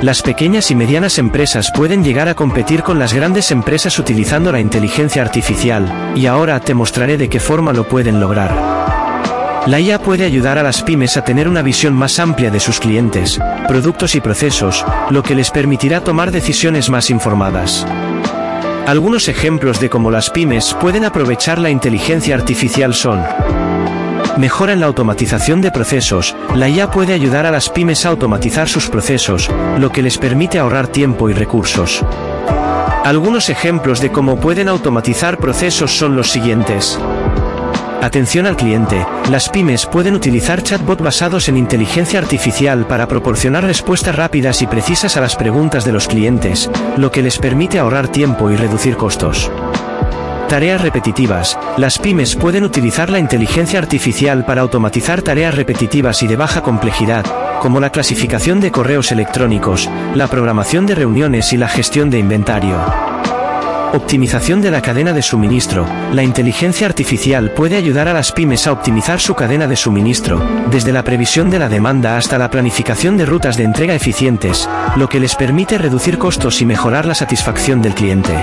Las 0.00 0.22
pequeñas 0.22 0.70
y 0.70 0.74
medianas 0.74 1.18
empresas 1.18 1.70
pueden 1.70 2.02
llegar 2.02 2.28
a 2.28 2.34
competir 2.34 2.82
con 2.82 2.98
las 2.98 3.12
grandes 3.12 3.50
empresas 3.50 3.98
utilizando 3.98 4.50
la 4.50 4.60
inteligencia 4.60 5.20
artificial, 5.20 6.12
y 6.16 6.24
ahora 6.24 6.58
te 6.60 6.72
mostraré 6.72 7.18
de 7.18 7.28
qué 7.28 7.38
forma 7.38 7.74
lo 7.74 7.86
pueden 7.86 8.18
lograr. 8.18 9.03
La 9.66 9.80
IA 9.80 9.98
puede 9.98 10.26
ayudar 10.26 10.58
a 10.58 10.62
las 10.62 10.82
pymes 10.82 11.16
a 11.16 11.24
tener 11.24 11.48
una 11.48 11.62
visión 11.62 11.94
más 11.94 12.18
amplia 12.18 12.50
de 12.50 12.60
sus 12.60 12.80
clientes, 12.80 13.40
productos 13.66 14.14
y 14.14 14.20
procesos, 14.20 14.84
lo 15.08 15.22
que 15.22 15.34
les 15.34 15.50
permitirá 15.50 16.02
tomar 16.02 16.30
decisiones 16.30 16.90
más 16.90 17.08
informadas. 17.08 17.86
Algunos 18.86 19.28
ejemplos 19.28 19.80
de 19.80 19.88
cómo 19.88 20.10
las 20.10 20.28
pymes 20.28 20.76
pueden 20.78 21.06
aprovechar 21.06 21.58
la 21.58 21.70
inteligencia 21.70 22.34
artificial 22.34 22.92
son 22.92 23.24
Mejora 24.36 24.74
en 24.74 24.80
la 24.80 24.86
automatización 24.86 25.62
de 25.62 25.70
procesos. 25.70 26.36
La 26.54 26.68
IA 26.68 26.90
puede 26.90 27.14
ayudar 27.14 27.46
a 27.46 27.50
las 27.50 27.70
pymes 27.70 28.04
a 28.04 28.10
automatizar 28.10 28.68
sus 28.68 28.90
procesos, 28.90 29.48
lo 29.78 29.90
que 29.90 30.02
les 30.02 30.18
permite 30.18 30.58
ahorrar 30.58 30.88
tiempo 30.88 31.30
y 31.30 31.32
recursos. 31.32 32.04
Algunos 33.04 33.48
ejemplos 33.48 34.00
de 34.00 34.10
cómo 34.10 34.40
pueden 34.40 34.68
automatizar 34.68 35.38
procesos 35.38 35.96
son 35.96 36.16
los 36.16 36.30
siguientes. 36.30 36.98
Atención 38.04 38.44
al 38.44 38.54
cliente. 38.54 39.06
Las 39.30 39.48
pymes 39.48 39.86
pueden 39.86 40.14
utilizar 40.14 40.62
chatbot 40.62 41.00
basados 41.00 41.48
en 41.48 41.56
inteligencia 41.56 42.18
artificial 42.18 42.86
para 42.86 43.08
proporcionar 43.08 43.64
respuestas 43.64 44.14
rápidas 44.14 44.60
y 44.60 44.66
precisas 44.66 45.16
a 45.16 45.22
las 45.22 45.36
preguntas 45.36 45.86
de 45.86 45.92
los 45.92 46.06
clientes, 46.06 46.70
lo 46.98 47.10
que 47.10 47.22
les 47.22 47.38
permite 47.38 47.78
ahorrar 47.78 48.08
tiempo 48.08 48.50
y 48.50 48.56
reducir 48.56 48.98
costos. 48.98 49.50
Tareas 50.50 50.82
repetitivas. 50.82 51.58
Las 51.78 51.98
pymes 51.98 52.36
pueden 52.36 52.64
utilizar 52.64 53.08
la 53.08 53.20
inteligencia 53.20 53.78
artificial 53.78 54.44
para 54.44 54.60
automatizar 54.60 55.22
tareas 55.22 55.54
repetitivas 55.54 56.22
y 56.22 56.26
de 56.26 56.36
baja 56.36 56.60
complejidad, 56.60 57.24
como 57.62 57.80
la 57.80 57.88
clasificación 57.88 58.60
de 58.60 58.70
correos 58.70 59.12
electrónicos, 59.12 59.88
la 60.14 60.26
programación 60.26 60.84
de 60.84 60.94
reuniones 60.94 61.54
y 61.54 61.56
la 61.56 61.68
gestión 61.68 62.10
de 62.10 62.18
inventario. 62.18 62.76
Optimización 63.94 64.60
de 64.60 64.72
la 64.72 64.82
cadena 64.82 65.12
de 65.12 65.22
suministro. 65.22 65.86
La 66.12 66.24
inteligencia 66.24 66.84
artificial 66.84 67.52
puede 67.52 67.76
ayudar 67.76 68.08
a 68.08 68.12
las 68.12 68.32
pymes 68.32 68.66
a 68.66 68.72
optimizar 68.72 69.20
su 69.20 69.36
cadena 69.36 69.68
de 69.68 69.76
suministro, 69.76 70.42
desde 70.68 70.92
la 70.92 71.04
previsión 71.04 71.48
de 71.48 71.60
la 71.60 71.68
demanda 71.68 72.16
hasta 72.16 72.36
la 72.36 72.50
planificación 72.50 73.16
de 73.16 73.24
rutas 73.24 73.56
de 73.56 73.62
entrega 73.62 73.94
eficientes, 73.94 74.68
lo 74.96 75.08
que 75.08 75.20
les 75.20 75.36
permite 75.36 75.78
reducir 75.78 76.18
costos 76.18 76.60
y 76.60 76.66
mejorar 76.66 77.06
la 77.06 77.14
satisfacción 77.14 77.82
del 77.82 77.94
cliente. 77.94 78.34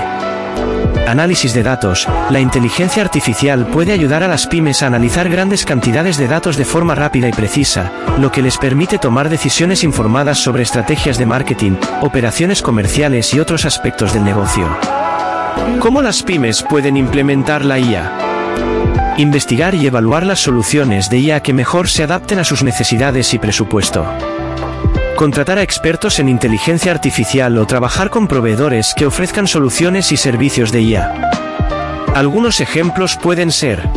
Análisis 1.06 1.52
de 1.52 1.62
datos. 1.62 2.08
La 2.30 2.40
inteligencia 2.40 3.02
artificial 3.02 3.66
puede 3.66 3.92
ayudar 3.92 4.22
a 4.22 4.28
las 4.28 4.46
pymes 4.46 4.82
a 4.82 4.86
analizar 4.86 5.28
grandes 5.28 5.66
cantidades 5.66 6.16
de 6.16 6.28
datos 6.28 6.56
de 6.56 6.64
forma 6.64 6.94
rápida 6.94 7.28
y 7.28 7.32
precisa, 7.32 7.92
lo 8.18 8.32
que 8.32 8.40
les 8.40 8.56
permite 8.56 8.96
tomar 8.96 9.28
decisiones 9.28 9.84
informadas 9.84 10.38
sobre 10.38 10.62
estrategias 10.62 11.18
de 11.18 11.26
marketing, 11.26 11.72
operaciones 12.00 12.62
comerciales 12.62 13.34
y 13.34 13.40
otros 13.40 13.66
aspectos 13.66 14.14
del 14.14 14.24
negocio. 14.24 15.01
¿Cómo 15.80 16.02
las 16.02 16.22
pymes 16.22 16.62
pueden 16.62 16.96
implementar 16.96 17.64
la 17.64 17.78
IA? 17.78 19.14
Investigar 19.18 19.74
y 19.74 19.86
evaluar 19.86 20.24
las 20.24 20.40
soluciones 20.40 21.10
de 21.10 21.18
IA 21.18 21.40
que 21.40 21.52
mejor 21.52 21.88
se 21.88 22.02
adapten 22.02 22.38
a 22.38 22.44
sus 22.44 22.62
necesidades 22.62 23.34
y 23.34 23.38
presupuesto. 23.38 24.06
Contratar 25.16 25.58
a 25.58 25.62
expertos 25.62 26.18
en 26.18 26.28
inteligencia 26.28 26.92
artificial 26.92 27.58
o 27.58 27.66
trabajar 27.66 28.10
con 28.10 28.26
proveedores 28.26 28.94
que 28.94 29.06
ofrezcan 29.06 29.46
soluciones 29.46 30.12
y 30.12 30.16
servicios 30.16 30.72
de 30.72 30.82
IA. 30.82 31.30
Algunos 32.14 32.60
ejemplos 32.60 33.16
pueden 33.16 33.52
ser 33.52 33.88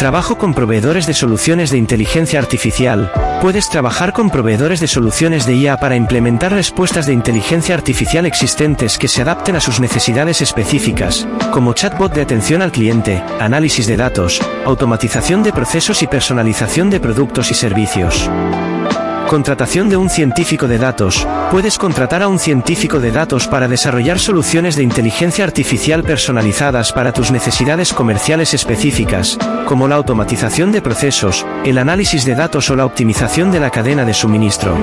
Trabajo 0.00 0.38
con 0.38 0.54
proveedores 0.54 1.06
de 1.06 1.12
soluciones 1.12 1.70
de 1.70 1.76
inteligencia 1.76 2.38
artificial. 2.38 3.12
Puedes 3.42 3.68
trabajar 3.68 4.14
con 4.14 4.30
proveedores 4.30 4.80
de 4.80 4.88
soluciones 4.88 5.44
de 5.44 5.56
IA 5.56 5.76
para 5.76 5.94
implementar 5.94 6.52
respuestas 6.52 7.04
de 7.04 7.12
inteligencia 7.12 7.74
artificial 7.74 8.24
existentes 8.24 8.96
que 8.96 9.08
se 9.08 9.20
adapten 9.20 9.56
a 9.56 9.60
sus 9.60 9.78
necesidades 9.78 10.40
específicas, 10.40 11.28
como 11.52 11.74
chatbot 11.74 12.14
de 12.14 12.22
atención 12.22 12.62
al 12.62 12.72
cliente, 12.72 13.22
análisis 13.40 13.86
de 13.86 13.98
datos, 13.98 14.40
automatización 14.64 15.42
de 15.42 15.52
procesos 15.52 16.02
y 16.02 16.06
personalización 16.06 16.88
de 16.88 16.98
productos 16.98 17.50
y 17.50 17.54
servicios. 17.54 18.30
Contratación 19.30 19.88
de 19.88 19.96
un 19.96 20.10
científico 20.10 20.66
de 20.66 20.76
datos. 20.76 21.24
Puedes 21.52 21.78
contratar 21.78 22.20
a 22.20 22.26
un 22.26 22.40
científico 22.40 22.98
de 22.98 23.12
datos 23.12 23.46
para 23.46 23.68
desarrollar 23.68 24.18
soluciones 24.18 24.74
de 24.74 24.82
inteligencia 24.82 25.44
artificial 25.44 26.02
personalizadas 26.02 26.92
para 26.92 27.12
tus 27.12 27.30
necesidades 27.30 27.92
comerciales 27.92 28.54
específicas, 28.54 29.38
como 29.66 29.86
la 29.86 29.94
automatización 29.94 30.72
de 30.72 30.82
procesos, 30.82 31.46
el 31.64 31.78
análisis 31.78 32.24
de 32.24 32.34
datos 32.34 32.70
o 32.70 32.74
la 32.74 32.84
optimización 32.84 33.52
de 33.52 33.60
la 33.60 33.70
cadena 33.70 34.04
de 34.04 34.14
suministro. 34.14 34.76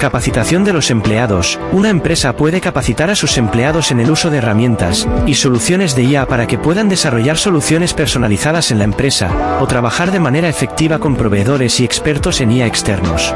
Capacitación 0.00 0.64
de 0.64 0.72
los 0.72 0.90
empleados. 0.90 1.58
Una 1.72 1.88
empresa 1.88 2.36
puede 2.36 2.60
capacitar 2.60 3.10
a 3.10 3.16
sus 3.16 3.38
empleados 3.38 3.90
en 3.90 4.00
el 4.00 4.10
uso 4.10 4.28
de 4.30 4.38
herramientas 4.38 5.08
y 5.26 5.34
soluciones 5.34 5.94
de 5.94 6.04
IA 6.04 6.26
para 6.26 6.46
que 6.46 6.58
puedan 6.58 6.88
desarrollar 6.88 7.38
soluciones 7.38 7.94
personalizadas 7.94 8.70
en 8.70 8.78
la 8.78 8.84
empresa, 8.84 9.58
o 9.60 9.66
trabajar 9.66 10.10
de 10.10 10.20
manera 10.20 10.48
efectiva 10.48 10.98
con 10.98 11.16
proveedores 11.16 11.80
y 11.80 11.84
expertos 11.84 12.40
en 12.40 12.50
IA 12.50 12.66
externos. 12.66 13.34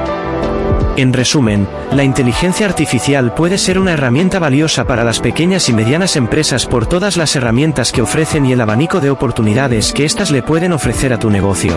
En 0.96 1.12
resumen, 1.12 1.68
la 1.92 2.02
inteligencia 2.02 2.66
artificial 2.66 3.32
puede 3.32 3.56
ser 3.56 3.78
una 3.78 3.92
herramienta 3.92 4.40
valiosa 4.40 4.84
para 4.84 5.04
las 5.04 5.20
pequeñas 5.20 5.68
y 5.68 5.72
medianas 5.72 6.16
empresas 6.16 6.66
por 6.66 6.86
todas 6.86 7.16
las 7.16 7.36
herramientas 7.36 7.92
que 7.92 8.02
ofrecen 8.02 8.44
y 8.44 8.52
el 8.52 8.60
abanico 8.60 9.00
de 9.00 9.10
oportunidades 9.10 9.92
que 9.92 10.04
éstas 10.04 10.32
le 10.32 10.42
pueden 10.42 10.72
ofrecer 10.72 11.12
a 11.12 11.18
tu 11.18 11.30
negocio. 11.30 11.72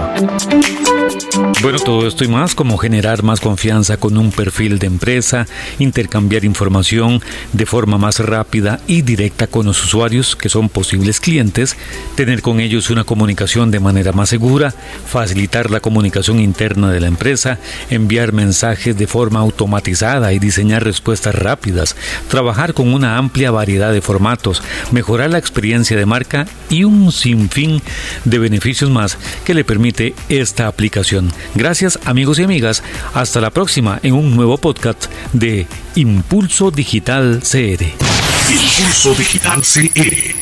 Bueno, 1.61 1.79
todo 1.79 2.07
esto 2.07 2.25
y 2.25 2.27
más 2.27 2.55
como 2.55 2.77
generar 2.77 3.23
más 3.23 3.39
confianza 3.39 3.95
con 3.95 4.17
un 4.17 4.31
perfil 4.31 4.79
de 4.79 4.87
empresa, 4.87 5.47
intercambiar 5.79 6.43
información 6.43 7.21
de 7.53 7.65
forma 7.65 7.97
más 7.97 8.19
rápida 8.19 8.81
y 8.87 9.01
directa 9.03 9.47
con 9.47 9.65
los 9.65 9.81
usuarios 9.83 10.35
que 10.35 10.49
son 10.49 10.67
posibles 10.67 11.21
clientes, 11.21 11.77
tener 12.15 12.41
con 12.41 12.59
ellos 12.59 12.89
una 12.89 13.05
comunicación 13.05 13.71
de 13.71 13.79
manera 13.79 14.11
más 14.11 14.29
segura, 14.29 14.73
facilitar 15.07 15.71
la 15.71 15.79
comunicación 15.79 16.39
interna 16.39 16.91
de 16.91 16.99
la 16.99 17.07
empresa, 17.07 17.59
enviar 17.89 18.33
mensajes 18.33 18.97
de 18.97 19.07
forma 19.07 19.39
automatizada 19.39 20.33
y 20.33 20.39
diseñar 20.39 20.83
respuestas 20.83 21.35
rápidas, 21.35 21.95
trabajar 22.27 22.73
con 22.73 22.93
una 22.93 23.17
amplia 23.17 23.51
variedad 23.51 23.93
de 23.93 24.01
formatos, 24.01 24.63
mejorar 24.91 25.29
la 25.29 25.37
experiencia 25.37 25.95
de 25.95 26.05
marca 26.05 26.45
y 26.69 26.83
un 26.83 27.11
sinfín 27.11 27.81
de 28.25 28.39
beneficios 28.39 28.89
más 28.89 29.17
que 29.45 29.53
le 29.53 29.63
permite 29.63 30.13
esta 30.27 30.67
aplicación. 30.67 31.20
Gracias 31.55 31.99
amigos 32.05 32.39
y 32.39 32.43
amigas, 32.43 32.83
hasta 33.13 33.41
la 33.41 33.49
próxima 33.49 33.99
en 34.03 34.13
un 34.13 34.35
nuevo 34.35 34.57
podcast 34.57 35.05
de 35.33 35.67
Impulso 35.95 36.71
Digital 36.71 37.41
CR. 37.41 37.83
Impulso 38.49 39.13
Digital 39.15 39.61
CR. 39.61 40.35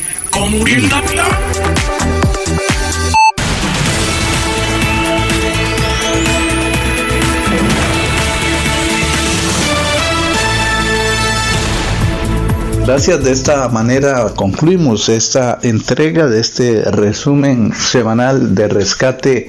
Gracias, 12.90 13.22
de 13.22 13.30
esta 13.30 13.68
manera 13.68 14.32
concluimos 14.34 15.08
esta 15.08 15.60
entrega 15.62 16.26
de 16.26 16.40
este 16.40 16.82
resumen 16.90 17.72
semanal 17.72 18.52
de 18.56 18.66
rescate 18.66 19.48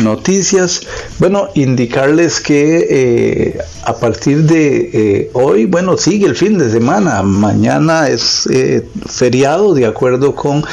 noticias. 0.00 0.80
Bueno, 1.18 1.50
indicarles 1.54 2.40
que 2.40 2.86
eh, 2.88 3.58
a 3.84 3.94
partir 3.94 4.44
de 4.44 4.90
eh, 4.94 5.30
hoy, 5.34 5.66
bueno, 5.66 5.98
sigue 5.98 6.24
el 6.24 6.34
fin 6.34 6.56
de 6.56 6.70
semana, 6.70 7.22
mañana 7.22 8.08
es 8.08 8.48
eh, 8.50 8.88
feriado 9.06 9.74
de 9.74 9.84
acuerdo 9.84 10.34
con 10.34 10.64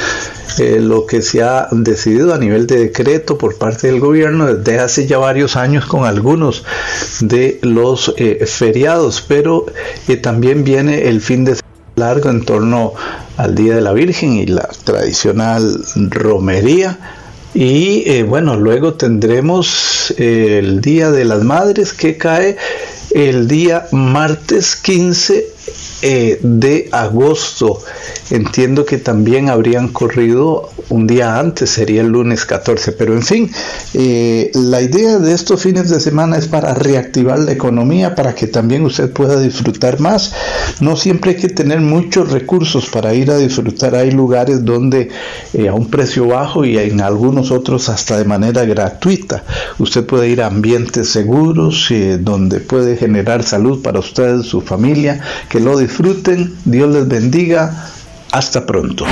lo 0.58 1.04
que 1.04 1.20
se 1.20 1.42
ha 1.42 1.68
decidido 1.70 2.32
a 2.32 2.38
nivel 2.38 2.66
de 2.66 2.78
decreto 2.78 3.36
por 3.36 3.58
parte 3.58 3.88
del 3.88 4.00
gobierno 4.00 4.54
desde 4.54 4.78
hace 4.80 5.06
ya 5.06 5.18
varios 5.18 5.54
años 5.54 5.84
con 5.84 6.06
algunos 6.06 6.64
de 7.20 7.58
los 7.60 8.14
feriados, 8.46 9.22
pero 9.28 9.66
también 10.22 10.64
viene 10.64 11.08
el 11.08 11.20
fin 11.20 11.44
de 11.44 11.56
largo 11.96 12.28
en 12.28 12.44
torno 12.44 12.92
al 13.38 13.54
Día 13.54 13.74
de 13.74 13.80
la 13.80 13.94
Virgen 13.94 14.34
y 14.34 14.44
la 14.44 14.68
tradicional 14.84 15.82
romería. 16.10 16.98
Y 17.54 18.02
eh, 18.06 18.22
bueno, 18.22 18.56
luego 18.56 18.94
tendremos 18.94 20.12
eh, 20.18 20.58
el 20.58 20.82
Día 20.82 21.10
de 21.10 21.24
las 21.24 21.42
Madres 21.42 21.94
que 21.94 22.18
cae 22.18 22.58
el 23.14 23.48
día 23.48 23.86
martes 23.92 24.76
15 24.76 25.55
eh, 26.08 26.38
de 26.40 26.88
agosto. 26.92 27.80
Entiendo 28.30 28.86
que 28.86 28.98
también 28.98 29.50
habrían 29.50 29.88
corrido 29.88 30.70
un 30.88 31.08
día 31.08 31.40
antes, 31.40 31.70
sería 31.70 32.02
el 32.02 32.10
lunes 32.10 32.44
14, 32.44 32.92
pero 32.92 33.12
en 33.12 33.22
fin, 33.22 33.50
eh, 33.92 34.52
la 34.54 34.82
idea 34.82 35.18
de 35.18 35.32
estos 35.32 35.62
fines 35.62 35.90
de 35.90 35.98
semana 35.98 36.38
es 36.38 36.46
para 36.46 36.74
reactivar 36.74 37.40
la 37.40 37.50
economía, 37.50 38.14
para 38.14 38.36
que 38.36 38.46
también 38.46 38.84
usted 38.84 39.10
pueda 39.12 39.40
disfrutar 39.40 39.98
más. 39.98 40.32
No 40.78 40.96
siempre 40.96 41.32
hay 41.32 41.38
que 41.38 41.48
tener 41.48 41.80
muchos 41.80 42.30
recursos 42.30 42.86
para 42.86 43.12
ir 43.12 43.32
a 43.32 43.38
disfrutar. 43.38 43.96
Hay 43.96 44.12
lugares 44.12 44.64
donde 44.64 45.08
eh, 45.54 45.66
a 45.66 45.74
un 45.74 45.90
precio 45.90 46.28
bajo 46.28 46.64
y 46.64 46.78
en 46.78 47.00
algunos 47.00 47.50
otros 47.50 47.88
hasta 47.88 48.16
de 48.16 48.24
manera 48.24 48.64
gratuita. 48.64 49.42
Usted 49.80 50.06
puede 50.06 50.28
ir 50.28 50.40
a 50.40 50.46
ambientes 50.46 51.08
seguros, 51.08 51.88
donde 52.20 52.60
puede 52.60 52.96
generar 52.96 53.42
salud 53.42 53.82
para 53.82 53.98
usted, 53.98 54.42
su 54.42 54.60
familia, 54.60 55.20
que 55.48 55.58
lo 55.58 55.76
disfruten, 55.96 56.54
Dios 56.64 56.92
les 56.92 57.08
bendiga. 57.08 57.90
Hasta 58.32 58.66
pronto. 58.66 59.06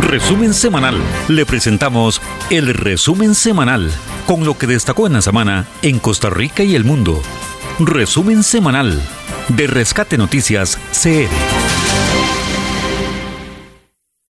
Resumen 0.00 0.54
semanal. 0.54 0.96
Le 1.28 1.44
presentamos 1.44 2.22
el 2.48 2.72
resumen 2.72 3.34
semanal 3.34 3.90
con 4.26 4.44
lo 4.44 4.56
que 4.56 4.66
destacó 4.66 5.06
en 5.06 5.14
la 5.14 5.22
semana 5.22 5.66
en 5.82 5.98
Costa 5.98 6.30
Rica 6.30 6.62
y 6.62 6.74
el 6.74 6.84
mundo. 6.84 7.20
Resumen 7.80 8.42
semanal 8.42 8.98
de 9.48 9.66
Rescate 9.66 10.16
Noticias 10.16 10.78
CR. 10.92 11.85